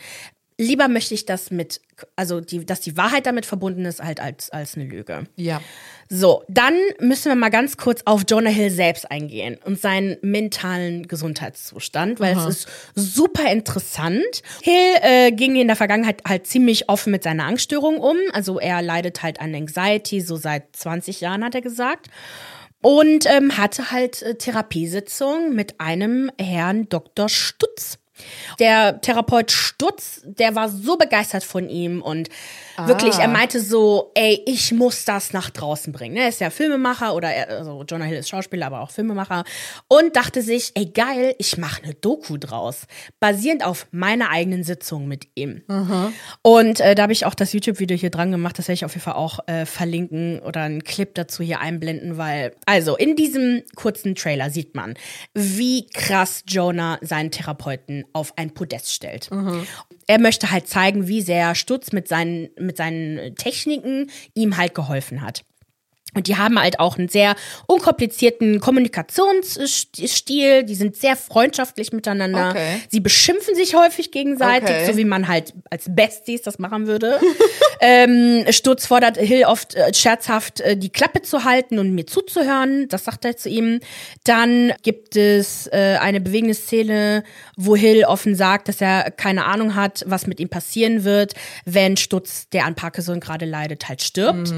Lieber 0.61 0.89
möchte 0.89 1.13
ich 1.13 1.25
das 1.25 1.51
mit, 1.51 1.79
also 2.17 2.41
die, 2.41 2.65
dass 2.65 2.81
die 2.81 2.97
Wahrheit 2.97 3.25
damit 3.25 3.45
verbunden 3.45 3.85
ist, 3.85 4.03
halt 4.03 4.19
als, 4.19 4.49
als 4.49 4.75
eine 4.75 4.83
Lüge. 4.83 5.23
Ja. 5.37 5.61
So, 6.09 6.43
dann 6.49 6.73
müssen 6.99 7.29
wir 7.29 7.35
mal 7.35 7.47
ganz 7.47 7.77
kurz 7.77 8.01
auf 8.03 8.23
Jonah 8.27 8.49
Hill 8.49 8.69
selbst 8.69 9.09
eingehen 9.09 9.57
und 9.63 9.79
seinen 9.79 10.17
mentalen 10.21 11.07
Gesundheitszustand, 11.07 12.19
weil 12.19 12.35
es 12.35 12.45
ist 12.45 12.67
super 12.93 13.49
interessant. 13.49 14.41
Hill 14.61 14.95
äh, 15.01 15.31
ging 15.31 15.55
in 15.55 15.67
der 15.67 15.77
Vergangenheit 15.77 16.23
halt 16.27 16.45
ziemlich 16.45 16.89
offen 16.89 17.11
mit 17.11 17.23
seiner 17.23 17.45
Angststörung 17.45 17.97
um. 17.97 18.17
Also 18.33 18.59
er 18.59 18.81
leidet 18.81 19.23
halt 19.23 19.39
an 19.39 19.55
Anxiety, 19.55 20.19
so 20.19 20.35
seit 20.35 20.75
20 20.75 21.21
Jahren 21.21 21.45
hat 21.45 21.55
er 21.55 21.61
gesagt. 21.61 22.09
Und 22.81 23.25
ähm, 23.27 23.57
hatte 23.57 23.91
halt 23.91 24.21
äh, 24.23 24.35
Therapiesitzungen 24.35 25.55
mit 25.55 25.79
einem 25.79 26.31
Herrn 26.37 26.89
Dr. 26.89 27.29
Stutz. 27.29 27.98
Der 28.59 29.01
Therapeut 29.01 29.51
Stutz, 29.51 30.21
der 30.23 30.55
war 30.55 30.69
so 30.69 30.97
begeistert 30.97 31.43
von 31.43 31.69
ihm 31.69 32.01
und 32.01 32.29
wirklich, 32.87 33.15
er 33.15 33.27
meinte 33.27 33.59
so, 33.59 34.11
ey, 34.15 34.41
ich 34.45 34.71
muss 34.71 35.05
das 35.05 35.33
nach 35.33 35.49
draußen 35.49 35.93
bringen. 35.93 36.15
Er 36.15 36.29
ist 36.29 36.41
ja 36.41 36.49
Filmemacher 36.49 37.15
oder 37.15 37.29
er, 37.29 37.49
also 37.57 37.83
Jonah 37.87 38.05
Hill 38.05 38.17
ist 38.17 38.29
Schauspieler, 38.29 38.67
aber 38.67 38.81
auch 38.81 38.91
Filmemacher 38.91 39.43
und 39.87 40.15
dachte 40.15 40.41
sich, 40.41 40.71
ey 40.75 40.85
geil, 40.87 41.35
ich 41.37 41.57
mache 41.57 41.83
eine 41.83 41.93
Doku 41.93 42.37
draus, 42.37 42.87
basierend 43.19 43.65
auf 43.65 43.87
meiner 43.91 44.29
eigenen 44.29 44.63
Sitzung 44.63 45.07
mit 45.07 45.27
ihm. 45.35 45.63
Und 46.41 46.79
äh, 46.79 46.95
da 46.95 47.03
habe 47.03 47.13
ich 47.13 47.25
auch 47.25 47.35
das 47.35 47.53
YouTube-Video 47.53 47.97
hier 47.97 48.09
dran 48.09 48.31
gemacht, 48.31 48.57
das 48.57 48.67
werde 48.67 48.75
ich 48.75 48.85
auf 48.85 48.93
jeden 48.93 49.03
Fall 49.03 49.13
auch 49.15 49.39
äh, 49.47 49.65
verlinken 49.65 50.39
oder 50.39 50.61
einen 50.61 50.83
Clip 50.83 51.13
dazu 51.15 51.43
hier 51.43 51.59
einblenden, 51.59 52.17
weil, 52.17 52.55
also 52.65 52.95
in 52.95 53.15
diesem 53.15 53.63
kurzen 53.75 54.15
Trailer 54.15 54.49
sieht 54.49 54.75
man, 54.75 54.95
wie 55.33 55.87
krass 55.87 56.43
Jonah 56.47 56.99
seinen 57.01 57.31
Therapeuten 57.31 58.05
auf 58.13 58.37
ein 58.37 58.53
Podest 58.53 58.93
stellt. 58.93 59.29
Er 60.09 60.19
möchte 60.19 60.49
halt 60.49 60.67
zeigen, 60.67 61.07
wie 61.07 61.21
sehr 61.21 61.53
Stutz 61.53 61.91
mit 61.91 62.07
seinen, 62.07 62.49
mit 62.57 62.77
seinen 62.77 63.35
Techniken 63.35 64.09
ihm 64.33 64.57
halt 64.57 64.73
geholfen 64.73 65.21
hat. 65.21 65.45
Und 66.15 66.25
die 66.27 66.37
haben 66.37 66.59
halt 66.59 66.79
auch 66.79 66.97
einen 66.97 67.07
sehr 67.07 67.35
unkomplizierten 67.67 68.59
Kommunikationsstil. 68.59 70.63
Die 70.63 70.75
sind 70.75 70.95
sehr 70.95 71.15
freundschaftlich 71.15 71.93
miteinander. 71.93 72.49
Okay. 72.49 72.81
Sie 72.89 72.99
beschimpfen 72.99 73.53
sich 73.55 73.75
häufig 73.75 74.11
gegenseitig, 74.11 74.69
Okay. 74.69 74.91
so 74.91 74.97
wie 74.97 75.05
man 75.05 75.27
halt 75.27 75.53
als 75.69 75.85
Besties 75.87 76.41
das 76.41 76.57
machen 76.59 76.87
würde. 76.87 77.19
ähm, 77.81 78.43
Sturz 78.49 78.85
fordert 78.87 79.17
Hill 79.17 79.45
oft 79.45 79.75
äh, 79.75 79.93
scherzhaft, 79.93 80.61
äh, 80.61 80.75
die 80.75 80.89
Klappe 80.89 81.21
zu 81.21 81.43
halten 81.43 81.77
und 81.79 81.93
mir 81.93 82.05
zuzuhören. 82.07 82.87
Das 82.89 83.05
sagt 83.05 83.23
er 83.25 83.37
zu 83.37 83.49
ihm. 83.49 83.79
Dann 84.23 84.73
gibt 84.83 85.15
es 85.15 85.67
äh, 85.67 85.97
eine 86.01 86.19
bewegende 86.21 86.55
Szene, 86.55 87.23
wo 87.55 87.75
Hill 87.75 88.03
offen 88.05 88.35
sagt, 88.35 88.67
dass 88.67 88.81
er 88.81 89.11
keine 89.11 89.45
Ahnung 89.45 89.75
hat, 89.75 90.03
was 90.07 90.25
mit 90.27 90.39
ihm 90.39 90.49
passieren 90.49 91.03
wird, 91.03 91.33
wenn 91.65 91.97
Stutz, 91.97 92.49
der 92.49 92.65
an 92.65 92.73
Parkinson 92.75 93.19
gerade 93.19 93.45
leidet, 93.45 93.87
halt 93.87 94.01
stirbt. 94.01 94.51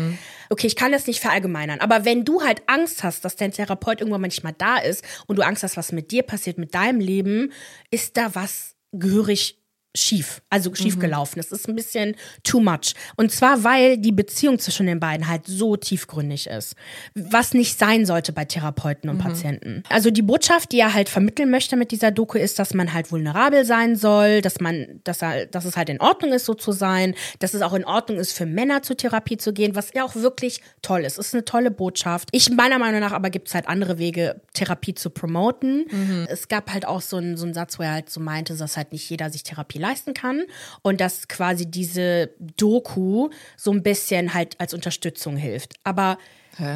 Okay, 0.51 0.67
ich 0.67 0.75
kann 0.75 0.91
das 0.91 1.07
nicht 1.07 1.21
verallgemeinern, 1.21 1.79
aber 1.79 2.03
wenn 2.03 2.25
du 2.25 2.41
halt 2.41 2.63
Angst 2.67 3.03
hast, 3.03 3.23
dass 3.23 3.37
dein 3.37 3.53
Therapeut 3.53 4.01
irgendwann 4.01 4.19
manchmal 4.19 4.51
da 4.57 4.79
ist 4.79 5.01
und 5.25 5.39
du 5.39 5.45
Angst 5.45 5.63
hast, 5.63 5.77
was 5.77 5.93
mit 5.93 6.11
dir 6.11 6.23
passiert, 6.23 6.57
mit 6.57 6.75
deinem 6.75 6.99
Leben, 6.99 7.53
ist 7.89 8.17
da 8.17 8.35
was 8.35 8.75
gehörig 8.91 9.60
schief, 9.95 10.41
also 10.49 10.73
schief 10.73 10.99
gelaufen. 10.99 11.33
Das 11.37 11.51
ist 11.51 11.67
ein 11.67 11.75
bisschen 11.75 12.15
too 12.43 12.61
much. 12.61 12.93
Und 13.17 13.31
zwar, 13.31 13.63
weil 13.63 13.97
die 13.97 14.11
Beziehung 14.11 14.57
zwischen 14.57 14.85
den 14.85 14.99
beiden 14.99 15.27
halt 15.27 15.45
so 15.45 15.75
tiefgründig 15.75 16.47
ist. 16.47 16.75
Was 17.13 17.53
nicht 17.53 17.77
sein 17.77 18.05
sollte 18.05 18.31
bei 18.31 18.45
Therapeuten 18.45 19.09
und 19.09 19.17
Patienten. 19.17 19.83
Also 19.89 20.09
die 20.09 20.21
Botschaft, 20.21 20.71
die 20.71 20.79
er 20.79 20.93
halt 20.93 21.09
vermitteln 21.09 21.49
möchte 21.49 21.75
mit 21.75 21.91
dieser 21.91 22.11
Doku, 22.11 22.37
ist, 22.37 22.57
dass 22.57 22.73
man 22.73 22.93
halt 22.93 23.11
vulnerabel 23.11 23.65
sein 23.65 23.95
soll, 23.95 24.41
dass 24.41 24.61
man, 24.61 25.01
dass 25.03 25.21
er, 25.21 25.45
dass 25.45 25.65
es 25.65 25.75
halt 25.75 25.89
in 25.89 25.99
Ordnung 25.99 26.31
ist, 26.31 26.45
so 26.45 26.53
zu 26.53 26.71
sein, 26.71 27.13
dass 27.39 27.53
es 27.53 27.61
auch 27.61 27.73
in 27.73 27.83
Ordnung 27.83 28.17
ist, 28.17 28.31
für 28.31 28.45
Männer 28.45 28.83
zur 28.83 28.95
Therapie 28.95 29.37
zu 29.37 29.51
gehen, 29.51 29.75
was 29.75 29.91
ja 29.93 30.05
auch 30.05 30.15
wirklich 30.15 30.61
toll 30.81 31.01
ist. 31.01 31.17
Es 31.17 31.27
ist 31.27 31.33
eine 31.33 31.43
tolle 31.43 31.71
Botschaft. 31.71 32.29
Ich, 32.31 32.49
meiner 32.49 32.79
Meinung 32.79 33.01
nach, 33.01 33.11
aber 33.11 33.29
gibt 33.29 33.49
es 33.49 33.55
halt 33.55 33.67
andere 33.67 33.97
Wege, 33.97 34.41
Therapie 34.53 34.93
zu 34.93 35.09
promoten. 35.09 35.85
Es 36.29 36.47
gab 36.47 36.71
halt 36.71 36.85
auch 36.85 37.01
so 37.01 37.17
einen, 37.17 37.35
so 37.35 37.43
einen 37.45 37.53
Satz, 37.53 37.77
wo 37.77 37.83
er 37.83 37.91
halt 37.91 38.09
so 38.09 38.21
meinte, 38.21 38.55
dass 38.55 38.77
halt 38.77 38.93
nicht 38.93 39.09
jeder 39.09 39.29
sich 39.29 39.43
Therapie 39.43 39.80
leisten 39.81 40.13
kann 40.13 40.43
und 40.81 41.01
dass 41.01 41.27
quasi 41.27 41.69
diese 41.69 42.31
Doku 42.39 43.29
so 43.57 43.71
ein 43.71 43.83
bisschen 43.83 44.33
halt 44.33 44.59
als 44.59 44.73
Unterstützung 44.73 45.35
hilft. 45.35 45.73
Aber 45.83 46.17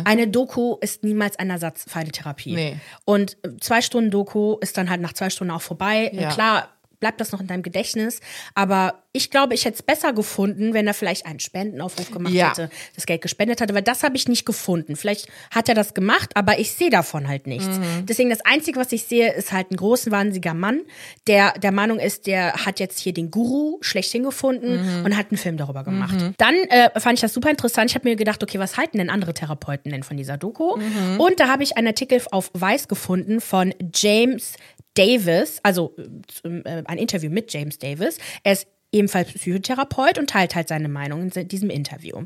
eine 0.05 0.27
Doku 0.27 0.77
ist 0.79 1.03
niemals 1.03 1.37
ein 1.37 1.49
Ersatz 1.49 1.85
für 1.87 1.99
eine 1.99 2.09
Therapie. 2.09 2.55
Nee. 2.55 2.77
Und 3.03 3.37
zwei 3.59 3.81
Stunden 3.81 4.09
Doku 4.09 4.57
ist 4.61 4.77
dann 4.77 4.89
halt 4.89 5.01
nach 5.01 5.13
zwei 5.13 5.29
Stunden 5.29 5.51
auch 5.51 5.61
vorbei. 5.61 6.09
Ja. 6.13 6.29
Klar, 6.31 6.69
bleibt 6.99 7.19
das 7.21 7.31
noch 7.31 7.41
in 7.41 7.47
deinem 7.47 7.63
Gedächtnis. 7.63 8.19
Aber 8.53 9.03
ich 9.13 9.31
glaube, 9.31 9.53
ich 9.53 9.63
hätte 9.65 9.75
es 9.75 9.83
besser 9.83 10.13
gefunden, 10.13 10.73
wenn 10.73 10.87
er 10.87 10.93
vielleicht 10.93 11.25
einen 11.25 11.39
Spendenaufruf 11.39 12.11
gemacht 12.11 12.33
Ja. 12.33 12.49
hätte, 12.49 12.69
das 12.95 13.05
Geld 13.05 13.21
gespendet 13.21 13.61
hatte, 13.61 13.73
weil 13.73 13.81
das 13.81 14.03
habe 14.03 14.15
ich 14.17 14.27
nicht 14.27 14.45
gefunden. 14.45 14.95
Vielleicht 14.95 15.27
hat 15.51 15.69
er 15.69 15.75
das 15.75 15.93
gemacht, 15.93 16.31
aber 16.35 16.59
ich 16.59 16.71
sehe 16.73 16.89
davon 16.89 17.27
halt 17.27 17.47
nichts. 17.47 17.77
Mhm. 17.79 18.05
Deswegen 18.05 18.29
das 18.29 18.41
Einzige, 18.45 18.79
was 18.79 18.91
ich 18.91 19.03
sehe, 19.05 19.31
ist 19.33 19.51
halt 19.51 19.71
ein 19.71 19.77
großen, 19.77 20.11
wahnsinniger 20.11 20.53
Mann, 20.53 20.81
der 21.27 21.53
der 21.59 21.71
Meinung 21.71 21.99
ist, 21.99 22.27
der 22.27 22.65
hat 22.65 22.79
jetzt 22.79 22.99
hier 22.99 23.13
den 23.13 23.31
Guru 23.31 23.77
schlechthin 23.81 24.23
gefunden 24.23 24.99
Mhm. 24.99 25.05
und 25.05 25.17
hat 25.17 25.27
einen 25.31 25.37
Film 25.37 25.57
darüber 25.57 25.83
gemacht. 25.83 26.15
Dann 26.37 26.55
äh, 26.69 26.99
fand 26.99 27.15
ich 27.15 27.21
das 27.21 27.33
super 27.33 27.49
interessant. 27.49 27.89
Ich 27.91 27.95
habe 27.95 28.07
mir 28.09 28.15
gedacht, 28.15 28.43
okay, 28.43 28.59
was 28.59 28.77
halten 28.77 28.97
denn 28.97 29.09
andere 29.09 29.33
Therapeuten 29.33 29.91
denn 29.91 30.03
von 30.03 30.17
dieser 30.17 30.37
Doku? 30.37 30.75
Mhm. 30.77 31.19
Und 31.19 31.39
da 31.39 31.47
habe 31.47 31.63
ich 31.63 31.77
einen 31.77 31.87
Artikel 31.87 32.21
auf 32.31 32.51
Weiß 32.53 32.87
gefunden 32.87 33.39
von 33.41 33.73
James 33.93 34.53
Davis, 34.95 35.59
also 35.63 35.95
äh, 36.43 36.83
ein 36.85 36.97
Interview 36.97 37.29
mit 37.29 37.53
James 37.53 37.77
Davis. 37.77 38.17
Er 38.43 38.53
ist 38.53 38.67
ebenfalls 38.91 39.33
Psychotherapeut 39.33 40.17
und 40.17 40.29
teilt 40.29 40.55
halt 40.55 40.67
seine 40.67 40.87
Meinung 40.87 41.29
in 41.29 41.47
diesem 41.47 41.69
Interview. 41.69 42.23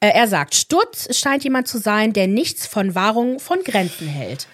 Äh, 0.00 0.10
er 0.10 0.28
sagt, 0.28 0.54
Stutz 0.54 1.16
scheint 1.16 1.42
jemand 1.44 1.68
zu 1.68 1.78
sein, 1.78 2.12
der 2.12 2.28
nichts 2.28 2.66
von 2.66 2.94
Wahrung 2.94 3.40
von 3.40 3.62
Grenzen 3.64 4.08
hält. 4.08 4.46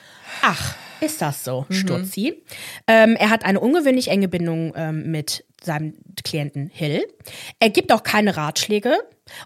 Ach, 0.42 0.76
ist 1.00 1.20
das 1.22 1.44
so, 1.44 1.66
mhm. 1.68 1.74
Stutzi? 1.74 2.42
Ähm, 2.86 3.16
er 3.16 3.30
hat 3.30 3.44
eine 3.44 3.60
ungewöhnlich 3.60 4.08
enge 4.08 4.28
Bindung 4.28 4.72
ähm, 4.76 5.10
mit 5.10 5.44
seinem 5.62 5.94
Klienten 6.24 6.70
Hill. 6.72 7.04
Er 7.58 7.70
gibt 7.70 7.92
auch 7.92 8.02
keine 8.02 8.36
Ratschläge 8.36 8.96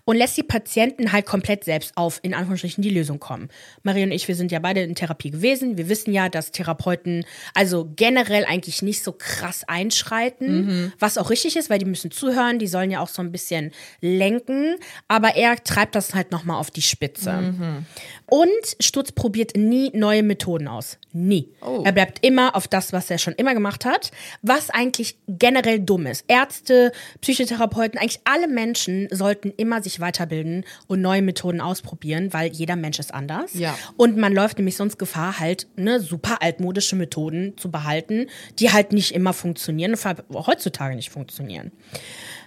und 0.05 0.17
lässt 0.17 0.37
die 0.37 0.43
Patienten 0.43 1.13
halt 1.13 1.27
komplett 1.27 1.65
selbst 1.65 1.93
auf, 1.97 2.21
in 2.23 2.35
Anführungsstrichen, 2.35 2.83
die 2.83 2.91
Lösung 2.91 3.21
kommen. 3.21 3.49
Marie 3.83 4.03
und 4.03 4.13
ich, 4.13 4.29
wir 4.29 4.35
sind 4.35 4.53
ja 4.53 4.59
beide 4.59 4.83
in 4.83 4.95
Therapie 4.95 5.31
gewesen. 5.31 5.77
Wir 5.77 5.89
wissen 5.89 6.13
ja, 6.13 6.29
dass 6.29 6.53
Therapeuten 6.53 7.25
also 7.55 7.91
generell 7.97 8.45
eigentlich 8.45 8.83
nicht 8.83 9.03
so 9.03 9.13
krass 9.13 9.65
einschreiten, 9.67 10.67
mhm. 10.67 10.93
was 10.99 11.19
auch 11.19 11.31
richtig 11.31 11.57
ist, 11.57 11.71
weil 11.71 11.79
die 11.79 11.85
müssen 11.85 12.11
zuhören, 12.11 12.59
die 12.59 12.67
sollen 12.67 12.91
ja 12.91 13.01
auch 13.01 13.09
so 13.09 13.23
ein 13.23 13.33
bisschen 13.33 13.73
lenken, 14.01 14.77
aber 15.09 15.37
er 15.37 15.63
treibt 15.63 15.95
das 15.95 16.15
halt 16.15 16.31
nochmal 16.31 16.59
auf 16.59 16.71
die 16.71 16.83
Spitze. 16.83 17.33
Mhm. 17.33 17.87
Und 18.27 18.51
Sturz 18.81 19.13
probiert 19.13 19.57
nie 19.57 19.91
neue 19.95 20.23
Methoden 20.23 20.69
aus. 20.69 20.99
Nie. 21.13 21.49
Oh. 21.61 21.83
Er 21.85 21.93
bleibt 21.93 22.25
immer 22.25 22.57
auf 22.57 22.69
das, 22.69 22.93
was 22.93 23.11
er 23.11 23.19
schon 23.19 23.35
immer 23.35 23.55
gemacht 23.55 23.85
hat, 23.85 24.11
was 24.41 24.71
eigentlich 24.71 25.17
generell 25.29 25.81
dumm 25.81 26.07
ist. 26.07 26.25
Ärzte, 26.29 26.93
Psychotherapeuten, 27.21 27.99
eigentlich 27.99 28.21
alle 28.25 28.49
Menschen 28.49 29.09
sollten 29.11 29.53
immer 29.57 29.72
immer 29.73 29.83
sich 29.83 30.01
weiterbilden 30.01 30.65
und 30.87 31.01
neue 31.01 31.23
Methoden 31.23 31.61
ausprobieren, 31.61 32.33
weil 32.33 32.53
jeder 32.53 32.77
Mensch 32.77 32.99
ist 32.99 33.15
anders. 33.15 33.55
Ja. 33.55 33.77
Und 33.97 34.17
man 34.17 34.35
läuft 34.35 34.59
nämlich 34.59 34.77
sonst 34.77 34.99
Gefahr, 34.99 35.39
halt 35.39 35.67
ne, 35.77 36.01
super 36.01 36.43
altmodische 36.43 36.97
Methoden 36.97 37.57
zu 37.57 37.71
behalten, 37.71 38.27
die 38.59 38.71
halt 38.71 38.93
nicht 38.93 39.15
immer 39.15 39.33
funktionieren, 39.33 39.97
heutzutage 40.35 40.95
nicht 40.95 41.11
funktionieren. 41.11 41.73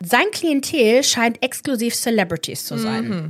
Sein 0.04 0.26
Klientel 0.32 1.04
scheint 1.04 1.42
exklusiv 1.42 1.96
Celebrities 1.96 2.66
zu 2.66 2.78
sein. 2.78 3.08
Mhm. 3.08 3.30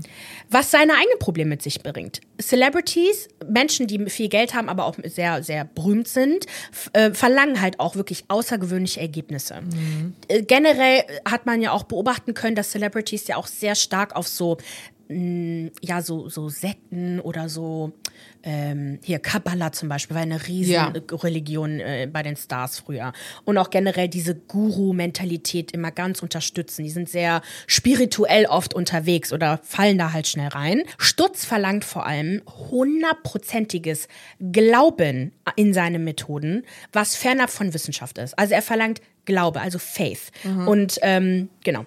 Was 0.49 0.71
seine 0.71 0.93
eigenen 0.93 1.19
Probleme 1.19 1.49
mit 1.49 1.61
sich 1.61 1.81
bringt. 1.81 2.21
Celebrities, 2.41 3.27
Menschen, 3.47 3.87
die 3.87 4.09
viel 4.09 4.29
Geld 4.29 4.53
haben, 4.53 4.69
aber 4.69 4.85
auch 4.85 4.95
sehr, 5.03 5.43
sehr 5.43 5.65
berühmt 5.65 6.07
sind, 6.07 6.45
äh, 6.93 7.11
verlangen 7.11 7.61
halt 7.61 7.79
auch 7.79 7.95
wirklich 7.95 8.25
außergewöhnliche 8.27 8.99
Ergebnisse. 8.99 9.61
Mhm. 9.61 10.13
Äh, 10.27 10.43
generell 10.43 11.03
hat 11.29 11.45
man 11.45 11.61
ja 11.61 11.71
auch 11.71 11.83
beobachten 11.83 12.33
können, 12.33 12.55
dass 12.55 12.71
Celebrities 12.71 13.27
ja 13.27 13.37
auch 13.37 13.47
sehr 13.47 13.75
stark 13.75 14.15
auf 14.15 14.27
so 14.27 14.57
Mm, 15.07 15.67
ja, 15.81 16.01
so, 16.01 16.29
so 16.29 16.49
Sekten 16.49 17.19
oder 17.19 17.47
so, 17.47 17.91
ähm, 18.45 18.99
hier 19.03 19.19
Kabbalah 19.19 19.71
zum 19.71 19.89
Beispiel, 19.89 20.15
war 20.15 20.21
eine 20.21 20.47
riesen 20.47 20.71
ja. 20.71 20.93
Religion 21.11 21.79
äh, 21.79 22.07
bei 22.11 22.21
den 22.23 22.37
Stars 22.37 22.79
früher. 22.79 23.11
Und 23.43 23.57
auch 23.57 23.71
generell 23.71 24.07
diese 24.07 24.35
Guru-Mentalität 24.35 25.71
immer 25.71 25.91
ganz 25.91 26.21
unterstützen. 26.21 26.83
Die 26.83 26.91
sind 26.91 27.09
sehr 27.09 27.41
spirituell 27.65 28.45
oft 28.45 28.73
unterwegs 28.73 29.33
oder 29.33 29.59
fallen 29.63 29.97
da 29.97 30.13
halt 30.13 30.27
schnell 30.27 30.49
rein. 30.49 30.83
Stutz 30.97 31.43
verlangt 31.43 31.83
vor 31.83 32.05
allem 32.05 32.41
hundertprozentiges 32.69 34.07
Glauben 34.39 35.33
in 35.55 35.73
seine 35.73 35.97
Methoden, 35.97 36.63
was 36.93 37.15
fernab 37.15 37.49
von 37.49 37.73
Wissenschaft 37.73 38.19
ist. 38.19 38.37
Also 38.37 38.53
er 38.53 38.61
verlangt 38.61 39.01
Glaube, 39.25 39.59
also 39.59 39.79
Faith. 39.79 40.31
Mhm. 40.43 40.67
Und 40.67 40.99
ähm, 41.01 41.49
genau. 41.63 41.85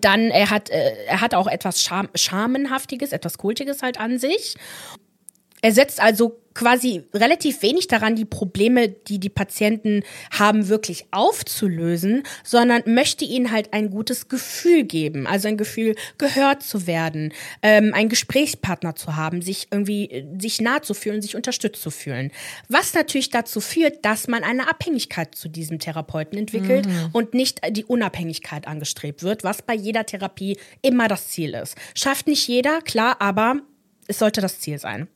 Dann, 0.00 0.30
er 0.30 0.50
hat, 0.50 0.70
äh, 0.70 1.04
er 1.06 1.20
hat 1.20 1.34
auch 1.34 1.46
etwas 1.46 1.82
Scham 1.82 2.08
Schamenhaftiges, 2.14 3.12
etwas 3.12 3.38
Kultiges 3.38 3.82
halt 3.82 3.98
an 3.98 4.18
sich. 4.18 4.56
Er 5.64 5.72
setzt 5.72 5.98
also 5.98 6.38
quasi 6.52 7.04
relativ 7.14 7.62
wenig 7.62 7.88
daran, 7.88 8.16
die 8.16 8.26
Probleme, 8.26 8.90
die 8.90 9.18
die 9.18 9.30
Patienten 9.30 10.02
haben, 10.30 10.68
wirklich 10.68 11.06
aufzulösen, 11.10 12.22
sondern 12.44 12.82
möchte 12.84 13.24
ihnen 13.24 13.50
halt 13.50 13.72
ein 13.72 13.88
gutes 13.88 14.28
Gefühl 14.28 14.84
geben, 14.84 15.26
also 15.26 15.48
ein 15.48 15.56
Gefühl, 15.56 15.96
gehört 16.18 16.62
zu 16.62 16.86
werden, 16.86 17.32
ähm, 17.62 17.94
einen 17.94 18.10
Gesprächspartner 18.10 18.94
zu 18.94 19.16
haben, 19.16 19.40
sich 19.40 19.68
irgendwie, 19.70 20.10
äh, 20.10 20.26
sich 20.38 20.60
nah 20.60 20.82
zu 20.82 20.92
fühlen, 20.92 21.22
sich 21.22 21.34
unterstützt 21.34 21.80
zu 21.80 21.90
fühlen. 21.90 22.30
Was 22.68 22.92
natürlich 22.92 23.30
dazu 23.30 23.62
führt, 23.62 24.04
dass 24.04 24.28
man 24.28 24.44
eine 24.44 24.68
Abhängigkeit 24.68 25.34
zu 25.34 25.48
diesem 25.48 25.78
Therapeuten 25.78 26.38
entwickelt 26.38 26.86
mhm. 26.86 27.08
und 27.14 27.32
nicht 27.32 27.62
die 27.70 27.86
Unabhängigkeit 27.86 28.68
angestrebt 28.68 29.22
wird, 29.22 29.44
was 29.44 29.62
bei 29.62 29.74
jeder 29.74 30.04
Therapie 30.04 30.58
immer 30.82 31.08
das 31.08 31.28
Ziel 31.28 31.54
ist. 31.54 31.74
Schafft 31.94 32.26
nicht 32.26 32.46
jeder, 32.46 32.82
klar, 32.82 33.16
aber 33.18 33.62
es 34.06 34.18
sollte 34.18 34.40
das 34.40 34.60
Ziel 34.60 34.78
sein. 34.78 35.08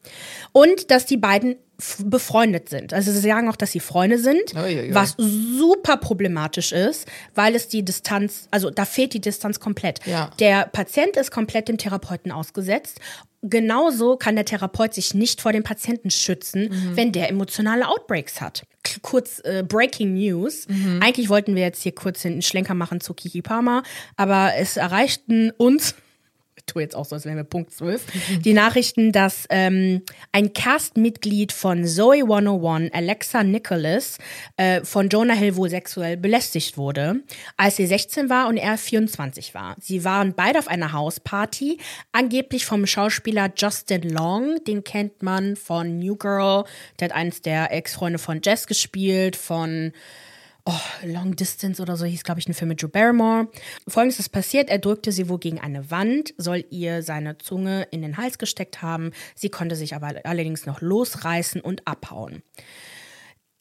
Und 0.53 0.91
dass 0.91 1.07
die 1.07 1.17
beiden 1.17 1.57
befreundet 2.05 2.69
sind. 2.69 2.93
Also 2.93 3.13
sie 3.13 3.21
sagen 3.21 3.49
auch, 3.49 3.55
dass 3.55 3.71
sie 3.71 3.79
Freunde 3.79 4.19
sind, 4.19 4.53
oh, 4.57 4.67
ja, 4.67 4.83
ja. 4.83 4.95
was 4.95 5.15
super 5.17 5.97
problematisch 5.97 6.73
ist, 6.73 7.07
weil 7.37 7.55
es 7.55 7.69
die 7.69 7.85
Distanz, 7.85 8.49
also 8.51 8.71
da 8.71 8.85
fehlt 8.85 9.15
die 9.15 9.21
Distanz 9.21 9.61
komplett. 9.61 10.05
Ja. 10.05 10.31
Der 10.41 10.67
Patient 10.67 11.17
ist 11.17 11.31
komplett 11.31 11.69
dem 11.69 11.79
Therapeuten 11.79 12.33
ausgesetzt. 12.33 12.99
Genauso 13.43 14.17
kann 14.17 14.35
der 14.35 14.45
Therapeut 14.45 14.93
sich 14.93 15.15
nicht 15.15 15.41
vor 15.41 15.53
dem 15.53 15.63
Patienten 15.63 16.11
schützen, 16.11 16.63
mhm. 16.63 16.97
wenn 16.97 17.13
der 17.13 17.29
emotionale 17.29 17.87
Outbreaks 17.87 18.41
hat. 18.41 18.65
Kurz 19.03 19.41
äh, 19.45 19.63
Breaking 19.63 20.15
News. 20.15 20.67
Mhm. 20.67 20.99
Eigentlich 21.01 21.29
wollten 21.29 21.55
wir 21.55 21.63
jetzt 21.63 21.85
hier 21.85 21.95
kurz 21.95 22.23
den 22.23 22.43
Schlenker 22.43 22.75
machen 22.75 23.01
zu 23.01 23.15
Kiki 23.15 23.41
Palmer, 23.41 23.85
aber 24.17 24.55
es 24.57 24.77
erreichten 24.77 25.53
uns 25.53 25.95
tue 26.69 26.83
jetzt 26.83 26.95
auch 26.95 27.05
so, 27.05 27.17
als 27.17 27.25
wären 27.25 27.37
wir 27.37 27.45
Punkt 27.45 27.73
12, 27.73 28.03
die 28.45 28.53
Nachrichten, 28.53 29.13
dass 29.13 29.47
ähm, 29.51 30.03
ein 30.33 30.53
Castmitglied 30.53 31.53
von 31.53 31.85
Zoe 31.85 32.23
101, 32.23 32.93
Alexa 32.93 33.43
Nicholas, 33.43 34.19
äh, 34.57 34.85
von 34.85 35.09
Jonah 35.09 35.35
Hill 35.35 35.57
wohl 35.57 35.71
sexuell 35.71 36.17
belästigt 36.17 36.77
wurde, 36.77 37.17
als 37.57 37.77
sie 37.77 37.87
16 37.87 38.31
war 38.31 38.49
und 38.49 38.57
er 38.57 38.79
24 38.79 39.55
war. 39.55 39.77
Sie 39.81 40.05
waren 40.05 40.35
beide 40.35 40.59
auf 40.59 40.69
einer 40.69 40.93
Hausparty, 40.93 41.79
angeblich 42.13 42.67
vom 42.67 42.87
Schauspieler 42.87 43.51
Justin 43.57 44.03
Long, 44.03 44.63
den 44.67 44.85
kennt 44.85 45.23
man 45.23 45.57
von 45.57 45.99
New 45.99 46.17
Girl, 46.17 46.65
der 47.01 47.09
hat 47.09 47.17
eines 47.17 47.43
der 47.43 47.73
Ex-Freunde 47.73 48.19
von 48.19 48.41
Jess 48.45 48.67
gespielt, 48.67 49.37
von 49.37 49.93
oh, 50.69 51.07
Long 51.07 51.35
Distance 51.35 51.81
oder 51.81 51.97
so 51.97 52.05
hieß, 52.05 52.25
glaube 52.25 52.41
ich, 52.41 52.49
ein 52.49 52.55
Film 52.55 52.69
mit 52.69 52.83
Joe 52.83 52.91
Barrymore. 52.91 53.49
Folgendes 53.89 54.21
ist 54.21 54.29
passiert, 54.29 54.69
er 54.69 54.79
drückte 54.79 55.13
sie 55.13 55.29
wohl 55.29 55.39
gegen 55.39 55.59
eine 55.59 55.91
Wand, 55.91 56.35
soll 56.37 56.65
ihr 56.71 57.03
seine 57.03 57.39
Zunge 57.39 57.89
in 57.91 58.03
den 58.03 58.19
Hals 58.19 58.39
gesteckt 58.39 58.83
haben. 58.83 59.13
Sie 59.35 59.49
konnte 59.49 59.77
sich 59.77 59.95
aber 59.95 60.15
allerdings 60.25 60.67
noch 60.67 60.81
losreißen 60.81 61.61
und 61.61 61.87
abhauen. 61.87 62.43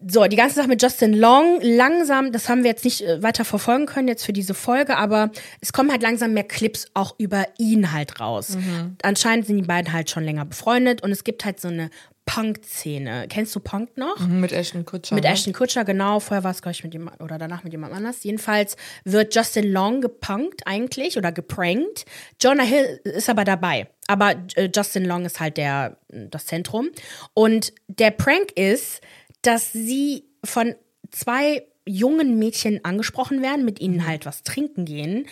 So, 0.05 0.25
die 0.25 0.35
ganze 0.35 0.55
Sache 0.55 0.67
mit 0.67 0.83
Justin 0.83 1.13
Long, 1.13 1.59
langsam, 1.61 2.31
das 2.31 2.49
haben 2.49 2.61
wir 2.61 2.69
jetzt 2.69 2.85
nicht 2.85 3.01
äh, 3.01 3.23
weiter 3.23 3.43
verfolgen 3.45 3.87
können 3.87 4.07
jetzt 4.07 4.23
für 4.23 4.33
diese 4.33 4.53
Folge, 4.53 4.95
aber 4.95 5.31
es 5.59 5.73
kommen 5.73 5.91
halt 5.91 6.03
langsam 6.03 6.33
mehr 6.33 6.43
Clips 6.43 6.85
auch 6.93 7.15
über 7.17 7.45
ihn 7.57 7.91
halt 7.91 8.19
raus. 8.19 8.57
Mhm. 8.57 8.97
Anscheinend 9.01 9.47
sind 9.47 9.57
die 9.57 9.63
beiden 9.63 9.91
halt 9.91 10.11
schon 10.11 10.23
länger 10.23 10.45
befreundet 10.45 11.01
und 11.01 11.11
es 11.11 11.23
gibt 11.23 11.45
halt 11.45 11.59
so 11.59 11.69
eine 11.69 11.89
Punk-Szene. 12.27 13.27
Kennst 13.29 13.55
du 13.55 13.59
Punk 13.59 13.97
noch? 13.97 14.19
Mhm, 14.19 14.41
mit 14.41 14.51
Ashton 14.51 14.85
Kutscher. 14.85 15.15
Mit 15.15 15.23
ne? 15.23 15.31
Ashton 15.31 15.53
Kutscher, 15.53 15.85
genau. 15.85 16.19
Vorher 16.19 16.43
war 16.43 16.51
es, 16.51 16.61
glaube 16.61 16.73
ich, 16.73 16.83
mit 16.83 16.93
jemand 16.93 17.19
oder 17.21 17.39
danach 17.39 17.63
mit 17.63 17.73
jemand 17.73 17.93
anders. 17.93 18.23
Jedenfalls 18.23 18.75
wird 19.05 19.33
Justin 19.33 19.71
Long 19.71 20.01
gepunkt 20.01 20.67
eigentlich 20.67 21.17
oder 21.17 21.31
geprankt. 21.31 22.05
Jonah 22.39 22.63
Hill 22.63 22.99
ist 23.05 23.29
aber 23.29 23.45
dabei. 23.45 23.87
Aber 24.07 24.35
äh, 24.55 24.69
Justin 24.73 25.05
Long 25.05 25.25
ist 25.25 25.39
halt 25.39 25.57
der, 25.57 25.97
das 26.09 26.45
Zentrum. 26.45 26.89
Und 27.33 27.73
der 27.87 28.11
Prank 28.11 28.51
ist, 28.55 29.01
dass 29.41 29.71
sie 29.71 30.25
von 30.43 30.75
zwei 31.09 31.65
jungen 31.87 32.37
Mädchen 32.37 32.83
angesprochen 32.83 33.41
werden, 33.41 33.63
mit 33.63 33.79
ihnen 33.79 34.05
halt 34.05 34.25
was 34.25 34.43
trinken 34.43 34.83
gehen 34.83 35.25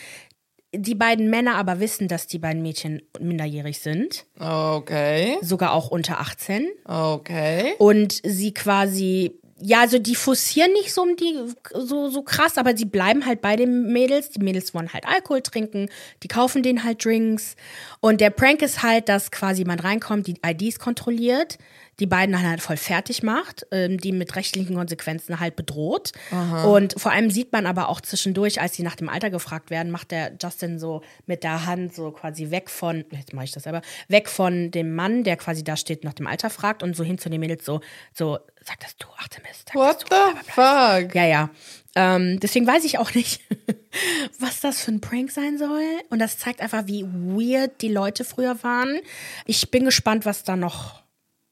die 0.76 0.94
beiden 0.94 1.30
Männer 1.30 1.56
aber 1.56 1.80
wissen, 1.80 2.08
dass 2.08 2.26
die 2.26 2.38
beiden 2.38 2.62
Mädchen 2.62 3.02
minderjährig 3.18 3.80
sind. 3.80 4.26
Okay. 4.38 5.38
Sogar 5.42 5.72
auch 5.72 5.88
unter 5.88 6.20
18. 6.20 6.68
Okay. 6.86 7.74
Und 7.78 8.20
sie 8.24 8.52
quasi 8.54 9.38
ja, 9.58 9.80
also 9.80 9.98
die 9.98 10.14
forcieren 10.14 10.72
nicht 10.74 10.92
so 10.92 11.02
um 11.02 11.16
die 11.16 11.34
so, 11.72 12.10
so 12.10 12.22
krass, 12.22 12.58
aber 12.58 12.76
sie 12.76 12.84
bleiben 12.84 13.24
halt 13.24 13.40
bei 13.40 13.56
den 13.56 13.90
Mädels. 13.90 14.28
Die 14.28 14.42
Mädels 14.42 14.74
wollen 14.74 14.92
halt 14.92 15.06
Alkohol 15.06 15.40
trinken, 15.40 15.88
die 16.22 16.28
kaufen 16.28 16.62
denen 16.62 16.84
halt 16.84 17.02
Drinks. 17.04 17.56
Und 18.00 18.20
der 18.20 18.30
Prank 18.30 18.60
ist 18.60 18.82
halt, 18.82 19.08
dass 19.08 19.30
quasi 19.30 19.64
man 19.64 19.80
reinkommt, 19.80 20.26
die 20.26 20.36
IDs 20.44 20.78
kontrolliert, 20.78 21.56
die 21.98 22.06
beiden 22.06 22.32
dann 22.32 22.46
halt 22.46 22.60
voll 22.60 22.76
fertig 22.76 23.22
macht, 23.22 23.66
ähm, 23.70 23.98
die 23.98 24.12
mit 24.12 24.36
rechtlichen 24.36 24.76
Konsequenzen 24.76 25.40
halt 25.40 25.56
bedroht. 25.56 26.12
Aha. 26.30 26.64
Und 26.64 26.94
vor 27.00 27.12
allem 27.12 27.30
sieht 27.30 27.52
man 27.52 27.66
aber 27.66 27.88
auch 27.88 28.00
zwischendurch, 28.00 28.60
als 28.60 28.74
sie 28.74 28.82
nach 28.82 28.96
dem 28.96 29.08
Alter 29.08 29.30
gefragt 29.30 29.70
werden, 29.70 29.90
macht 29.90 30.10
der 30.10 30.32
Justin 30.40 30.78
so 30.78 31.02
mit 31.26 31.42
der 31.42 31.66
Hand 31.66 31.94
so 31.94 32.10
quasi 32.10 32.50
weg 32.50 32.68
von, 32.70 33.04
jetzt 33.10 33.32
mache 33.32 33.46
ich 33.46 33.52
das 33.52 33.62
selber, 33.62 33.80
weg 34.08 34.28
von 34.28 34.70
dem 34.70 34.94
Mann, 34.94 35.24
der 35.24 35.36
quasi 35.36 35.64
da 35.64 35.76
steht, 35.76 36.04
nach 36.04 36.14
dem 36.14 36.26
Alter 36.26 36.50
fragt 36.50 36.82
und 36.82 36.94
so 36.94 37.04
hin 37.04 37.18
zu 37.18 37.30
den 37.30 37.40
Mädels 37.40 37.64
so, 37.64 37.80
so, 38.12 38.38
sag 38.62 38.78
das 38.80 38.96
du 38.96 39.06
18 39.18 39.42
bist. 39.48 39.74
What 39.74 40.04
du, 40.10 40.16
the 40.16 40.50
fuck? 40.50 41.14
Ja, 41.14 41.24
ja. 41.24 41.50
Ähm, 41.94 42.38
deswegen 42.40 42.66
weiß 42.66 42.84
ich 42.84 42.98
auch 42.98 43.14
nicht, 43.14 43.40
was 44.38 44.60
das 44.60 44.82
für 44.82 44.92
ein 44.92 45.00
Prank 45.00 45.30
sein 45.30 45.56
soll. 45.56 45.82
Und 46.10 46.18
das 46.18 46.36
zeigt 46.36 46.60
einfach, 46.60 46.86
wie 46.86 47.04
weird 47.04 47.80
die 47.80 47.88
Leute 47.88 48.24
früher 48.24 48.62
waren. 48.62 49.00
Ich 49.46 49.70
bin 49.70 49.86
gespannt, 49.86 50.26
was 50.26 50.44
da 50.44 50.56
noch 50.56 51.05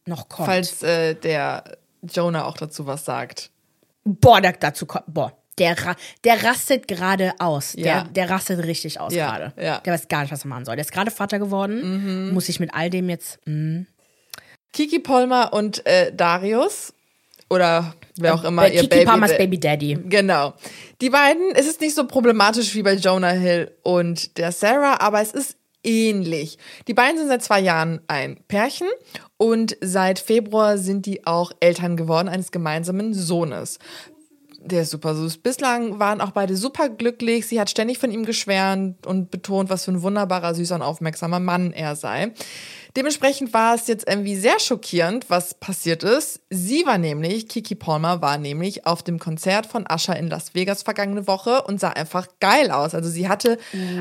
noch 0.06 0.28
kommt. 0.28 0.46
Falls 0.46 0.82
äh, 0.82 1.14
der 1.14 1.64
Jonah 2.02 2.44
auch 2.44 2.56
dazu 2.56 2.86
was 2.86 3.04
sagt. 3.04 3.50
Boah, 4.04 4.40
da, 4.40 4.52
dazu 4.52 4.86
kommt, 4.86 5.04
boah. 5.06 5.32
Der, 5.58 5.76
der 6.24 6.42
rastet 6.42 6.88
gerade 6.88 7.32
aus. 7.38 7.74
Ja. 7.74 8.02
Der, 8.02 8.04
der 8.04 8.30
rastet 8.30 8.64
richtig 8.64 8.98
aus 8.98 9.14
Ja, 9.14 9.30
gerade. 9.30 9.52
ja. 9.62 9.78
Der 9.78 9.92
weiß 9.92 10.08
gar 10.08 10.22
nicht, 10.22 10.32
was 10.32 10.44
er 10.44 10.48
machen 10.48 10.64
soll. 10.64 10.74
Der 10.74 10.84
ist 10.84 10.90
gerade 10.92 11.12
Vater 11.12 11.38
geworden. 11.38 12.32
Muss 12.34 12.48
ich 12.48 12.58
mit 12.58 12.74
all 12.74 12.90
dem 12.90 13.08
jetzt. 13.08 13.38
mm. 13.46 13.82
Kiki 14.72 14.98
Polmer 14.98 15.52
und 15.52 15.86
äh, 15.86 16.12
Darius 16.12 16.92
oder 17.48 17.94
wer 18.16 18.34
auch 18.34 18.42
immer 18.42 18.64
Äh, 18.66 18.70
ihr 18.74 18.80
Kiki 18.80 18.88
Baby. 18.88 19.04
Palmers 19.04 19.36
Baby 19.38 19.60
Daddy. 19.60 19.96
Genau. 20.06 20.54
Die 21.00 21.10
beiden, 21.10 21.54
es 21.54 21.66
ist 21.66 21.80
nicht 21.80 21.94
so 21.94 22.08
problematisch 22.08 22.74
wie 22.74 22.82
bei 22.82 22.94
Jonah 22.94 23.30
Hill 23.30 23.70
und 23.84 24.36
der 24.36 24.50
Sarah, 24.50 24.98
aber 25.00 25.20
es 25.20 25.30
ist 25.30 25.56
ähnlich. 25.84 26.58
Die 26.88 26.94
beiden 26.94 27.18
sind 27.18 27.28
seit 27.28 27.42
zwei 27.42 27.60
Jahren 27.60 28.00
ein 28.08 28.38
Pärchen 28.48 28.88
und 29.36 29.76
seit 29.80 30.18
Februar 30.18 30.78
sind 30.78 31.06
die 31.06 31.26
auch 31.26 31.52
Eltern 31.60 31.96
geworden 31.96 32.28
eines 32.28 32.50
gemeinsamen 32.50 33.14
Sohnes. 33.14 33.78
Der 34.66 34.82
ist 34.82 34.90
super 34.90 35.14
süß. 35.14 35.38
Bislang 35.38 35.98
waren 35.98 36.22
auch 36.22 36.30
beide 36.30 36.56
super 36.56 36.88
glücklich. 36.88 37.46
Sie 37.46 37.60
hat 37.60 37.68
ständig 37.68 37.98
von 37.98 38.10
ihm 38.10 38.24
geschwärmt 38.24 39.06
und 39.06 39.30
betont, 39.30 39.68
was 39.68 39.84
für 39.84 39.92
ein 39.92 40.00
wunderbarer, 40.00 40.54
süßer 40.54 40.76
und 40.76 40.82
aufmerksamer 40.82 41.38
Mann 41.38 41.72
er 41.72 41.96
sei. 41.96 42.32
Dementsprechend 42.96 43.52
war 43.52 43.74
es 43.74 43.88
jetzt 43.88 44.08
irgendwie 44.08 44.36
sehr 44.36 44.60
schockierend, 44.60 45.28
was 45.28 45.54
passiert 45.54 46.04
ist. 46.04 46.40
Sie 46.48 46.86
war 46.86 46.96
nämlich, 46.96 47.48
Kiki 47.48 47.74
Palmer 47.74 48.22
war 48.22 48.38
nämlich 48.38 48.86
auf 48.86 49.02
dem 49.02 49.18
Konzert 49.18 49.66
von 49.66 49.84
Usher 49.92 50.16
in 50.16 50.28
Las 50.28 50.54
Vegas 50.54 50.84
vergangene 50.84 51.26
Woche 51.26 51.62
und 51.62 51.80
sah 51.80 51.90
einfach 51.90 52.28
geil 52.38 52.70
aus. 52.70 52.94
Also 52.94 53.10
sie 53.10 53.28
hatte 53.28 53.58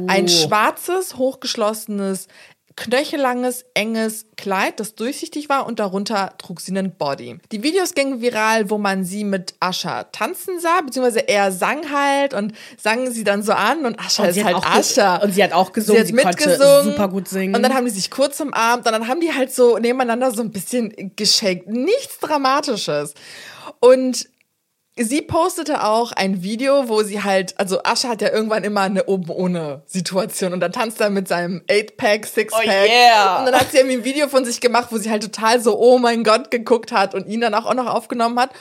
ein 0.08 0.28
schwarzes, 0.30 1.18
hochgeschlossenes, 1.18 2.28
knöchellanges, 2.76 3.66
enges 3.74 4.26
Kleid, 4.36 4.80
das 4.80 4.96
durchsichtig 4.96 5.48
war 5.48 5.68
und 5.68 5.80
darunter 5.80 6.34
trug 6.38 6.60
sie 6.60 6.72
einen 6.72 6.96
Body. 6.96 7.38
Die 7.52 7.64
Videos 7.64 7.94
gingen 7.94 8.22
viral, 8.22 8.70
wo 8.70 8.78
man 8.78 9.06
sie 9.06 9.24
mit 9.24 9.54
Ascha 9.60 10.04
tanzen 10.06 10.60
sah, 10.60 10.82
beziehungsweise 10.82 11.28
er 11.28 11.52
sang 11.52 11.92
halt 11.92 12.34
und 12.34 12.54
sang 12.78 13.12
sie 13.12 13.24
dann 13.24 13.44
so 13.44 13.54
an 13.54 13.86
und 13.86 14.00
Ascha 14.00 14.26
ist 14.26 14.36
sie 14.36 14.44
hat 14.44 14.56
halt 14.56 14.66
Ascha. 14.66 15.18
und 15.18 15.34
sie 15.34 15.44
hat 15.44 15.54
auch 15.54 15.72
gesungen, 15.72 16.06
Sie 16.06 16.14
sie 16.14 16.18
hat 16.20 16.36
konnte 16.38 16.50
mitgesungen. 16.50 16.84
super 16.92 17.08
gut 17.10 17.28
singen. 17.28 17.56
Und 17.56 17.64
dann 17.64 17.74
haben 17.74 17.86
die 17.86 17.92
sich 17.92 18.10
kurz 18.10 18.40
umarmt 18.40 18.86
und 18.86 18.92
dann 18.92 19.08
haben 19.08 19.22
die 19.22 19.34
halt 19.34 19.54
so 19.54 19.78
nebeneinander 19.78 20.32
so 20.32 20.42
ein 20.42 20.52
bisschen 20.52 21.14
geschenkt. 21.16 21.68
Nichts 21.68 22.20
Dramatisches. 22.20 23.14
Und 23.80 24.28
Sie 24.96 25.24
postete 25.24 25.84
auch 25.84 26.12
ein 26.12 26.44
Video, 26.44 26.88
wo 26.88 27.02
sie 27.02 27.24
halt, 27.24 27.60
also 27.60 27.82
Asche 27.84 28.08
hat 28.08 28.22
ja 28.22 28.32
irgendwann 28.32 28.64
immer 28.64 28.82
eine 28.82 29.06
oben 29.06 29.30
ohne 29.30 29.82
Situation 29.88 30.54
und 30.54 30.60
dann 30.60 30.72
tanzt 30.72 31.02
er 31.02 31.10
mit 31.10 31.28
seinem 31.28 31.62
8-Pack, 31.68 32.26
6-Pack. 32.26 32.52
Oh 32.54 32.62
yeah. 32.64 33.40
Und 33.40 33.46
dann 33.48 33.56
hat 33.60 33.72
sie 33.72 33.78
irgendwie 33.78 33.98
ein 33.98 34.04
Video 34.04 34.28
von 34.28 34.46
sich 34.46 34.62
gemacht, 34.62 34.90
wo 34.92 34.98
sie 34.98 35.10
halt 35.10 35.24
total 35.24 35.60
so, 35.60 35.80
oh 35.80 35.98
mein 35.98 36.24
Gott, 36.24 36.52
geguckt 36.52 36.92
hat 36.92 37.16
und 37.16 37.26
ihn 37.26 37.42
dann 37.42 37.56
auch 37.56 37.74
noch 37.74 37.88
aufgenommen 37.88 38.40
hat. 38.40 38.52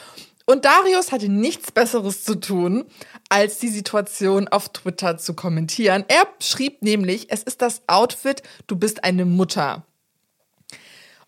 Und 0.46 0.64
Darius 0.64 1.12
hatte 1.12 1.28
nichts 1.28 1.70
Besseres 1.70 2.24
zu 2.24 2.34
tun, 2.34 2.86
als 3.28 3.58
die 3.58 3.68
Situation 3.68 4.48
auf 4.48 4.70
Twitter 4.70 5.18
zu 5.18 5.34
kommentieren. 5.34 6.04
Er 6.08 6.26
schrieb 6.40 6.82
nämlich, 6.82 7.30
es 7.30 7.42
ist 7.42 7.60
das 7.60 7.82
Outfit, 7.88 8.42
du 8.66 8.76
bist 8.76 9.04
eine 9.04 9.26
Mutter. 9.26 9.84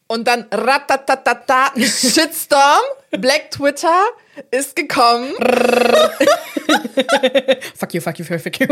Und 0.06 0.28
dann 0.28 0.46
ratatatata, 0.50 1.72
Shitstorm, 1.76 2.82
Black 3.10 3.50
Twitter 3.50 4.04
ist 4.50 4.76
gekommen, 4.76 5.32
Fuck 7.74 7.94
you, 7.94 8.00
fuck 8.00 8.18
you, 8.18 8.24
fuck 8.24 8.60
you. 8.60 8.66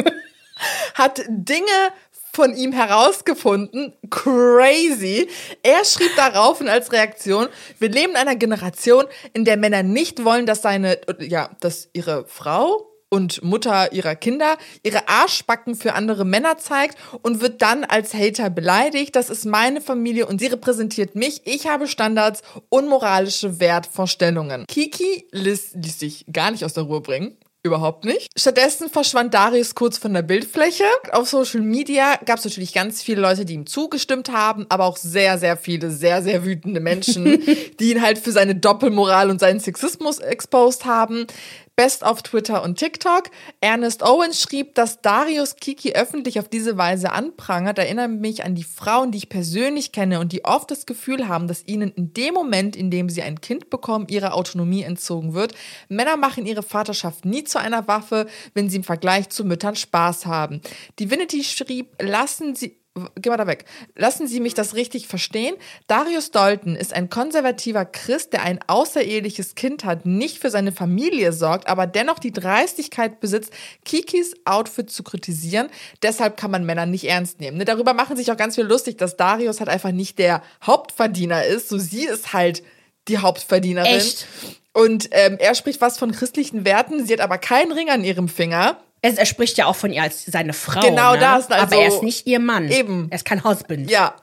hat 0.94 1.22
Dinge 1.28 1.92
von 2.32 2.54
ihm 2.54 2.72
herausgefunden. 2.72 3.94
Crazy. 4.10 5.28
Er 5.62 5.84
schrieb 5.84 6.14
darauf 6.16 6.60
und 6.60 6.68
als 6.68 6.92
Reaktion, 6.92 7.48
wir 7.78 7.90
leben 7.90 8.12
in 8.12 8.16
einer 8.16 8.36
Generation, 8.36 9.04
in 9.34 9.44
der 9.44 9.56
Männer 9.56 9.82
nicht 9.82 10.24
wollen, 10.24 10.46
dass 10.46 10.62
seine, 10.62 10.98
ja, 11.20 11.50
dass 11.60 11.88
ihre 11.92 12.26
Frau 12.26 12.91
und 13.12 13.42
Mutter 13.42 13.92
ihrer 13.92 14.14
Kinder 14.14 14.56
ihre 14.82 15.06
Arschbacken 15.06 15.74
für 15.74 15.92
andere 15.92 16.24
Männer 16.24 16.56
zeigt 16.56 16.96
und 17.20 17.42
wird 17.42 17.60
dann 17.60 17.84
als 17.84 18.14
Hater 18.14 18.48
beleidigt. 18.48 19.14
Das 19.14 19.28
ist 19.28 19.44
meine 19.44 19.82
Familie 19.82 20.24
und 20.24 20.40
sie 20.40 20.46
repräsentiert 20.46 21.14
mich. 21.14 21.42
Ich 21.44 21.66
habe 21.66 21.88
Standards, 21.88 22.40
unmoralische 22.70 23.60
Wertvorstellungen. 23.60 24.64
Kiki 24.66 25.26
ließ, 25.30 25.72
ließ 25.74 25.98
sich 25.98 26.24
gar 26.32 26.52
nicht 26.52 26.64
aus 26.64 26.72
der 26.72 26.84
Ruhe 26.84 27.02
bringen. 27.02 27.36
Überhaupt 27.64 28.04
nicht. 28.04 28.28
Stattdessen 28.36 28.90
verschwand 28.90 29.34
Darius 29.34 29.76
kurz 29.76 29.96
von 29.96 30.12
der 30.12 30.22
Bildfläche. 30.22 30.82
Auf 31.12 31.28
Social 31.28 31.60
Media 31.60 32.18
gab 32.24 32.38
es 32.38 32.44
natürlich 32.44 32.72
ganz 32.72 33.02
viele 33.02 33.20
Leute, 33.20 33.44
die 33.44 33.54
ihm 33.54 33.66
zugestimmt 33.66 34.32
haben, 34.32 34.66
aber 34.68 34.84
auch 34.84 34.96
sehr, 34.96 35.38
sehr 35.38 35.56
viele 35.56 35.92
sehr, 35.92 36.22
sehr 36.22 36.44
wütende 36.44 36.80
Menschen, 36.80 37.24
die 37.78 37.92
ihn 37.92 38.02
halt 38.02 38.18
für 38.18 38.32
seine 38.32 38.56
Doppelmoral 38.56 39.30
und 39.30 39.38
seinen 39.38 39.60
Sexismus 39.60 40.18
exposed 40.18 40.86
haben. 40.86 41.28
Best 41.74 42.04
auf 42.04 42.22
Twitter 42.22 42.62
und 42.62 42.78
TikTok. 42.78 43.30
Ernest 43.62 44.02
Owens 44.02 44.42
schrieb, 44.42 44.74
dass 44.74 45.00
Darius 45.00 45.56
Kiki 45.56 45.94
öffentlich 45.94 46.38
auf 46.38 46.48
diese 46.48 46.76
Weise 46.76 47.12
anprangert, 47.12 47.78
erinnert 47.78 48.10
mich 48.10 48.44
an 48.44 48.54
die 48.54 48.62
Frauen, 48.62 49.10
die 49.10 49.18
ich 49.18 49.30
persönlich 49.30 49.90
kenne 49.90 50.20
und 50.20 50.32
die 50.32 50.44
oft 50.44 50.70
das 50.70 50.84
Gefühl 50.84 51.28
haben, 51.28 51.48
dass 51.48 51.66
ihnen 51.66 51.90
in 51.92 52.12
dem 52.12 52.34
Moment, 52.34 52.76
in 52.76 52.90
dem 52.90 53.08
sie 53.08 53.22
ein 53.22 53.40
Kind 53.40 53.70
bekommen, 53.70 54.06
ihre 54.10 54.34
Autonomie 54.34 54.82
entzogen 54.82 55.32
wird. 55.32 55.54
Männer 55.88 56.18
machen 56.18 56.44
ihre 56.44 56.62
Vaterschaft 56.62 57.24
nie 57.24 57.44
zu 57.44 57.58
einer 57.58 57.88
Waffe, 57.88 58.26
wenn 58.52 58.68
sie 58.68 58.76
im 58.76 58.84
Vergleich 58.84 59.30
zu 59.30 59.44
Müttern 59.44 59.74
Spaß 59.74 60.26
haben. 60.26 60.60
Divinity 61.00 61.42
schrieb, 61.42 61.96
lassen 62.00 62.54
sie 62.54 62.81
Geh 63.14 63.30
mal 63.30 63.38
da 63.38 63.46
weg. 63.46 63.64
Lassen 63.96 64.26
Sie 64.26 64.38
mich 64.38 64.52
das 64.52 64.74
richtig 64.74 65.08
verstehen. 65.08 65.54
Darius 65.86 66.30
Dalton 66.30 66.76
ist 66.76 66.92
ein 66.92 67.08
konservativer 67.08 67.86
Christ, 67.86 68.34
der 68.34 68.42
ein 68.42 68.60
außereheliches 68.66 69.54
Kind 69.54 69.86
hat, 69.86 70.04
nicht 70.04 70.38
für 70.38 70.50
seine 70.50 70.72
Familie 70.72 71.32
sorgt, 71.32 71.68
aber 71.68 71.86
dennoch 71.86 72.18
die 72.18 72.32
Dreistigkeit 72.32 73.18
besitzt, 73.18 73.50
Kikis 73.86 74.34
Outfit 74.44 74.90
zu 74.90 75.02
kritisieren. 75.02 75.70
Deshalb 76.02 76.36
kann 76.36 76.50
man 76.50 76.66
Männer 76.66 76.84
nicht 76.84 77.04
ernst 77.04 77.40
nehmen. 77.40 77.56
Ne, 77.56 77.64
Darüber 77.64 77.94
machen 77.94 78.18
sich 78.18 78.30
auch 78.30 78.36
ganz 78.36 78.56
viel 78.56 78.64
lustig, 78.64 78.98
dass 78.98 79.16
Darius 79.16 79.60
halt 79.60 79.70
einfach 79.70 79.92
nicht 79.92 80.18
der 80.18 80.42
Hauptverdiener 80.62 81.46
ist. 81.46 81.70
So 81.70 81.78
sie 81.78 82.04
ist 82.04 82.34
halt 82.34 82.62
die 83.08 83.18
Hauptverdienerin. 83.18 83.96
Echt? 83.96 84.26
Und 84.74 85.08
ähm, 85.12 85.38
er 85.38 85.54
spricht 85.54 85.80
was 85.80 85.98
von 85.98 86.12
christlichen 86.12 86.66
Werten. 86.66 87.06
Sie 87.06 87.12
hat 87.14 87.20
aber 87.20 87.38
keinen 87.38 87.72
Ring 87.72 87.88
an 87.88 88.04
ihrem 88.04 88.28
Finger. 88.28 88.78
Es, 89.04 89.16
er 89.18 89.26
spricht 89.26 89.58
ja 89.58 89.66
auch 89.66 89.74
von 89.76 89.92
ihr 89.92 90.02
als 90.02 90.24
seine 90.26 90.52
Frau. 90.52 90.80
Genau 90.80 91.14
ne? 91.14 91.18
das, 91.20 91.50
also- 91.50 91.54
Aber 91.62 91.76
er 91.76 91.88
ist 91.88 92.02
nicht 92.04 92.26
ihr 92.26 92.38
Mann. 92.38 92.70
Eben. 92.70 93.08
Er 93.10 93.16
ist 93.16 93.24
kein 93.24 93.42
Husband. 93.44 93.90
Ja, 93.90 94.14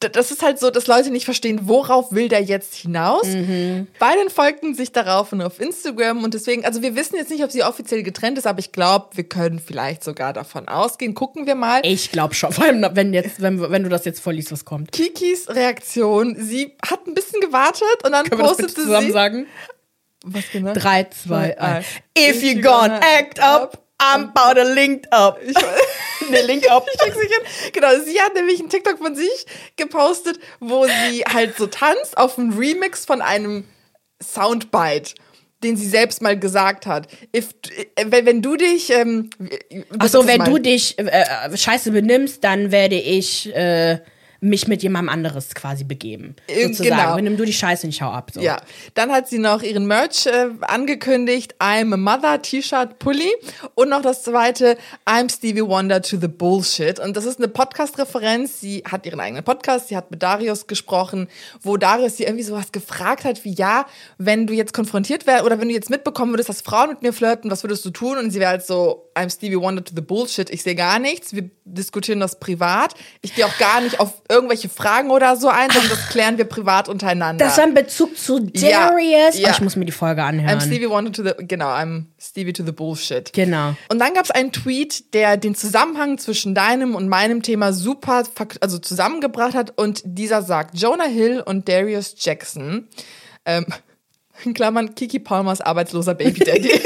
das 0.00 0.30
ist 0.30 0.42
halt 0.42 0.58
so, 0.58 0.70
dass 0.70 0.86
Leute 0.86 1.10
nicht 1.10 1.24
verstehen, 1.24 1.60
worauf 1.64 2.12
will 2.12 2.28
der 2.28 2.42
jetzt 2.42 2.74
hinaus. 2.74 3.24
Beiden 3.98 4.30
folgten 4.30 4.74
sich 4.74 4.92
darauf 4.92 5.32
und 5.32 5.40
auf 5.42 5.58
Instagram 5.60 6.22
und 6.24 6.34
deswegen, 6.34 6.64
also 6.64 6.82
wir 6.82 6.96
wissen 6.96 7.16
jetzt 7.16 7.30
nicht, 7.30 7.42
ob 7.44 7.50
sie 7.50 7.62
offiziell 7.62 8.02
getrennt 8.02 8.38
ist, 8.38 8.46
aber 8.46 8.58
ich 8.60 8.72
glaube, 8.72 9.08
wir 9.16 9.24
können 9.24 9.58
vielleicht 9.58 10.04
sogar 10.04 10.32
davon 10.32 10.68
ausgehen. 10.68 11.14
Gucken 11.14 11.46
wir 11.46 11.54
mal. 11.54 11.80
Ich 11.84 12.10
glaube 12.10 12.34
schon. 12.34 12.52
Vor 12.52 12.64
allem, 12.64 12.86
wenn, 12.92 13.12
jetzt, 13.14 13.40
wenn, 13.42 13.60
wenn 13.70 13.82
du 13.82 13.88
das 13.88 14.04
jetzt 14.04 14.20
vorliest, 14.20 14.52
was 14.52 14.64
kommt. 14.64 14.92
Kikis 14.92 15.48
Reaktion, 15.48 16.36
sie 16.38 16.76
hat 16.86 17.06
ein 17.06 17.14
bisschen 17.14 17.40
gewartet 17.40 17.82
und 18.04 18.12
dann 18.12 18.24
Können 18.26 18.40
wir 18.40 18.48
das 18.48 18.56
postete 18.58 18.74
zusammen 18.74 19.06
sie. 19.06 19.12
sagen? 19.12 19.46
Was 20.24 20.44
genau? 20.50 20.72
Drei, 20.74 21.04
zwei, 21.04 21.52
Zwei, 21.54 21.58
eins. 21.60 21.86
eins. 22.16 22.36
If 22.36 22.42
you 22.42 22.60
gonna 22.60 23.00
act 23.18 23.40
up, 23.40 23.82
I'm 24.00 24.30
about 24.34 24.54
to 24.60 24.64
link 24.74 25.06
up. 25.10 25.38
nee, 26.30 26.40
link 26.42 26.70
up. 26.70 26.86
Ich 26.92 26.98
krieg's 27.00 27.16
nicht 27.16 27.32
hin. 27.32 27.72
Genau, 27.72 27.88
sie 28.04 28.20
hat 28.20 28.34
nämlich 28.34 28.60
einen 28.60 28.68
TikTok 28.68 28.98
von 28.98 29.14
sich 29.16 29.46
gepostet, 29.76 30.38
wo 30.60 30.86
sie 30.86 31.22
halt 31.24 31.56
so 31.56 31.66
tanzt 31.66 32.16
auf 32.16 32.38
einem 32.38 32.56
Remix 32.56 33.04
von 33.04 33.20
einem 33.20 33.64
Soundbite, 34.22 35.14
den 35.64 35.76
sie 35.76 35.88
selbst 35.88 36.22
mal 36.22 36.38
gesagt 36.38 36.86
hat. 36.86 37.08
If, 37.34 37.50
äh, 37.96 38.04
wenn, 38.06 38.26
wenn 38.26 38.42
du 38.42 38.56
dich, 38.56 38.90
ähm, 38.90 39.30
Achso, 39.98 40.26
wenn 40.26 40.38
mal- 40.38 40.44
du 40.50 40.58
dich 40.58 40.96
äh, 40.98 41.02
äh, 41.50 41.56
scheiße 41.56 41.90
benimmst, 41.90 42.44
dann 42.44 42.70
werde 42.70 42.96
ich 42.96 43.52
äh, 43.54 43.98
mich 44.40 44.68
mit 44.68 44.82
jemandem 44.82 45.08
anderes 45.08 45.54
quasi 45.54 45.84
begeben. 45.84 46.36
Äh, 46.46 46.66
Sozusagen. 46.66 46.90
genau. 46.90 47.16
Benimm 47.16 47.36
du 47.36 47.44
die 47.44 47.52
Scheiße 47.52 47.86
nicht, 47.86 48.02
hau 48.02 48.10
ab. 48.10 48.30
So. 48.32 48.40
Ja, 48.40 48.60
dann 48.94 49.10
hat 49.10 49.28
sie 49.28 49.38
noch 49.38 49.62
ihren 49.62 49.86
Merch 49.86 50.26
äh, 50.26 50.48
angekündigt, 50.60 51.56
I'm 51.58 51.92
a 51.92 51.96
Mother 51.96 52.40
T-Shirt 52.40 52.98
Pulli 52.98 53.32
und 53.74 53.88
noch 53.88 54.02
das 54.02 54.22
zweite, 54.22 54.76
I'm 55.06 55.32
Stevie 55.32 55.66
Wonder 55.66 56.00
to 56.02 56.18
the 56.20 56.28
Bullshit 56.28 57.00
und 57.00 57.16
das 57.16 57.24
ist 57.24 57.38
eine 57.38 57.48
Podcast-Referenz, 57.48 58.60
sie 58.60 58.84
hat 58.88 59.06
ihren 59.06 59.20
eigenen 59.20 59.44
Podcast, 59.44 59.88
sie 59.88 59.96
hat 59.96 60.10
mit 60.10 60.22
Darius 60.22 60.66
gesprochen, 60.66 61.28
wo 61.62 61.76
Darius 61.76 62.16
sie 62.16 62.24
irgendwie 62.24 62.44
sowas 62.44 62.70
gefragt 62.70 63.24
hat 63.24 63.44
wie, 63.44 63.54
ja, 63.54 63.86
wenn 64.18 64.46
du 64.46 64.54
jetzt 64.54 64.72
konfrontiert 64.72 65.26
wärst 65.26 65.44
oder 65.44 65.60
wenn 65.60 65.68
du 65.68 65.74
jetzt 65.74 65.90
mitbekommen 65.90 66.32
würdest, 66.32 66.48
dass 66.48 66.60
Frauen 66.60 66.90
mit 66.90 67.02
mir 67.02 67.12
flirten, 67.12 67.50
was 67.50 67.64
würdest 67.64 67.84
du 67.84 67.90
tun? 67.90 68.18
Und 68.18 68.30
sie 68.30 68.38
wäre 68.40 68.50
halt 68.50 68.64
so, 68.64 69.07
I'm 69.18 69.30
Stevie 69.30 69.58
Wonder 69.58 69.84
to 69.84 69.92
the 69.94 70.00
Bullshit, 70.00 70.48
ich 70.50 70.62
sehe 70.62 70.74
gar 70.74 70.98
nichts, 70.98 71.34
wir 71.34 71.50
diskutieren 71.64 72.20
das 72.20 72.38
privat, 72.38 72.94
ich 73.20 73.34
gehe 73.34 73.44
auch 73.44 73.58
gar 73.58 73.80
nicht 73.80 73.98
auf 74.00 74.22
irgendwelche 74.30 74.68
Fragen 74.68 75.10
oder 75.10 75.36
so 75.36 75.48
ein, 75.48 75.70
sondern 75.70 75.90
das 75.90 76.08
klären 76.08 76.38
wir 76.38 76.44
privat 76.44 76.88
untereinander. 76.88 77.44
Das 77.44 77.58
war 77.58 77.64
in 77.64 77.74
Bezug 77.74 78.16
zu 78.16 78.48
Ja, 78.54 78.90
Darius. 78.90 79.38
ja. 79.38 79.48
Oh, 79.48 79.52
ich 79.52 79.60
muss 79.60 79.76
mir 79.76 79.84
die 79.84 79.92
Folge 79.92 80.22
anhören. 80.22 80.58
I'm 80.58 80.64
Stevie 80.64 80.88
Wonder 80.88 81.10
to 81.12 81.22
the, 81.24 81.32
genau, 81.46 81.66
I'm 81.66 82.04
Stevie 82.18 82.52
to 82.52 82.64
the 82.64 82.72
Bullshit. 82.72 83.32
Genau. 83.32 83.74
Und 83.88 83.98
dann 83.98 84.14
gab 84.14 84.24
es 84.24 84.30
einen 84.30 84.52
Tweet, 84.52 85.12
der 85.14 85.36
den 85.36 85.54
Zusammenhang 85.54 86.18
zwischen 86.18 86.54
deinem 86.54 86.94
und 86.94 87.08
meinem 87.08 87.42
Thema 87.42 87.72
super 87.72 88.22
also 88.60 88.78
zusammengebracht 88.78 89.54
hat. 89.54 89.76
Und 89.76 90.02
dieser 90.04 90.42
sagt, 90.42 90.78
Jonah 90.78 91.04
Hill 91.06 91.42
und 91.44 91.68
Darius 91.68 92.14
Jackson, 92.18 92.88
ähm, 93.44 93.66
in 94.44 94.54
Klammern 94.54 94.94
Kiki 94.94 95.18
Palmers 95.18 95.60
arbeitsloser 95.60 96.14
Baby 96.14 96.44
Daddy. 96.44 96.70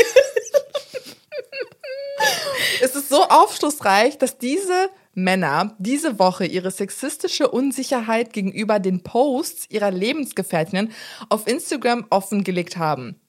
es 2.82 2.96
ist 2.96 3.10
so 3.10 3.22
aufschlussreich, 3.22 4.18
dass 4.18 4.38
diese 4.38 4.90
Männer 5.14 5.76
diese 5.78 6.18
Woche 6.18 6.46
ihre 6.46 6.72
sexistische 6.72 7.48
Unsicherheit 7.48 8.32
gegenüber 8.32 8.80
den 8.80 9.04
Posts 9.04 9.70
ihrer 9.70 9.92
Lebensgefährtinnen 9.92 10.90
auf 11.28 11.46
Instagram 11.46 12.06
offengelegt 12.10 12.78
haben. 12.78 13.20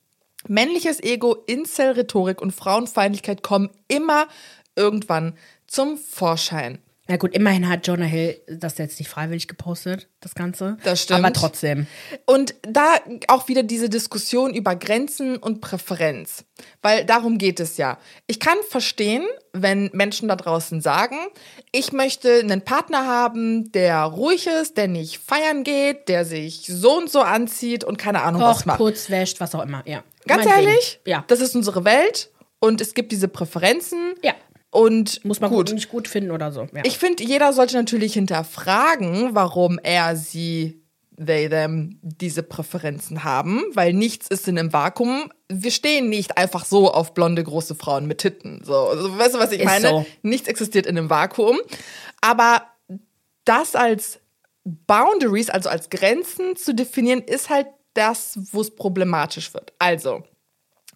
Männliches 0.47 1.03
Ego, 1.03 1.35
Incel-Rhetorik 1.45 2.41
und 2.41 2.51
Frauenfeindlichkeit 2.51 3.43
kommen 3.43 3.69
immer 3.87 4.27
irgendwann 4.75 5.37
zum 5.67 5.99
Vorschein. 5.99 6.79
Na 7.09 7.17
gut, 7.17 7.33
immerhin 7.35 7.67
hat 7.67 7.85
Jonah 7.85 8.05
Hill 8.05 8.39
das 8.47 8.77
jetzt 8.77 8.97
nicht 8.97 9.09
freiwillig 9.09 9.49
gepostet, 9.49 10.07
das 10.21 10.35
Ganze. 10.35 10.77
Das 10.85 11.01
stimmt. 11.01 11.19
Aber 11.19 11.33
trotzdem. 11.33 11.85
Und 12.25 12.55
da 12.61 12.95
auch 13.27 13.49
wieder 13.49 13.61
diese 13.61 13.89
Diskussion 13.89 14.53
über 14.53 14.77
Grenzen 14.77 15.35
und 15.35 15.59
Präferenz. 15.59 16.45
Weil 16.81 17.03
darum 17.03 17.37
geht 17.39 17.59
es 17.59 17.75
ja. 17.75 17.97
Ich 18.27 18.39
kann 18.39 18.57
verstehen, 18.69 19.25
wenn 19.51 19.89
Menschen 19.91 20.29
da 20.29 20.37
draußen 20.37 20.79
sagen, 20.79 21.17
ich 21.73 21.91
möchte 21.91 22.39
einen 22.39 22.61
Partner 22.61 23.05
haben, 23.05 23.69
der 23.73 24.01
ruhig 24.03 24.47
ist, 24.47 24.77
der 24.77 24.87
nicht 24.87 25.17
feiern 25.17 25.65
geht, 25.65 26.07
der 26.07 26.23
sich 26.23 26.67
so 26.67 26.97
und 26.97 27.09
so 27.11 27.19
anzieht 27.19 27.83
und 27.83 27.97
keine 27.97 28.21
Ahnung 28.21 28.41
was 28.41 28.57
Kocht, 28.59 28.65
macht. 28.65 28.77
putzt, 28.77 29.09
wäscht, 29.09 29.41
was 29.41 29.53
auch 29.55 29.61
immer. 29.63 29.83
Ja. 29.85 30.03
Ganz 30.25 30.45
Meinetwegen. 30.45 30.69
ehrlich, 30.69 30.99
Ja. 31.05 31.25
das 31.27 31.41
ist 31.41 31.53
unsere 31.53 31.83
Welt 31.83 32.31
und 32.59 32.79
es 32.79 32.93
gibt 32.93 33.11
diese 33.11 33.27
Präferenzen. 33.27 34.13
Ja. 34.23 34.33
Und 34.73 35.23
Muss 35.23 35.39
man 35.39 35.51
gut. 35.51 35.67
gut. 35.67 35.75
nicht 35.75 35.89
gut 35.89 36.07
finden 36.07 36.31
oder 36.31 36.51
so. 36.51 36.61
Ja. 36.73 36.81
Ich 36.83 36.97
finde, 36.97 37.23
jeder 37.23 37.53
sollte 37.53 37.75
natürlich 37.75 38.13
hinterfragen, 38.13 39.35
warum 39.35 39.77
er, 39.83 40.15
sie, 40.15 40.81
they, 41.15 41.47
them 41.47 41.99
diese 42.01 42.41
Präferenzen 42.41 43.23
haben, 43.23 43.63
weil 43.73 43.93
nichts 43.93 44.27
ist 44.29 44.47
in 44.47 44.57
einem 44.57 44.73
Vakuum. 44.73 45.31
Wir 45.47 45.69
stehen 45.69 46.09
nicht 46.09 46.39
einfach 46.39 46.65
so 46.65 46.91
auf 46.91 47.13
blonde, 47.13 47.43
große 47.43 47.75
Frauen 47.75 48.07
mit 48.07 48.17
Titten. 48.17 48.63
So, 48.63 48.73
also, 48.73 49.15
weißt 49.15 49.35
du, 49.35 49.39
was 49.39 49.51
ich 49.51 49.59
Ist 49.59 49.65
meine? 49.65 49.87
so. 49.87 50.05
Nichts 50.23 50.47
existiert 50.47 50.87
in 50.87 50.97
einem 50.97 51.11
Vakuum. 51.11 51.59
Aber 52.21 52.63
das 53.45 53.75
als 53.75 54.21
Boundaries, 54.63 55.51
also 55.51 55.69
als 55.69 55.91
Grenzen 55.91 56.55
zu 56.55 56.73
definieren, 56.73 57.21
ist 57.21 57.51
halt 57.51 57.67
das, 57.93 58.39
wo 58.51 58.61
es 58.61 58.75
problematisch 58.75 59.53
wird. 59.53 59.71
Also, 59.77 60.23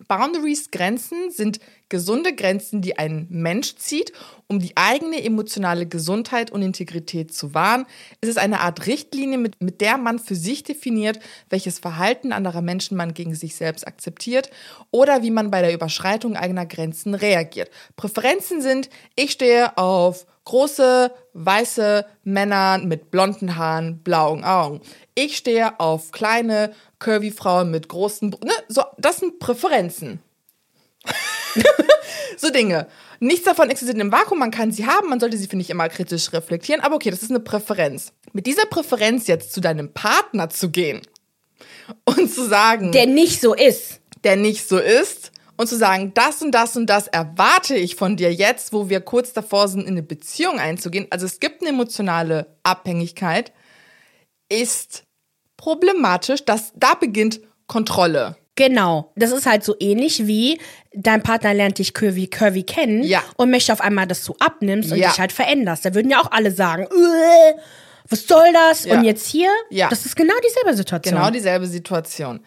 Boundaries, 0.08 0.72
Grenzen 0.72 1.30
sind 1.32 1.60
gesunde 1.90 2.36
Grenzen, 2.36 2.82
die 2.82 2.98
ein 2.98 3.28
Mensch 3.30 3.76
zieht, 3.76 4.12
um 4.48 4.60
die 4.60 4.76
eigene 4.76 5.24
emotionale 5.24 5.86
Gesundheit 5.86 6.52
und 6.52 6.62
Integrität 6.62 7.34
zu 7.34 7.54
wahren. 7.54 7.86
Es 8.22 8.30
ist 8.30 8.38
eine 8.38 8.62
Art 8.62 8.88
Richtlinie, 8.88 9.38
mit, 9.38 9.62
mit 9.62 9.82
der 9.82 9.98
man 9.98 10.20
für 10.20 10.36
sich 10.36 10.64
definiert, 10.64 11.20
welches 11.50 11.80
Verhalten 11.80 12.32
anderer 12.32 12.62
Menschen 12.62 12.98
man 12.98 13.14
gegen 13.14 13.36
sich 13.36 13.56
selbst 13.56 13.88
akzeptiert 13.88 14.50
oder 14.92 15.24
wie 15.24 15.32
man 15.32 15.52
bei 15.52 15.62
der 15.62 15.74
Überschreitung 15.74 16.36
eigener 16.36 16.66
Grenzen 16.66 17.14
reagiert. 17.14 17.70
Präferenzen 17.96 18.62
sind, 18.62 18.90
ich 19.16 19.32
stehe 19.32 19.78
auf 19.78 20.26
große, 20.46 21.12
weiße 21.34 22.06
Männer 22.24 22.78
mit 22.78 23.12
blonden 23.12 23.58
Haaren, 23.58 24.00
blauen 24.00 24.46
Augen. 24.46 24.80
Ich 25.14 25.36
stehe 25.36 25.78
auf 25.80 26.12
kleine, 26.12 26.72
curvy 27.00 27.32
Frauen 27.32 27.70
mit 27.70 27.90
großen, 27.90 28.30
ne, 28.30 28.54
so, 28.70 28.84
das 28.98 29.18
sind 29.18 29.40
Präferenzen. 29.40 30.22
so 32.38 32.50
Dinge. 32.50 32.88
Nichts 33.20 33.46
davon 33.46 33.70
existiert 33.70 34.00
im 34.00 34.12
Vakuum, 34.12 34.38
man 34.40 34.52
kann 34.52 34.72
sie 34.72 34.86
haben, 34.86 35.10
man 35.10 35.20
sollte 35.20 35.38
sie, 35.38 35.48
finde 35.48 35.64
ich, 35.64 35.70
immer 35.72 35.90
kritisch 35.90 36.32
reflektieren, 36.34 36.82
aber 36.82 36.96
okay, 36.96 37.10
das 37.10 37.24
ist 37.24 37.32
eine 37.32 37.40
Präferenz. 37.40 38.14
Mit 38.34 38.46
dieser 38.46 38.66
Präferenz 38.68 39.28
jetzt 39.28 39.54
zu 39.54 39.62
deinem 39.62 39.92
Partner 39.92 40.50
zu 40.50 40.70
gehen 40.70 41.02
und 42.06 42.32
zu 42.32 42.46
sagen, 42.48 42.92
Der 42.92 43.08
nicht 43.08 43.42
so 43.42 43.56
ist. 43.56 44.02
der 44.24 44.36
nicht 44.36 44.68
so 44.68 44.78
ist 44.78 45.32
und 45.56 45.68
zu 45.68 45.76
sagen, 45.78 46.12
das 46.14 46.44
und 46.44 46.52
das 46.52 46.78
und 46.78 46.86
das 46.88 47.08
erwarte 47.08 47.76
ich 47.76 47.96
von 47.96 48.18
dir 48.18 48.32
jetzt, 48.32 48.72
wo 48.72 48.90
wir 48.90 49.02
kurz 49.02 49.34
davor 49.34 49.68
sind, 49.68 49.82
in 49.82 49.88
eine 49.90 50.04
Beziehung 50.04 50.60
einzugehen. 50.60 51.08
Also 51.10 51.26
es 51.26 51.40
gibt 51.40 51.62
eine 51.62 51.72
emotionale 51.72 52.56
Abhängigkeit, 52.62 53.52
ist 54.50 55.06
problematisch, 55.58 56.46
dass 56.46 56.72
da 56.76 56.94
beginnt 56.94 57.42
Kontrolle. 57.66 58.38
Genau. 58.58 59.12
Das 59.16 59.32
ist 59.32 59.46
halt 59.46 59.64
so 59.64 59.76
ähnlich 59.80 60.28
wie 60.28 60.60
dein 60.94 61.24
Partner 61.24 61.54
lernt 61.54 61.78
dich 61.78 61.94
curvy, 61.94 62.28
curvy 62.28 62.64
kennen 62.64 63.04
Ja. 63.04 63.24
und 63.38 63.52
möchte 63.52 63.72
auf 63.72 63.80
einmal, 63.82 64.08
dass 64.08 64.26
du 64.26 64.36
abnimmst 64.40 64.92
und 64.92 64.98
Ja. 64.98 65.10
dich 65.10 65.20
halt 65.20 65.32
veränderst. 65.32 65.86
Da 65.86 65.94
würden 65.96 66.10
ja 66.12 66.20
auch 66.20 66.32
alle 66.32 66.52
sagen, 66.52 66.84
"Äh, 66.84 67.54
was 68.10 68.26
soll 68.26 68.52
das? 68.54 68.86
Ja. 68.86 68.96
Und 68.98 69.04
jetzt 69.04 69.28
hier, 69.28 69.50
Ja. 69.70 69.90
das 69.90 70.06
ist 70.06 70.16
genau 70.16 70.34
dieselbe 70.48 70.76
Situation. 70.76 71.16
Genau 71.16 71.30
dieselbe 71.30 71.68
Situation. 71.68 72.40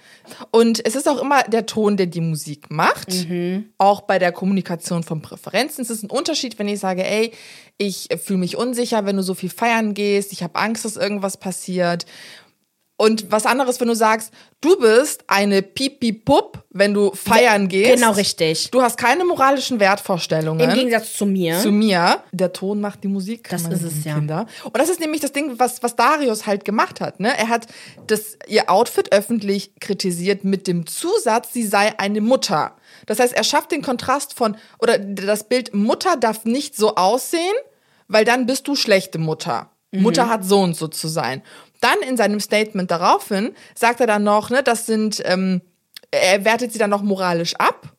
Und 0.51 0.85
es 0.85 0.97
ist 0.97 1.07
auch 1.09 1.21
immer 1.21 1.43
der 1.45 1.67
Ton, 1.67 1.97
der 1.99 2.07
die 2.07 2.23
Musik 2.23 2.71
macht. 2.71 3.09
Auch 3.79 4.01
bei 4.01 4.19
der 4.19 4.33
Kommunikation 4.33 5.03
von 5.05 5.21
Präferenzen. 5.23 5.83
Es 5.83 5.91
ist 5.91 6.03
ein 6.03 6.11
Unterschied, 6.11 6.59
wenn 6.59 6.67
ich 6.67 6.81
sage, 6.81 7.05
ey, 7.05 7.33
ich 7.77 8.09
fühle 8.23 8.39
mich 8.41 8.57
unsicher, 8.57 9.07
wenn 9.07 9.17
du 9.17 9.23
so 9.23 9.35
viel 9.35 9.51
feiern 9.51 9.95
gehst, 9.95 10.33
ich 10.33 10.43
habe 10.43 10.59
Angst, 10.59 10.85
dass 10.85 10.97
irgendwas 10.97 11.37
passiert. 11.37 12.05
Und 13.01 13.33
was 13.33 13.47
anderes, 13.47 13.81
wenn 13.81 13.89
du 13.89 13.95
sagst, 13.95 14.31
du 14.61 14.79
bist 14.79 15.25
eine 15.27 15.63
Pipi-Pup, 15.63 16.67
wenn 16.69 16.93
du 16.93 17.13
feiern 17.15 17.67
gehst. 17.67 17.95
Genau 17.95 18.13
richtig. 18.13 18.71
Du 18.73 18.83
hast 18.83 18.99
keine 18.99 19.25
moralischen 19.25 19.81
Wertvorstellungen. 19.81 20.69
Im 20.69 20.77
Gegensatz 20.77 21.15
zu 21.15 21.25
mir. 21.25 21.59
Zu 21.61 21.73
mir. 21.73 22.23
Der 22.31 22.53
Ton 22.53 22.79
macht 22.79 23.03
die 23.03 23.09
Musik. 23.09 23.49
Das 23.49 23.63
ist 23.63 23.83
es, 23.83 23.95
lieben 23.95 24.03
ja. 24.05 24.15
Kinder. 24.17 24.47
Und 24.65 24.77
das 24.77 24.91
ist 24.91 25.01
nämlich 25.01 25.23
das 25.23 25.33
Ding, 25.33 25.59
was, 25.59 25.83
was 25.83 25.97
Darius 25.97 26.45
halt 26.45 26.67
gemacht 26.67 27.01
hat. 27.01 27.21
Ne? 27.21 27.33
Er 27.39 27.49
hat 27.49 27.69
das, 28.07 28.37
ihr 28.47 28.69
Outfit 28.69 29.15
öffentlich 29.15 29.73
kritisiert 29.81 30.45
mit 30.45 30.67
dem 30.67 30.87
Zusatz, 30.87 31.55
sie 31.55 31.65
sei 31.65 31.99
eine 31.99 32.21
Mutter. 32.21 32.77
Das 33.07 33.19
heißt, 33.19 33.33
er 33.33 33.45
schafft 33.45 33.73
den 33.73 33.81
Kontrast 33.81 34.35
von, 34.35 34.59
oder 34.79 34.99
das 34.99 35.45
Bild 35.45 35.73
Mutter 35.73 36.19
darf 36.19 36.45
nicht 36.45 36.77
so 36.77 36.97
aussehen, 36.97 37.41
weil 38.09 38.27
dann 38.27 38.45
bist 38.45 38.69
du 38.69 38.77
schlechte 38.77 39.17
Mutter. 39.17 39.71
Mhm. 39.91 40.03
Mutter 40.03 40.29
hat 40.29 40.45
so 40.45 40.61
und 40.61 40.77
so 40.77 40.89
zu 40.89 41.09
sein. 41.09 41.43
Dann 41.81 41.99
in 42.07 42.17
seinem 42.17 42.41
Statement 42.41 42.91
daraufhin 42.91 43.53
sagt 43.75 44.01
er 44.01 44.07
dann 44.07 44.25
noch, 44.25 44.51
ne, 44.51 44.63
das 44.63 44.87
sind, 44.87 45.23
ähm, 45.25 45.61
er 46.11 46.45
wertet 46.45 46.73
sie 46.73 46.79
dann 46.79 46.91
noch 46.91 47.03
moralisch 47.03 47.55
ab 47.57 47.95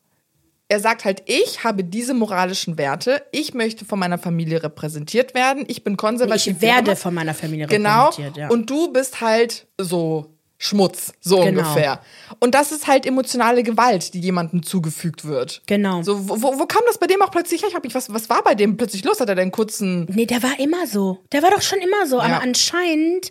er 0.72 0.80
sagt 0.80 1.04
halt, 1.04 1.22
ich 1.26 1.64
habe 1.64 1.84
diese 1.84 2.14
moralischen 2.14 2.78
Werte, 2.78 3.22
ich 3.30 3.52
möchte 3.52 3.84
von 3.84 3.98
meiner 3.98 4.16
Familie 4.16 4.62
repräsentiert 4.62 5.34
werden, 5.34 5.66
ich 5.68 5.84
bin 5.84 5.98
konservativ. 5.98 6.56
ich 6.56 6.62
werde 6.62 6.96
von 6.96 7.12
meiner 7.12 7.34
Familie 7.34 7.66
Genau. 7.66 8.06
repräsentiert. 8.06 8.36
Ja. 8.38 8.48
Und 8.48 8.70
du 8.70 8.90
bist 8.90 9.20
halt 9.20 9.66
so 9.76 10.30
Schmutz, 10.56 11.12
so 11.20 11.40
Genau. 11.40 11.60
ungefähr. 11.60 12.00
Und 12.40 12.54
das 12.54 12.72
ist 12.72 12.86
halt 12.86 13.04
emotionale 13.04 13.62
Gewalt, 13.64 14.14
die 14.14 14.20
jemandem 14.20 14.62
zugefügt 14.62 15.26
wird. 15.26 15.60
Genau. 15.66 16.02
So, 16.04 16.26
wo, 16.26 16.40
wo 16.40 16.58
wo 16.60 16.64
kam 16.64 16.82
das 16.86 16.96
bei 16.96 17.06
dem 17.06 17.20
auch 17.20 17.30
plötzlich 17.30 17.60
her? 17.60 17.68
Ich 17.68 17.74
hab 17.74 17.84
mich, 17.84 17.94
was, 17.94 18.10
was 18.14 18.30
war 18.30 18.42
bei 18.42 18.54
dem 18.54 18.78
plötzlich 18.78 19.04
los? 19.04 19.20
Hat 19.20 19.28
er 19.28 19.34
den 19.34 19.50
kurzen. 19.52 20.06
Nee, 20.08 20.24
der 20.24 20.42
war 20.42 20.58
immer 20.58 20.86
so. 20.86 21.18
Der 21.32 21.42
war 21.42 21.50
doch 21.50 21.60
schon 21.60 21.80
immer 21.80 22.06
so. 22.06 22.16
Ja. 22.16 22.22
Aber 22.24 22.42
anscheinend 22.42 23.30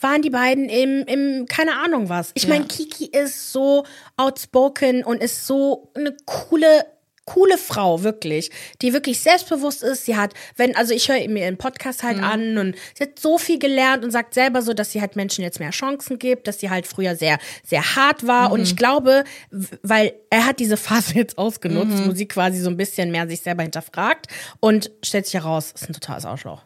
waren 0.00 0.22
die 0.22 0.30
beiden 0.30 0.68
im, 0.68 1.04
im 1.06 1.46
keine 1.46 1.76
Ahnung 1.78 2.08
was. 2.08 2.30
Ich 2.34 2.48
meine, 2.48 2.66
Kiki 2.66 3.06
ist 3.06 3.52
so 3.52 3.84
outspoken 4.16 5.04
und 5.04 5.22
ist 5.22 5.46
so 5.46 5.90
eine 5.94 6.16
coole 6.26 6.86
coole 7.26 7.56
Frau, 7.56 8.02
wirklich, 8.02 8.50
die 8.82 8.92
wirklich 8.92 9.18
selbstbewusst 9.18 9.82
ist. 9.82 10.04
Sie 10.04 10.14
hat, 10.14 10.34
wenn, 10.56 10.76
also 10.76 10.92
ich 10.92 11.08
höre 11.08 11.26
mir 11.26 11.44
ihren 11.46 11.56
Podcast 11.56 12.02
halt 12.02 12.18
Mhm. 12.18 12.24
an 12.24 12.58
und 12.58 12.76
sie 12.94 13.04
hat 13.04 13.18
so 13.18 13.38
viel 13.38 13.58
gelernt 13.58 14.04
und 14.04 14.10
sagt 14.10 14.34
selber 14.34 14.60
so, 14.60 14.74
dass 14.74 14.92
sie 14.92 15.00
halt 15.00 15.16
Menschen 15.16 15.42
jetzt 15.42 15.58
mehr 15.58 15.70
Chancen 15.70 16.18
gibt, 16.18 16.46
dass 16.46 16.60
sie 16.60 16.68
halt 16.68 16.86
früher 16.86 17.16
sehr, 17.16 17.38
sehr 17.64 17.96
hart 17.96 18.26
war. 18.26 18.52
Und 18.52 18.58
Mhm. 18.60 18.64
ich 18.66 18.76
glaube, 18.76 19.24
weil 19.50 20.12
er 20.28 20.44
hat 20.44 20.58
diese 20.60 20.76
Phase 20.76 21.14
jetzt 21.14 21.38
ausgenutzt, 21.38 21.92
Mhm. 22.04 22.08
wo 22.10 22.14
sie 22.14 22.28
quasi 22.28 22.60
so 22.60 22.68
ein 22.68 22.76
bisschen 22.76 23.10
mehr 23.10 23.26
sich 23.26 23.40
selber 23.40 23.62
hinterfragt 23.62 24.26
und 24.60 24.90
stellt 25.02 25.24
sich 25.24 25.32
heraus, 25.32 25.72
ist 25.74 25.88
ein 25.88 25.94
totales 25.94 26.26
Arschloch. 26.26 26.60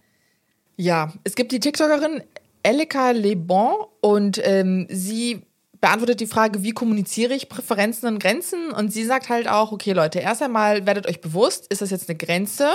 Ja, 0.76 1.12
es 1.22 1.36
gibt 1.36 1.52
die 1.52 1.60
TikTokerin 1.60 2.24
Elika 2.68 3.12
Le 3.12 3.34
Bon 3.34 3.86
und 4.02 4.38
ähm, 4.44 4.86
sie 4.90 5.40
beantwortet 5.80 6.20
die 6.20 6.26
Frage, 6.26 6.62
wie 6.62 6.72
kommuniziere 6.72 7.32
ich 7.32 7.48
Präferenzen 7.48 8.06
und 8.08 8.18
Grenzen? 8.22 8.72
Und 8.72 8.92
sie 8.92 9.04
sagt 9.04 9.30
halt 9.30 9.48
auch, 9.48 9.72
okay 9.72 9.92
Leute, 9.92 10.18
erst 10.18 10.42
einmal 10.42 10.84
werdet 10.84 11.08
euch 11.08 11.22
bewusst, 11.22 11.66
ist 11.72 11.80
das 11.80 11.90
jetzt 11.90 12.10
eine 12.10 12.18
Grenze 12.18 12.68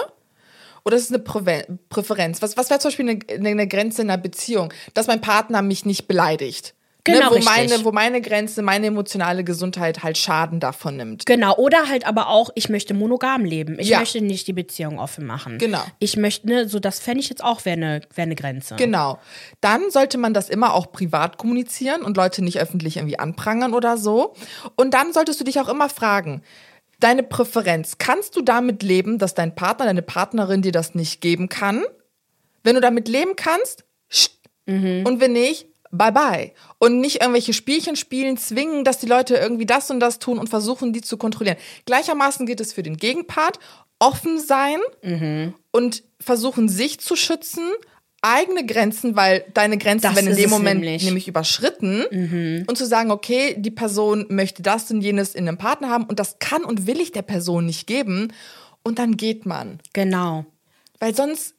oder 0.83 0.97
ist 0.97 1.11
es 1.11 1.13
eine 1.13 1.19
Präferenz? 1.19 2.41
Was, 2.41 2.57
was 2.57 2.71
wäre 2.71 2.79
zum 2.79 2.89
Beispiel 2.89 3.21
eine, 3.29 3.49
eine 3.49 3.67
Grenze 3.67 4.01
in 4.01 4.09
einer 4.09 4.19
Beziehung? 4.19 4.73
Dass 4.95 5.05
mein 5.05 5.21
Partner 5.21 5.61
mich 5.61 5.85
nicht 5.85 6.07
beleidigt. 6.07 6.73
Genau, 7.05 7.19
ne, 7.19 7.25
wo, 7.31 7.33
richtig. 7.35 7.53
meine, 7.53 7.83
wo 7.85 7.91
meine 7.91 8.21
Grenze, 8.21 8.61
meine 8.61 8.87
emotionale 8.87 9.43
Gesundheit 9.43 10.03
halt 10.03 10.17
Schaden 10.17 10.61
davon 10.61 10.95
nimmt. 10.95 11.25
Genau, 11.25 11.55
oder 11.57 11.89
halt 11.89 12.07
aber 12.07 12.29
auch, 12.29 12.49
ich 12.55 12.69
möchte 12.69 12.93
monogam 12.93 13.43
leben. 13.43 13.77
Ich 13.77 13.89
Ja. 13.89 13.99
möchte 13.99 14.21
nicht 14.21 14.47
die 14.47 14.53
Beziehung 14.53 14.99
offen 14.99 15.25
machen. 15.25 15.57
Genau. 15.57 15.83
Ich 15.99 16.15
möchte, 16.15 16.47
ne, 16.47 16.69
so 16.69 16.79
das 16.79 16.99
fände 16.99 17.19
ich 17.19 17.27
jetzt 17.29 17.43
auch 17.43 17.65
wäre 17.65 17.75
eine 17.75 18.01
wär 18.15 18.25
ne 18.25 18.35
Grenze. 18.35 18.75
Genau. 18.77 19.19
Dann 19.59 19.91
sollte 19.91 20.17
man 20.17 20.33
das 20.33 20.49
immer 20.49 20.73
auch 20.73 20.93
privat 20.93 21.37
kommunizieren 21.37 22.03
und 22.03 22.15
Leute 22.15 22.41
nicht 22.41 22.59
öffentlich 22.59 22.95
irgendwie 22.97 23.19
anprangern 23.19 23.73
oder 23.73 23.97
so. 23.97 24.33
Und 24.75 24.93
dann 24.93 25.11
solltest 25.11 25.41
du 25.41 25.43
dich 25.43 25.59
auch 25.59 25.67
immer 25.69 25.89
fragen, 25.89 26.41
deine 27.01 27.23
Präferenz, 27.23 27.97
kannst 27.97 28.37
du 28.37 28.41
damit 28.41 28.81
leben, 28.81 29.17
dass 29.19 29.33
dein 29.33 29.55
Partner, 29.55 29.85
deine 29.85 30.03
Partnerin 30.03 30.61
dir 30.61 30.71
das 30.71 30.95
nicht 30.95 31.19
geben 31.19 31.49
kann? 31.49 31.83
Wenn 32.63 32.75
du 32.75 32.81
damit 32.81 33.09
leben 33.09 33.35
kannst, 33.35 33.83
st- 34.09 34.29
und 35.05 35.19
wenn 35.19 35.33
nicht, 35.33 35.67
bye 35.93 36.11
bye. 36.11 36.51
Und 36.79 36.99
nicht 36.99 37.21
irgendwelche 37.21 37.53
Spielchen 37.53 37.95
spielen, 37.95 38.35
zwingen, 38.37 38.83
dass 38.83 38.97
die 38.99 39.05
Leute 39.07 39.35
irgendwie 39.35 39.65
das 39.65 39.89
und 39.89 39.99
das 40.01 40.19
tun 40.19 40.37
und 40.39 40.49
versuchen, 40.49 40.91
die 40.91 41.01
zu 41.01 41.15
kontrollieren. 41.17 41.57
Gleichermaßen 41.85 42.45
geht 42.45 42.59
es 42.59 42.73
für 42.73 42.83
den 42.83 42.97
Gegenpart. 42.97 43.59
Offen 43.99 44.37
sein 44.39 44.79
Mhm. 45.01 45.53
und 45.71 46.03
versuchen, 46.19 46.67
sich 46.67 46.99
zu 46.99 47.15
schützen, 47.15 47.63
eigene 48.21 48.65
Grenzen, 48.65 49.15
weil 49.15 49.45
deine 49.53 49.77
Grenzen 49.77 50.03
Das 50.07 50.15
werden 50.15 50.31
in 50.31 50.35
dem 50.35 50.49
Moment 50.49 50.81
nämlich. 50.81 51.03
Mhm. 51.03 51.05
nämlich, 51.07 51.27
überschritten 51.29 52.63
und 52.67 52.77
zu 52.77 52.85
sagen, 52.85 53.11
okay, 53.11 53.55
die 53.57 53.71
Person 53.71 54.25
möchte 54.29 54.61
das 54.61 54.89
und 54.91 55.01
jenes 55.01 55.35
in 55.35 55.47
einem 55.47 55.57
Partner 55.57 55.89
haben 55.89 56.03
und 56.05 56.19
das 56.19 56.39
kann 56.39 56.65
und 56.65 56.85
will 56.87 56.99
ich 56.99 57.11
der 57.13 57.21
Person 57.21 57.65
nicht 57.65 57.87
geben 57.87 58.33
und 58.83 58.99
dann 58.99 59.15
geht 59.15 59.45
man. 59.45 59.79
Genau. 59.93 60.45
Weil 60.99 61.15
sonst 61.15 61.53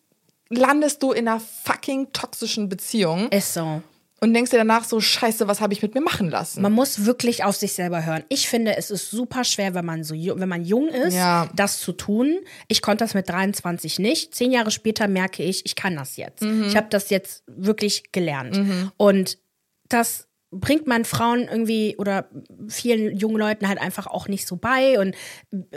landest 0.51 1.03
du 1.03 1.13
in 1.13 1.29
einer 1.29 1.41
fucking 1.41 2.13
toxischen 2.13 2.69
Beziehung 2.69 3.29
Ist 3.31 3.55
so. 3.55 3.81
Und 4.25 4.35
denkst 4.35 4.51
dir 4.51 4.57
danach 4.59 4.85
so, 4.85 5.01
scheiße, 5.01 5.47
was 5.47 5.61
habe 5.61 5.73
ich 5.73 5.83
mit 5.83 5.95
mir 5.95 6.01
machen 6.01 6.29
lassen? 6.31 6.63
Man 6.63 6.73
muss 6.73 7.05
wirklich 7.05 7.45
auf 7.45 7.55
sich 7.57 7.73
selber 7.75 8.05
hören. 8.05 8.25
Ich 8.29 8.49
finde, 8.49 8.77
es 8.77 8.91
ist 8.91 9.11
super 9.11 9.45
schwer, 9.45 9.75
wenn 9.75 9.85
man 9.85 10.03
so 10.03 10.15
wenn 10.15 10.49
man 10.49 10.65
jung 10.65 10.89
ist, 10.89 11.15
Ja. 11.15 11.49
das 11.55 11.79
zu 11.81 11.93
tun. 11.93 12.39
Ich 12.69 12.83
konnte 12.83 13.05
das 13.05 13.15
mit 13.15 13.29
23 13.29 13.99
nicht. 14.01 14.35
Zehn 14.35 14.51
Jahre 14.51 14.71
später 14.71 15.07
merke 15.07 15.43
ich, 15.43 15.65
ich 15.67 15.77
kann 15.77 15.95
das 15.95 16.17
jetzt. 16.17 16.43
Mhm. 16.43 16.65
Ich 16.65 16.77
habe 16.77 16.87
das 16.91 17.11
jetzt 17.11 17.45
wirklich 17.47 18.11
gelernt. 18.13 18.61
Und 18.97 19.39
das 19.89 20.27
bringt 20.61 20.87
man 20.87 21.05
Frauen 21.05 21.43
irgendwie 21.43 21.97
oder 21.99 22.29
vielen 22.69 23.17
jungen 23.17 23.37
Leuten 23.37 23.69
halt 23.69 23.81
einfach 23.81 24.07
auch 24.07 24.29
nicht 24.29 24.47
so 24.47 24.57
bei 24.57 24.99
und 24.99 25.15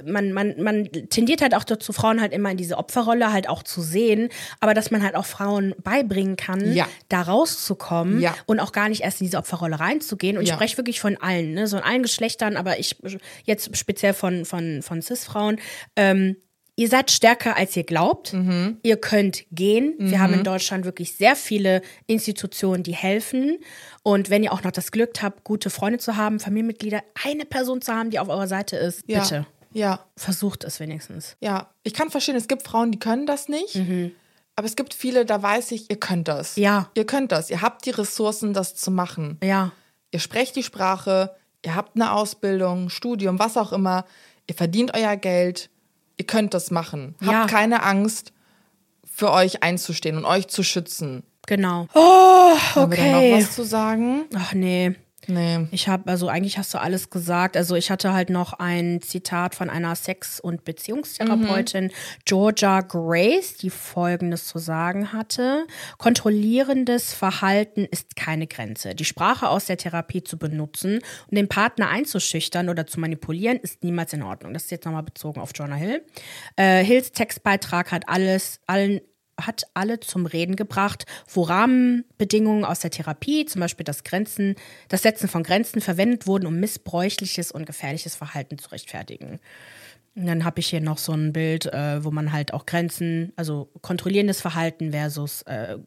man, 0.05 0.31
man, 0.33 0.61
man 0.61 0.85
tendiert 1.09 1.41
halt 1.41 1.55
auch 1.55 1.63
dazu, 1.63 1.93
Frauen 1.93 2.21
halt 2.21 2.33
immer 2.33 2.51
in 2.51 2.57
diese 2.57 2.77
Opferrolle 2.77 3.33
halt 3.33 3.49
auch 3.49 3.63
zu 3.63 3.81
sehen, 3.81 4.29
aber 4.59 4.73
dass 4.73 4.91
man 4.91 5.03
halt 5.03 5.15
auch 5.15 5.25
Frauen 5.25 5.75
beibringen 5.83 6.35
kann, 6.35 6.73
Ja. 6.73 6.87
da 7.09 7.21
rauszukommen 7.23 8.19
Ja. 8.21 8.35
und 8.45 8.59
auch 8.59 8.71
gar 8.71 8.89
nicht 8.89 9.01
erst 9.01 9.21
in 9.21 9.27
diese 9.27 9.37
Opferrolle 9.37 9.79
reinzugehen. 9.79 10.37
Und 10.37 10.43
ich 10.43 10.49
Ja. 10.49 10.55
spreche 10.55 10.77
wirklich 10.77 10.99
von 10.99 11.17
allen, 11.17 11.53
ne? 11.53 11.67
so 11.67 11.77
in 11.77 11.83
allen 11.83 12.03
Geschlechtern, 12.03 12.57
aber 12.57 12.79
ich 12.79 12.95
jetzt 13.45 13.75
speziell 13.77 14.13
von, 14.13 14.45
von, 14.45 14.81
von 14.81 15.01
Cis-Frauen. 15.01 15.59
Ähm, 15.95 16.37
ihr 16.79 16.89
seid 16.89 17.09
stärker, 17.09 17.57
als 17.57 17.75
ihr 17.75 17.83
glaubt. 17.83 18.33
Mhm. 18.33 18.77
Ihr 18.83 18.97
könnt 18.97 19.45
gehen. 19.51 19.95
Wir 19.97 20.19
haben 20.19 20.35
in 20.35 20.43
Deutschland 20.43 20.85
wirklich 20.85 21.13
sehr 21.15 21.35
viele 21.35 21.81
Institutionen, 22.05 22.83
die 22.83 22.93
helfen. 22.93 23.57
Und 24.07 24.29
wenn 24.29 24.41
ihr 24.41 24.53
auch 24.53 24.63
noch 24.63 24.71
das 24.71 24.93
Glück 24.93 25.21
habt, 25.21 25.43
gute 25.43 25.69
Freunde 25.69 25.99
zu 25.99 26.15
haben, 26.15 26.39
Familienmitglieder, 26.39 27.03
eine 27.25 27.43
Person 27.43 27.81
zu 27.81 27.93
haben, 27.93 28.09
die 28.09 28.19
auf 28.19 28.29
eurer 28.29 28.47
Seite 28.47 28.77
ist, 28.77 29.03
ja. 29.05 29.19
bitte. 29.19 29.45
Ja, 29.73 29.99
Versucht 30.15 30.63
es 30.63 30.79
wenigstens. 30.79 31.35
ja. 31.41 31.69
Ich 31.83 31.93
kann 31.93 32.09
verstehen, 32.09 32.37
es 32.37 32.47
gibt 32.47 32.63
Frauen, 32.63 32.93
die 32.93 32.99
können 32.99 33.25
das 33.25 33.49
nicht. 33.49 33.75
Aber 34.55 34.65
es 34.65 34.77
gibt 34.77 34.93
viele, 34.93 35.25
da 35.25 35.43
weiß 35.43 35.71
ich, 35.71 35.89
ihr 35.89 35.99
könnt 35.99 36.29
das. 36.29 36.55
Ja. 36.55 36.89
Ihr 36.93 37.05
könnt 37.05 37.33
das. 37.33 37.49
Ihr 37.49 37.61
habt 37.61 37.85
die 37.85 37.89
Ressourcen, 37.89 38.53
das 38.53 38.75
zu 38.75 38.91
machen. 38.91 39.39
Ja. 39.43 39.73
Ihr 40.11 40.19
sprecht 40.19 40.55
die 40.55 40.63
Sprache, 40.63 41.35
ihr 41.65 41.75
habt 41.75 41.97
eine 41.97 42.13
Ausbildung, 42.13 42.87
Studium, 42.87 43.39
was 43.39 43.57
auch 43.57 43.73
immer. 43.73 44.05
Ihr 44.47 44.55
verdient 44.55 44.95
euer 44.95 45.17
Geld. 45.17 45.69
Ihr 46.15 46.25
könnt 46.25 46.53
das 46.53 46.71
machen. 46.71 47.15
Ja. 47.19 47.41
Habt 47.41 47.51
keine 47.51 47.83
Angst, 47.83 48.31
für 49.03 49.33
euch 49.33 49.63
einzustehen 49.63 50.15
und 50.15 50.23
euch 50.23 50.47
zu 50.47 50.63
schützen. 50.63 51.23
Genau. 51.47 51.87
Oh, 51.95 52.57
Haben 52.75 52.91
wir 52.91 52.97
da 52.97 53.11
noch 53.11 53.17
okay. 53.17 53.33
was 53.33 53.51
zu 53.53 53.63
sagen? 53.63 54.25
Ach 54.35 54.53
nee. 54.53 54.95
Nee. 55.29 55.67
Ich 55.71 55.89
habe, 55.89 56.09
also 56.09 56.29
eigentlich 56.29 56.57
hast 56.57 56.73
du 56.73 56.77
alles 56.77 57.09
gesagt. 57.09 57.57
Also 57.57 57.75
ich 57.75 57.91
hatte 57.91 58.13
halt 58.13 58.29
noch 58.29 58.53
ein 58.53 59.01
Zitat 59.01 59.55
von 59.55 59.69
einer 59.69 59.93
Sex- 59.95 60.39
und 60.39 60.63
Beziehungstherapeutin, 60.63 61.91
Georgia 62.23 62.79
Grace, 62.81 63.55
die 63.57 63.69
folgendes 63.69 64.47
zu 64.47 64.57
sagen 64.57 65.11
hatte. 65.11 65.67
Kontrollierendes 65.97 67.13
Verhalten 67.13 67.85
ist 67.85 68.15
keine 68.15 68.47
Grenze. 68.47 68.95
Die 68.95 69.05
Sprache 69.05 69.49
aus 69.49 69.65
der 69.65 69.77
Therapie 69.77 70.23
zu 70.23 70.37
benutzen 70.37 70.99
und 71.29 71.35
den 71.35 71.49
Partner 71.49 71.89
einzuschüchtern 71.89 72.69
oder 72.69 72.87
zu 72.87 72.99
manipulieren, 73.01 73.57
ist 73.57 73.83
niemals 73.83 74.13
in 74.13 74.23
Ordnung. 74.23 74.53
Das 74.53 74.63
ist 74.63 74.71
jetzt 74.71 74.85
nochmal 74.85 75.03
bezogen 75.03 75.41
auf 75.41 75.51
Jonah 75.53 75.75
Hill. 75.75 76.05
Äh, 76.55 76.83
Hills 76.85 77.11
Textbeitrag 77.11 77.91
hat 77.91 78.07
alles, 78.07 78.61
allen 78.65 79.01
hat 79.39 79.67
alle 79.73 79.99
zum 79.99 80.25
Reden 80.25 80.55
gebracht, 80.55 81.05
wo 81.31 81.43
Rahmenbedingungen 81.43 82.65
aus 82.65 82.79
der 82.79 82.91
Therapie, 82.91 83.45
zum 83.45 83.61
Beispiel 83.61 83.83
das 83.83 84.03
Grenzen, 84.03 84.55
das 84.89 85.03
Setzen 85.03 85.27
von 85.27 85.43
Grenzen 85.43 85.81
verwendet 85.81 86.27
wurden, 86.27 86.47
um 86.47 86.59
missbräuchliches 86.59 87.51
und 87.51 87.65
gefährliches 87.65 88.15
Verhalten 88.15 88.57
zu 88.57 88.69
rechtfertigen. 88.71 89.39
Und 90.17 90.25
dann 90.25 90.45
habe 90.45 90.59
ich 90.59 90.67
hier 90.67 90.81
noch 90.81 90.97
so 90.97 91.13
ein 91.13 91.31
Bild, 91.31 91.67
äh, 91.67 92.03
wo 92.03 92.09
man 92.09 92.33
halt 92.33 92.51
auch 92.51 92.65
Grenzen, 92.65 93.33
also 93.35 93.69
kontrollierendes 93.81 94.41
Verhalten 94.41 94.91
versus 94.91 95.43
äh, 95.43 95.77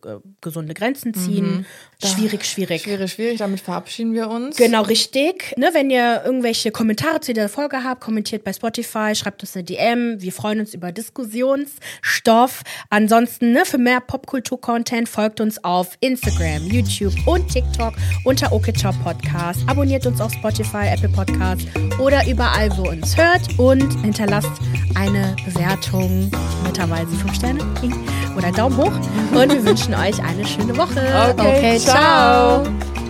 gesunde 0.40 0.72
Grenzen 0.72 1.14
ziehen. 1.14 1.66
Schwierig, 2.00 2.44
schwierig. 2.44 2.82
Schwierig, 2.82 3.10
schwierig. 3.10 3.38
Damit 3.38 3.58
verabschieden 3.58 4.14
wir 4.14 4.30
uns. 4.30 4.56
Genau, 4.56 4.82
richtig. 4.82 5.52
Ne, 5.56 5.70
wenn 5.72 5.90
ihr 5.90 6.22
irgendwelche 6.24 6.70
Kommentare 6.70 7.20
zu 7.20 7.34
dieser 7.34 7.48
Folge 7.48 7.82
habt, 7.82 8.00
kommentiert 8.02 8.44
bei 8.44 8.52
Spotify, 8.52 9.16
schreibt 9.16 9.42
uns 9.42 9.56
eine 9.56 9.64
DM. 9.64 10.22
Wir 10.22 10.32
freuen 10.32 10.60
uns 10.60 10.74
über 10.74 10.92
Diskussionsstoff. 10.92 12.62
Ansonsten, 12.88 13.50
ne, 13.50 13.64
für 13.64 13.78
mehr 13.78 14.00
Popkultur-Content 14.00 15.08
folgt 15.08 15.40
uns 15.40 15.64
auf 15.64 15.96
Instagram, 15.98 16.68
YouTube 16.68 17.14
und 17.26 17.48
TikTok 17.48 17.94
unter 18.24 18.52
Okechop 18.52 18.94
Podcast. 19.02 19.60
Abonniert 19.66 20.06
uns 20.06 20.20
auf 20.20 20.32
Spotify, 20.32 20.86
Apple 20.86 21.08
Podcast 21.08 21.66
oder 21.98 22.24
überall, 22.28 22.70
wo 22.76 22.84
ihr 22.84 22.92
uns 22.92 23.16
hört 23.16 23.58
und 23.58 23.90
hinterlasst 24.04 24.19
eine 24.94 25.34
Bewertung, 25.44 26.30
netterweise 26.64 27.08
5 27.16 27.34
Sterne 27.34 27.60
oder 28.36 28.52
Daumen 28.52 28.76
hoch. 28.76 28.92
Und 29.32 29.52
wir 29.52 29.64
wünschen 29.64 29.94
euch 29.94 30.22
eine 30.22 30.46
schöne 30.46 30.76
Woche. 30.76 31.02
Okay, 31.36 31.78
ciao. 31.78 32.64
ciao. 32.64 33.09